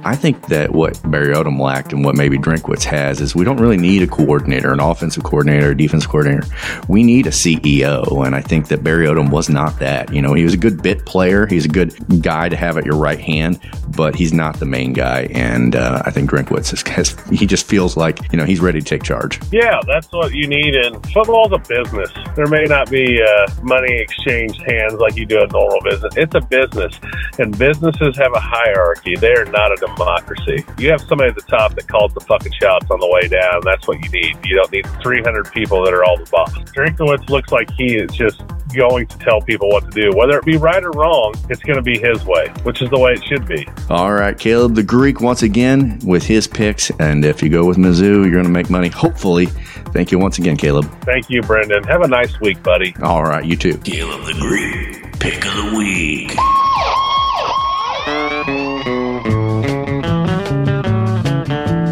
I 0.04 0.16
think 0.16 0.48
that 0.48 0.72
what 0.72 1.00
Barry 1.10 1.34
Odom 1.34 1.60
lacked 1.60 1.94
and 1.94 2.04
what 2.04 2.16
maybe 2.16 2.38
Drinkwitz 2.38 2.84
has 2.84 3.20
is 3.22 3.36
we 3.36 3.46
don't 3.46 3.58
really 3.58 3.78
need 3.78 4.04
a 4.04 4.08
coordinator, 4.08 4.72
an 4.72 4.80
offensive 4.80 5.24
coordinator, 5.24 5.72
a 5.72 5.78
defense 5.78 6.06
coordinator. 6.06 6.48
We 6.88 7.04
need 7.04 7.28
a 7.28 7.32
CEO. 7.32 8.26
And 8.26 8.36
I 8.36 8.42
think 8.42 8.68
that 8.68 8.84
Barry 8.84 9.08
Odom 9.08 9.32
was 9.32 9.50
not 9.50 9.80
that. 9.80 10.14
You 10.14 10.22
know, 10.22 10.34
he 10.34 10.44
was 10.44 10.54
a 10.54 10.58
good 10.58 10.82
bit 10.82 11.06
player. 11.06 11.47
He's 11.52 11.66
a 11.66 11.70
good 11.70 11.96
guy 12.22 12.50
to 12.50 12.56
have 12.56 12.78
at 12.78 12.86
your 12.86 12.98
right 12.98 13.20
hand, 13.20 13.60
but 13.96 14.16
he's 14.16 14.34
not 14.34 14.60
the 14.60 14.66
main 14.66 14.94
guy. 14.94 15.28
And 15.32 15.76
uh, 15.76 16.02
I 16.06 16.12
think 16.12 16.30
Drinkwitz 16.30 16.74
is, 16.74 16.82
has, 16.88 17.20
he 17.30 17.46
just 17.46 17.66
feels 17.66 17.98
like, 17.98 18.20
you 18.32 18.38
know, 18.38 18.46
he's 18.46 18.60
ready 18.60 18.80
to 18.80 18.86
take 18.86 19.04
charge. 19.04 19.40
Yeah, 19.52 19.80
that's 19.86 20.12
what 20.12 20.34
you 20.34 20.48
need. 20.48 20.76
And 20.76 21.04
football's 21.12 21.52
a 21.52 21.60
business. 21.60 22.10
There 22.36 22.48
may 22.48 22.64
not 22.64 22.90
be 22.90 23.22
uh, 23.22 23.52
money 23.64 23.94
exchanged 23.94 24.62
hands 24.68 24.94
like 24.94 25.16
you 25.16 25.26
do 25.26 25.42
in 25.42 25.50
normal 25.50 25.82
business. 25.82 26.16
It's 26.18 26.36
a 26.36 26.42
business, 26.42 27.00
and 27.40 27.58
businesses 27.58 28.18
have 28.18 28.34
a 28.34 28.40
hierarchy. 28.40 29.16
They 29.16 29.34
are 29.34 29.46
not 29.46 29.72
a 29.72 29.76
democracy. 29.76 30.66
You 30.78 30.92
have 30.92 31.02
somebody 31.02 31.30
at 31.30 31.36
the 31.36 31.42
top 31.42 31.76
that 31.76 31.88
calls 31.88 32.14
the 32.14 32.22
fucking 32.22 32.54
shots 32.60 32.88
on 32.90 33.00
the 33.00 33.08
way 33.08 33.28
down. 33.28 33.62
That's 33.64 33.88
what 33.88 34.04
you 34.04 34.10
need. 34.10 34.38
You 34.46 34.56
don't 34.56 34.72
need 34.72 34.86
300 35.02 35.52
people 35.52 35.84
that 35.86 35.94
are 35.94 36.04
all 36.04 36.18
the 36.18 36.30
boss. 36.30 36.54
Drinkwitz 36.72 37.30
looks 37.30 37.52
like 37.52 37.70
he 37.72 37.96
is 37.96 38.12
just 38.12 38.42
going 38.74 39.08
to 39.08 39.18
tell 39.20 39.42
people 39.42 39.70
what 39.70 39.92
to 39.92 40.02
do. 40.02 40.16
Whether 40.16 40.38
it 40.38 40.46
be 40.46 40.58
right 40.58 40.84
or 40.84 40.92
wrong, 40.92 41.34
it's 41.50 41.62
going 41.62 41.78
to 41.78 41.82
be 41.82 41.98
his 41.98 42.24
way, 42.26 42.48
which 42.64 42.82
is 42.82 42.90
the 42.90 43.00
way 43.00 43.14
it 43.14 43.24
should 43.26 43.48
be. 43.48 43.68
All 43.90 44.14
right, 44.14 44.38
Caleb 44.38 44.76
the 44.76 44.84
Greek 44.84 45.22
once 45.22 45.44
again 45.44 46.00
with 46.06 46.24
his 46.24 46.48
picks. 46.48 46.90
And 47.00 47.26
if 47.26 47.42
you 47.42 47.50
go 47.50 47.66
with 47.66 47.78
Mizzou, 47.78 48.24
you're 48.24 48.32
going 48.32 48.44
to 48.44 48.50
make 48.50 48.70
money. 48.70 48.90
Hopefully. 48.90 49.48
Thank 49.94 50.12
you 50.12 50.20
once 50.20 50.38
again, 50.38 50.58
Caleb. 50.58 50.86
Thank 51.04 51.30
you, 51.30 51.42
Brendan. 51.42 51.84
Have 51.86 52.02
a 52.02 52.08
nice 52.08 52.40
week, 52.40 52.62
buddy. 52.62 52.96
All 53.02 53.24
right, 53.24 53.46
you 53.46 53.56
too. 53.56 53.78
Caleb 53.80 54.26
the 54.26 54.34
Greek, 54.34 55.20
pick 55.20 55.46
of 55.46 55.54
the 55.56 55.78
week. 55.78 56.36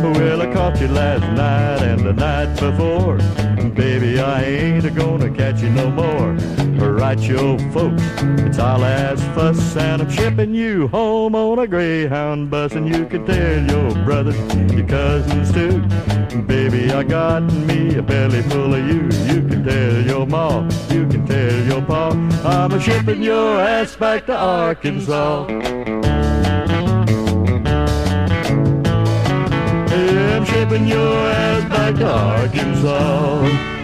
Well, 0.03 0.41
I 0.41 0.53
caught 0.53 0.79
you 0.81 0.87
last 0.87 1.21
night 1.35 1.81
and 1.87 2.01
the 2.01 2.13
night 2.13 2.59
before. 2.59 3.17
Baby, 3.75 4.19
I 4.19 4.43
ain't 4.43 4.95
gonna 4.95 5.29
catch 5.29 5.61
you 5.61 5.69
no 5.69 5.89
more. 5.89 6.64
Right, 6.77 7.19
your 7.19 7.57
folks, 7.71 8.01
it's 8.41 8.59
our 8.59 8.79
last 8.79 9.23
fuss, 9.35 9.77
and 9.77 10.01
I'm 10.01 10.09
shipping 10.09 10.53
you 10.53 10.87
home 10.87 11.35
on 11.35 11.59
a 11.59 11.67
Greyhound 11.67 12.49
bus, 12.49 12.73
and 12.73 12.87
you 12.87 13.05
can 13.05 13.25
tell 13.25 13.63
your 13.69 13.93
brothers, 14.03 14.35
your 14.73 14.87
cousins 14.87 15.51
too. 15.53 15.81
Baby, 16.41 16.91
I 16.91 17.03
got 17.03 17.43
me 17.43 17.95
a 17.95 18.01
belly 18.01 18.41
full 18.43 18.73
of 18.73 18.87
you. 18.87 19.03
You 19.33 19.47
can 19.47 19.63
tell 19.63 20.01
your 20.01 20.25
ma, 20.25 20.63
you 20.89 21.07
can 21.07 21.25
tell 21.25 21.65
your 21.65 21.81
pa, 21.81 22.09
I'm 22.43 22.71
a 22.71 22.79
shipping 22.79 23.21
your 23.21 23.61
ass 23.61 23.95
back 23.95 24.25
to 24.25 24.35
Arkansas. 24.35 25.45
I'm 29.87 30.45
shipping 30.45 30.87
your 30.87 31.17
ass 31.29 31.69
back 31.69 31.95
to 31.95 32.07
Arkansas. 32.11 33.74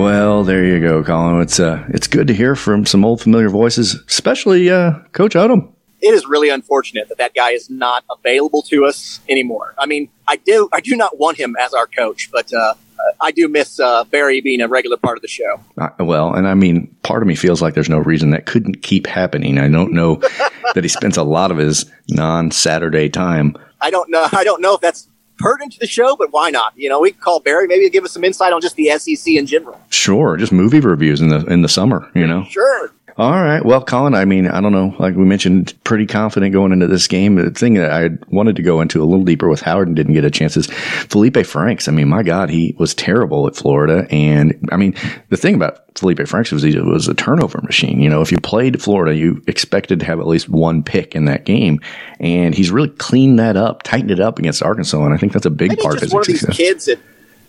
Well, 0.00 0.44
there 0.44 0.64
you 0.64 0.80
go, 0.80 1.04
Colin. 1.04 1.42
It's 1.42 1.60
uh, 1.60 1.84
it's 1.90 2.06
good 2.06 2.26
to 2.28 2.34
hear 2.34 2.56
from 2.56 2.86
some 2.86 3.04
old 3.04 3.20
familiar 3.20 3.50
voices, 3.50 3.96
especially 4.08 4.70
uh, 4.70 4.92
Coach 5.12 5.34
Odom. 5.34 5.72
It 6.00 6.14
is 6.14 6.24
really 6.24 6.48
unfortunate 6.48 7.10
that 7.10 7.18
that 7.18 7.34
guy 7.34 7.50
is 7.50 7.68
not 7.68 8.02
available 8.10 8.62
to 8.62 8.86
us 8.86 9.20
anymore. 9.28 9.74
I 9.76 9.84
mean, 9.84 10.08
I 10.26 10.36
do 10.36 10.70
I 10.72 10.80
do 10.80 10.96
not 10.96 11.18
want 11.18 11.36
him 11.36 11.54
as 11.60 11.74
our 11.74 11.86
coach, 11.86 12.30
but 12.32 12.50
uh, 12.50 12.72
I 13.20 13.30
do 13.30 13.46
miss 13.46 13.78
uh, 13.78 14.04
Barry 14.04 14.40
being 14.40 14.62
a 14.62 14.68
regular 14.68 14.96
part 14.96 15.18
of 15.18 15.22
the 15.22 15.28
show. 15.28 15.60
Uh, 15.76 15.90
well, 15.98 16.32
and 16.32 16.48
I 16.48 16.54
mean, 16.54 16.86
part 17.02 17.22
of 17.22 17.28
me 17.28 17.34
feels 17.34 17.60
like 17.60 17.74
there's 17.74 17.90
no 17.90 17.98
reason 17.98 18.30
that 18.30 18.46
couldn't 18.46 18.82
keep 18.82 19.06
happening. 19.06 19.58
I 19.58 19.68
don't 19.68 19.92
know 19.92 20.14
that 20.74 20.82
he 20.82 20.88
spends 20.88 21.18
a 21.18 21.24
lot 21.24 21.50
of 21.50 21.58
his 21.58 21.84
non-Saturday 22.08 23.10
time. 23.10 23.54
I 23.82 23.90
don't 23.90 24.08
know. 24.08 24.26
I 24.32 24.44
don't 24.44 24.62
know 24.62 24.74
if 24.76 24.80
that's 24.80 25.08
pertinent 25.40 25.72
to 25.72 25.78
the 25.80 25.86
show, 25.86 26.16
but 26.16 26.32
why 26.32 26.50
not? 26.50 26.72
You 26.76 26.88
know, 26.88 27.00
we 27.00 27.12
could 27.12 27.20
call 27.20 27.40
Barry. 27.40 27.66
Maybe 27.66 27.88
give 27.90 28.04
us 28.04 28.12
some 28.12 28.24
insight 28.24 28.52
on 28.52 28.60
just 28.60 28.76
the 28.76 28.90
SEC 28.98 29.34
in 29.34 29.46
general. 29.46 29.80
Sure, 29.90 30.36
just 30.36 30.52
movie 30.52 30.80
reviews 30.80 31.20
in 31.20 31.28
the 31.28 31.44
in 31.46 31.62
the 31.62 31.68
summer. 31.68 32.10
You 32.14 32.26
know. 32.26 32.44
Sure. 32.44 32.92
All 33.20 33.32
right. 33.32 33.62
Well, 33.62 33.84
Colin, 33.84 34.14
I 34.14 34.24
mean, 34.24 34.48
I 34.48 34.62
don't 34.62 34.72
know. 34.72 34.94
Like 34.98 35.14
we 35.14 35.26
mentioned, 35.26 35.74
pretty 35.84 36.06
confident 36.06 36.54
going 36.54 36.72
into 36.72 36.86
this 36.86 37.06
game. 37.06 37.34
The 37.34 37.50
thing 37.50 37.74
that 37.74 37.92
I 37.92 38.08
wanted 38.28 38.56
to 38.56 38.62
go 38.62 38.80
into 38.80 39.02
a 39.02 39.04
little 39.04 39.26
deeper 39.26 39.46
with 39.46 39.60
Howard 39.60 39.88
and 39.88 39.94
didn't 39.94 40.14
get 40.14 40.24
a 40.24 40.30
chance 40.30 40.56
is 40.56 40.68
Felipe 40.68 41.44
Franks. 41.44 41.86
I 41.86 41.92
mean, 41.92 42.08
my 42.08 42.22
God, 42.22 42.48
he 42.48 42.74
was 42.78 42.94
terrible 42.94 43.46
at 43.46 43.54
Florida. 43.54 44.06
And 44.10 44.66
I 44.72 44.78
mean, 44.78 44.94
the 45.28 45.36
thing 45.36 45.54
about 45.54 45.98
Felipe 45.98 46.26
Franks 46.26 46.50
was 46.50 46.62
he 46.62 46.74
was 46.78 47.08
a 47.08 47.14
turnover 47.14 47.60
machine. 47.60 48.00
You 48.00 48.08
know, 48.08 48.22
if 48.22 48.32
you 48.32 48.38
played 48.38 48.80
Florida, 48.80 49.14
you 49.14 49.42
expected 49.46 50.00
to 50.00 50.06
have 50.06 50.18
at 50.18 50.26
least 50.26 50.48
one 50.48 50.82
pick 50.82 51.14
in 51.14 51.26
that 51.26 51.44
game. 51.44 51.78
And 52.20 52.54
he's 52.54 52.70
really 52.70 52.88
cleaned 52.88 53.38
that 53.38 53.54
up, 53.54 53.82
tightened 53.82 54.12
it 54.12 54.20
up 54.20 54.38
against 54.38 54.62
Arkansas. 54.62 55.04
And 55.04 55.12
I 55.12 55.18
think 55.18 55.34
that's 55.34 55.44
a 55.44 55.50
big 55.50 55.78
part 55.78 55.96
of 55.96 56.00
just 56.00 56.14
one 56.14 56.20
his 56.20 56.28
of 56.28 56.32
these 56.32 56.40
success. 56.40 56.56
kids 56.56 56.84
that, 56.86 56.98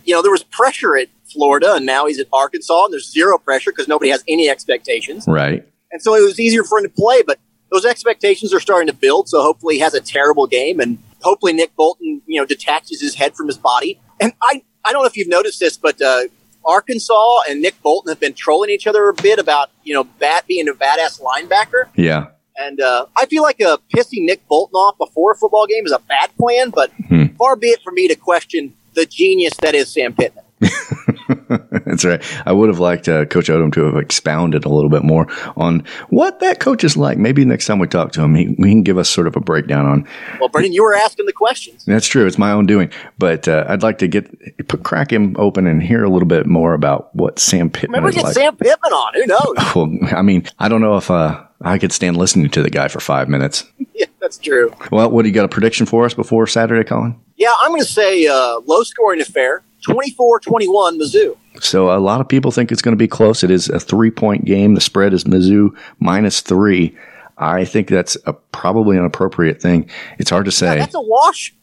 you 0.04 0.14
know, 0.16 0.22
there 0.22 0.32
was 0.32 0.44
pressure 0.44 0.98
at 0.98 1.08
Florida, 1.32 1.74
and 1.76 1.86
now 1.86 2.06
he's 2.06 2.20
at 2.20 2.28
Arkansas, 2.34 2.86
and 2.86 2.94
there's 2.94 3.12
zero 3.12 3.38
pressure 3.38 3.72
because 3.72 3.88
nobody 3.88 4.12
has 4.12 4.24
any 4.28 4.50
expectations. 4.50 5.26
Right. 5.28 5.68
And 5.92 6.02
so 6.02 6.16
it 6.16 6.22
was 6.22 6.40
easier 6.40 6.64
for 6.64 6.78
him 6.80 6.86
to 6.86 6.90
play, 6.90 7.22
but 7.22 7.40
those 7.72 7.86
expectations 7.86 8.54
are 8.54 8.60
starting 8.60 8.88
to 8.88 8.94
build. 8.94 9.30
So 9.30 9.42
hopefully 9.42 9.76
he 9.76 9.80
has 9.82 9.94
a 9.94 10.02
terrible 10.02 10.46
game 10.46 10.80
and 10.80 10.98
hopefully 11.22 11.54
Nick 11.54 11.76
Bolton, 11.76 12.22
you 12.26 12.40
know, 12.40 12.46
detaches 12.46 13.02
his 13.02 13.16
head 13.16 13.36
from 13.36 13.48
his 13.48 13.58
body. 13.58 14.00
And 14.20 14.34
I, 14.44 14.64
I 14.86 14.92
don't 14.92 15.02
know 15.02 15.08
if 15.08 15.18
you've 15.18 15.30
noticed 15.30 15.60
this, 15.60 15.78
but, 15.78 16.02
uh, 16.02 16.24
Arkansas 16.64 17.40
and 17.50 17.60
Nick 17.60 17.82
Bolton 17.82 18.12
have 18.12 18.20
been 18.20 18.36
trolling 18.36 18.70
each 18.70 18.86
other 18.86 19.10
a 19.10 19.14
bit 19.16 19.40
about, 19.40 19.72
you 19.84 19.96
know, 19.96 20.04
Bat 20.04 20.46
being 20.48 20.68
a 20.68 20.74
badass 20.74 21.20
linebacker. 21.20 21.86
Yeah. 21.96 22.28
And, 22.56 22.80
uh, 22.80 23.08
I 23.18 23.26
feel 23.26 23.42
like, 23.42 23.60
uh, 23.62 23.78
pissing 23.96 24.26
Nick 24.26 24.48
Bolton 24.48 24.76
off 24.76 24.98
before 24.98 25.32
a 25.32 25.36
football 25.36 25.66
game 25.66 25.86
is 25.86 25.92
a 25.92 26.00
bad 26.00 26.30
plan, 26.38 26.70
but 26.70 26.92
far 27.38 27.56
be 27.56 27.68
it 27.68 27.82
for 27.84 27.92
me 27.92 28.08
to 28.08 28.16
question 28.16 28.76
the 28.94 29.06
genius 29.06 29.56
that 29.62 29.74
is 29.74 29.92
Sam 29.92 30.14
Pittman. 30.14 30.44
That's 31.86 32.06
right. 32.06 32.24
I 32.46 32.52
would 32.52 32.70
have 32.70 32.80
liked 32.80 33.08
uh, 33.08 33.26
Coach 33.26 33.48
Odom 33.48 33.74
to 33.74 33.86
have 33.86 33.98
expounded 33.98 34.66
a 34.66 34.70
little 34.70 34.90
bit 34.90 35.04
more 35.04 35.28
on 35.56 35.86
what 36.10 36.40
that 36.40 36.60
coach 36.60 36.84
is 36.84 36.98
like. 36.98 37.18
Maybe 37.18 37.46
next 37.46 37.66
time 37.66 37.80
we 37.80 37.88
talk 37.88 38.12
to 38.14 38.22
him, 38.22 38.36
he, 38.36 38.46
he 38.46 38.54
can 38.54 38.84
give 38.84 38.98
us 38.98 39.10
sort 39.10 39.28
of 39.28 39.36
a 39.36 39.40
breakdown 39.40 39.86
on. 39.86 40.08
Well, 40.40 40.50
Brendan, 40.50 40.74
you 40.74 40.84
were 40.84 40.96
asking 40.96 41.26
the 41.26 41.34
questions. 41.34 41.86
That's 41.86 42.08
true. 42.08 42.26
It's 42.26 42.38
my 42.38 42.52
own 42.52 42.66
doing, 42.66 42.92
but 43.18 43.48
uh, 43.48 43.66
I'd 43.68 43.84
like 43.84 44.00
to 44.00 44.08
get 44.08 44.68
put, 44.68 44.84
crack 44.84 45.12
him 45.12 45.36
open 45.38 45.68
and 45.68 45.82
hear 45.82 46.04
a 46.04 46.10
little 46.10 46.28
bit 46.28 46.46
more 46.46 46.74
about 46.74 47.16
what 47.16 47.40
Sam 47.40 47.70
Pittman 47.70 48.04
Remember, 48.04 48.16
get 48.16 48.24
like. 48.26 48.34
Sam 48.34 48.56
Pittman 48.56 48.92
on. 48.92 49.14
Who 49.14 49.26
knows? 49.26 49.76
well, 49.76 50.18
I 50.18 50.22
mean, 50.22 50.46
I 50.60 50.70
don't 50.70 50.82
know 50.82 50.98
if 50.98 51.10
uh, 51.12 51.44
I 51.62 51.78
could 51.78 51.92
stand 51.92 52.18
listening 52.18 52.50
to 52.52 52.64
the 52.64 52.70
guy 52.70 52.88
for 52.88 53.00
five 53.00 53.30
minutes. 53.30 53.66
yeah, 53.94 54.08
that's 54.20 54.38
true. 54.38 54.74
Well, 54.92 55.10
what 55.10 55.24
do 55.24 55.30
you 55.30 55.36
got 55.36 55.46
a 55.46 55.50
prediction 55.50 55.86
for 55.86 56.06
us 56.06 56.14
before 56.14 56.48
Saturday, 56.48 56.88
Colin? 56.88 57.20
Yeah, 57.36 57.54
I'm 57.62 57.70
going 57.70 57.82
to 57.82 57.88
say 57.88 58.28
uh, 58.28 58.60
low 58.66 58.84
scoring 58.84 59.22
affair, 59.22 59.64
24 59.82 60.40
21 60.40 61.00
Mizzou. 61.00 61.38
So 61.60 61.96
a 61.96 62.00
lot 62.00 62.22
of 62.22 62.28
people 62.30 62.52
think 62.52 62.72
it's 62.72 62.82
going 62.82 62.94
to 62.94 62.98
be 62.98 63.08
close. 63.08 63.44
It 63.44 63.52
is 63.52 63.70
a 63.70 63.80
three 63.80 64.12
point 64.12 64.46
game. 64.46 64.74
The 64.76 64.82
spread 64.82 65.14
is 65.14 65.24
Mizzou 65.26 65.76
minus 66.00 66.42
three. 66.42 66.96
I 67.38 67.66
think 67.66 67.88
that's 67.90 68.16
a, 68.26 68.34
probably 68.34 68.98
an 68.98 69.06
appropriate 69.06 69.62
thing. 69.62 69.90
It's 70.20 70.30
hard 70.30 70.46
to 70.46 70.52
say. 70.52 70.78
That's 70.78 70.96
a 70.96 71.02
wash 71.02 71.54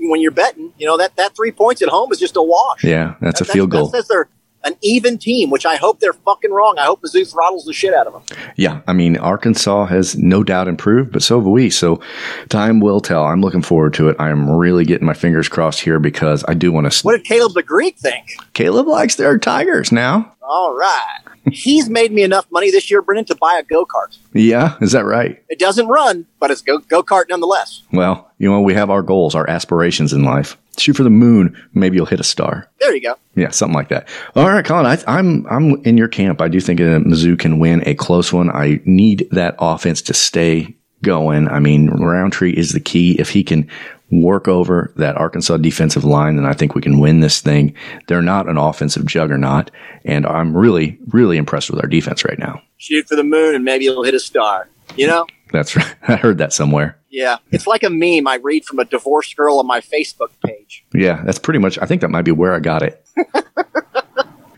when 0.00 0.20
you're 0.20 0.32
betting. 0.32 0.72
You 0.78 0.86
know, 0.86 0.96
that, 0.98 1.16
that 1.16 1.36
three 1.36 1.52
points 1.52 1.80
at 1.80 1.88
home 1.88 2.10
is 2.12 2.18
just 2.18 2.36
a 2.36 2.42
wash. 2.42 2.82
Yeah, 2.84 3.14
that's 3.20 3.40
a 3.40 3.44
That- 3.44 3.52
field 3.52 3.70
that 3.70 3.76
goal. 3.76 3.88
says 3.90 4.08
they're 4.08 4.28
an 4.64 4.76
even 4.82 5.18
team, 5.18 5.50
which 5.50 5.66
I 5.66 5.76
hope 5.76 6.00
they're 6.00 6.12
fucking 6.12 6.50
wrong. 6.50 6.76
I 6.78 6.84
hope 6.84 7.02
Mizzou 7.02 7.30
throttles 7.30 7.64
the 7.64 7.72
shit 7.72 7.94
out 7.94 8.06
of 8.06 8.12
them. 8.12 8.38
Yeah, 8.56 8.80
I 8.86 8.92
mean, 8.92 9.16
Arkansas 9.16 9.86
has 9.86 10.16
no 10.16 10.42
doubt 10.42 10.68
improved, 10.68 11.12
but 11.12 11.22
so 11.22 11.38
have 11.38 11.46
we. 11.46 11.70
So 11.70 12.00
time 12.48 12.80
will 12.80 13.00
tell. 13.00 13.24
I'm 13.24 13.40
looking 13.40 13.62
forward 13.62 13.94
to 13.94 14.08
it. 14.08 14.16
I 14.18 14.30
am 14.30 14.50
really 14.50 14.84
getting 14.84 15.06
my 15.06 15.14
fingers 15.14 15.48
crossed 15.48 15.80
here 15.80 15.98
because 15.98 16.44
I 16.48 16.54
do 16.54 16.72
want 16.72 16.90
to. 16.90 17.02
What 17.02 17.16
did 17.16 17.24
Caleb 17.24 17.54
the 17.54 17.62
Greek 17.62 17.98
think? 17.98 18.26
Caleb 18.54 18.86
likes 18.86 19.16
their 19.16 19.38
Tigers 19.38 19.92
now. 19.92 20.34
All 20.48 20.74
right. 20.74 21.18
He's 21.52 21.90
made 21.90 22.10
me 22.10 22.22
enough 22.22 22.46
money 22.50 22.70
this 22.70 22.90
year, 22.90 23.02
Brennan, 23.02 23.26
to 23.26 23.34
buy 23.34 23.58
a 23.60 23.62
go 23.62 23.84
kart. 23.84 24.16
Yeah, 24.32 24.76
is 24.80 24.92
that 24.92 25.04
right? 25.04 25.42
It 25.50 25.58
doesn't 25.58 25.88
run, 25.88 26.26
but 26.40 26.50
it's 26.50 26.62
go 26.62 26.78
go 26.78 27.02
kart 27.02 27.24
nonetheless. 27.28 27.82
Well, 27.92 28.30
you 28.38 28.50
know, 28.50 28.62
we 28.62 28.72
have 28.72 28.88
our 28.88 29.02
goals, 29.02 29.34
our 29.34 29.48
aspirations 29.48 30.14
in 30.14 30.24
life. 30.24 30.56
Shoot 30.78 30.96
for 30.96 31.02
the 31.02 31.10
moon. 31.10 31.54
Maybe 31.74 31.96
you'll 31.96 32.06
hit 32.06 32.20
a 32.20 32.24
star. 32.24 32.70
There 32.80 32.94
you 32.94 33.02
go. 33.02 33.16
Yeah, 33.34 33.50
something 33.50 33.74
like 33.74 33.90
that. 33.90 34.08
All 34.36 34.48
right, 34.48 34.64
Colin, 34.64 34.86
I, 34.86 34.98
I'm 35.06 35.46
I'm 35.48 35.84
in 35.84 35.98
your 35.98 36.08
camp. 36.08 36.40
I 36.40 36.48
do 36.48 36.60
think 36.60 36.78
that 36.78 37.02
Mizzou 37.04 37.38
can 37.38 37.58
win 37.58 37.82
a 37.86 37.94
close 37.94 38.32
one. 38.32 38.50
I 38.50 38.80
need 38.86 39.28
that 39.32 39.54
offense 39.58 40.00
to 40.02 40.14
stay 40.14 40.74
going. 41.02 41.46
I 41.48 41.60
mean, 41.60 41.90
Rountree 41.90 42.52
is 42.52 42.72
the 42.72 42.80
key. 42.80 43.18
If 43.20 43.30
he 43.30 43.44
can 43.44 43.68
work 44.10 44.48
over 44.48 44.92
that 44.96 45.16
Arkansas 45.16 45.58
defensive 45.58 46.04
line, 46.04 46.36
then 46.36 46.46
I 46.46 46.52
think 46.52 46.74
we 46.74 46.82
can 46.82 46.98
win 46.98 47.20
this 47.20 47.40
thing. 47.40 47.74
They're 48.06 48.22
not 48.22 48.48
an 48.48 48.56
offensive 48.56 49.06
juggernaut, 49.06 49.70
and 50.04 50.26
I'm 50.26 50.56
really, 50.56 50.98
really 51.08 51.36
impressed 51.36 51.70
with 51.70 51.80
our 51.80 51.88
defense 51.88 52.24
right 52.24 52.38
now. 52.38 52.62
Shoot 52.78 53.08
for 53.08 53.16
the 53.16 53.24
moon 53.24 53.54
and 53.54 53.64
maybe 53.64 53.86
it'll 53.86 54.04
hit 54.04 54.14
a 54.14 54.20
star. 54.20 54.68
You 54.96 55.06
know? 55.06 55.26
That's 55.52 55.76
right. 55.76 55.94
I 56.08 56.16
heard 56.16 56.38
that 56.38 56.52
somewhere. 56.52 56.98
Yeah. 57.10 57.38
It's 57.50 57.66
like 57.66 57.82
a 57.82 57.90
meme 57.90 58.26
I 58.26 58.36
read 58.36 58.64
from 58.64 58.78
a 58.78 58.84
divorced 58.84 59.36
girl 59.36 59.58
on 59.58 59.66
my 59.66 59.80
Facebook 59.80 60.30
page. 60.44 60.84
Yeah, 60.94 61.22
that's 61.24 61.38
pretty 61.38 61.58
much, 61.58 61.78
I 61.78 61.86
think 61.86 62.00
that 62.02 62.08
might 62.08 62.22
be 62.22 62.32
where 62.32 62.54
I 62.54 62.60
got 62.60 62.82
it. 62.82 63.04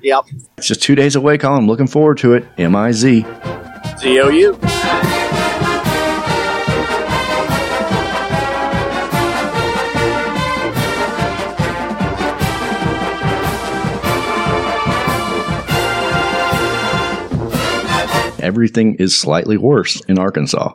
Yep. 0.03 0.25
It's 0.57 0.67
just 0.67 0.83
two 0.83 0.95
days 0.95 1.17
away, 1.17 1.39
Colin. 1.39 1.59
I'm 1.59 1.67
looking 1.67 1.87
forward 1.87 2.19
to 2.19 2.35
it. 2.35 2.47
M 2.59 2.75
I 2.75 2.93
Z. 2.93 3.25
Z 3.99 4.21
O 4.21 4.29
U. 4.29 5.50
Everything 18.41 18.95
is 18.97 19.19
slightly 19.19 19.57
worse 19.57 20.01
in 20.03 20.19
Arkansas. 20.19 20.75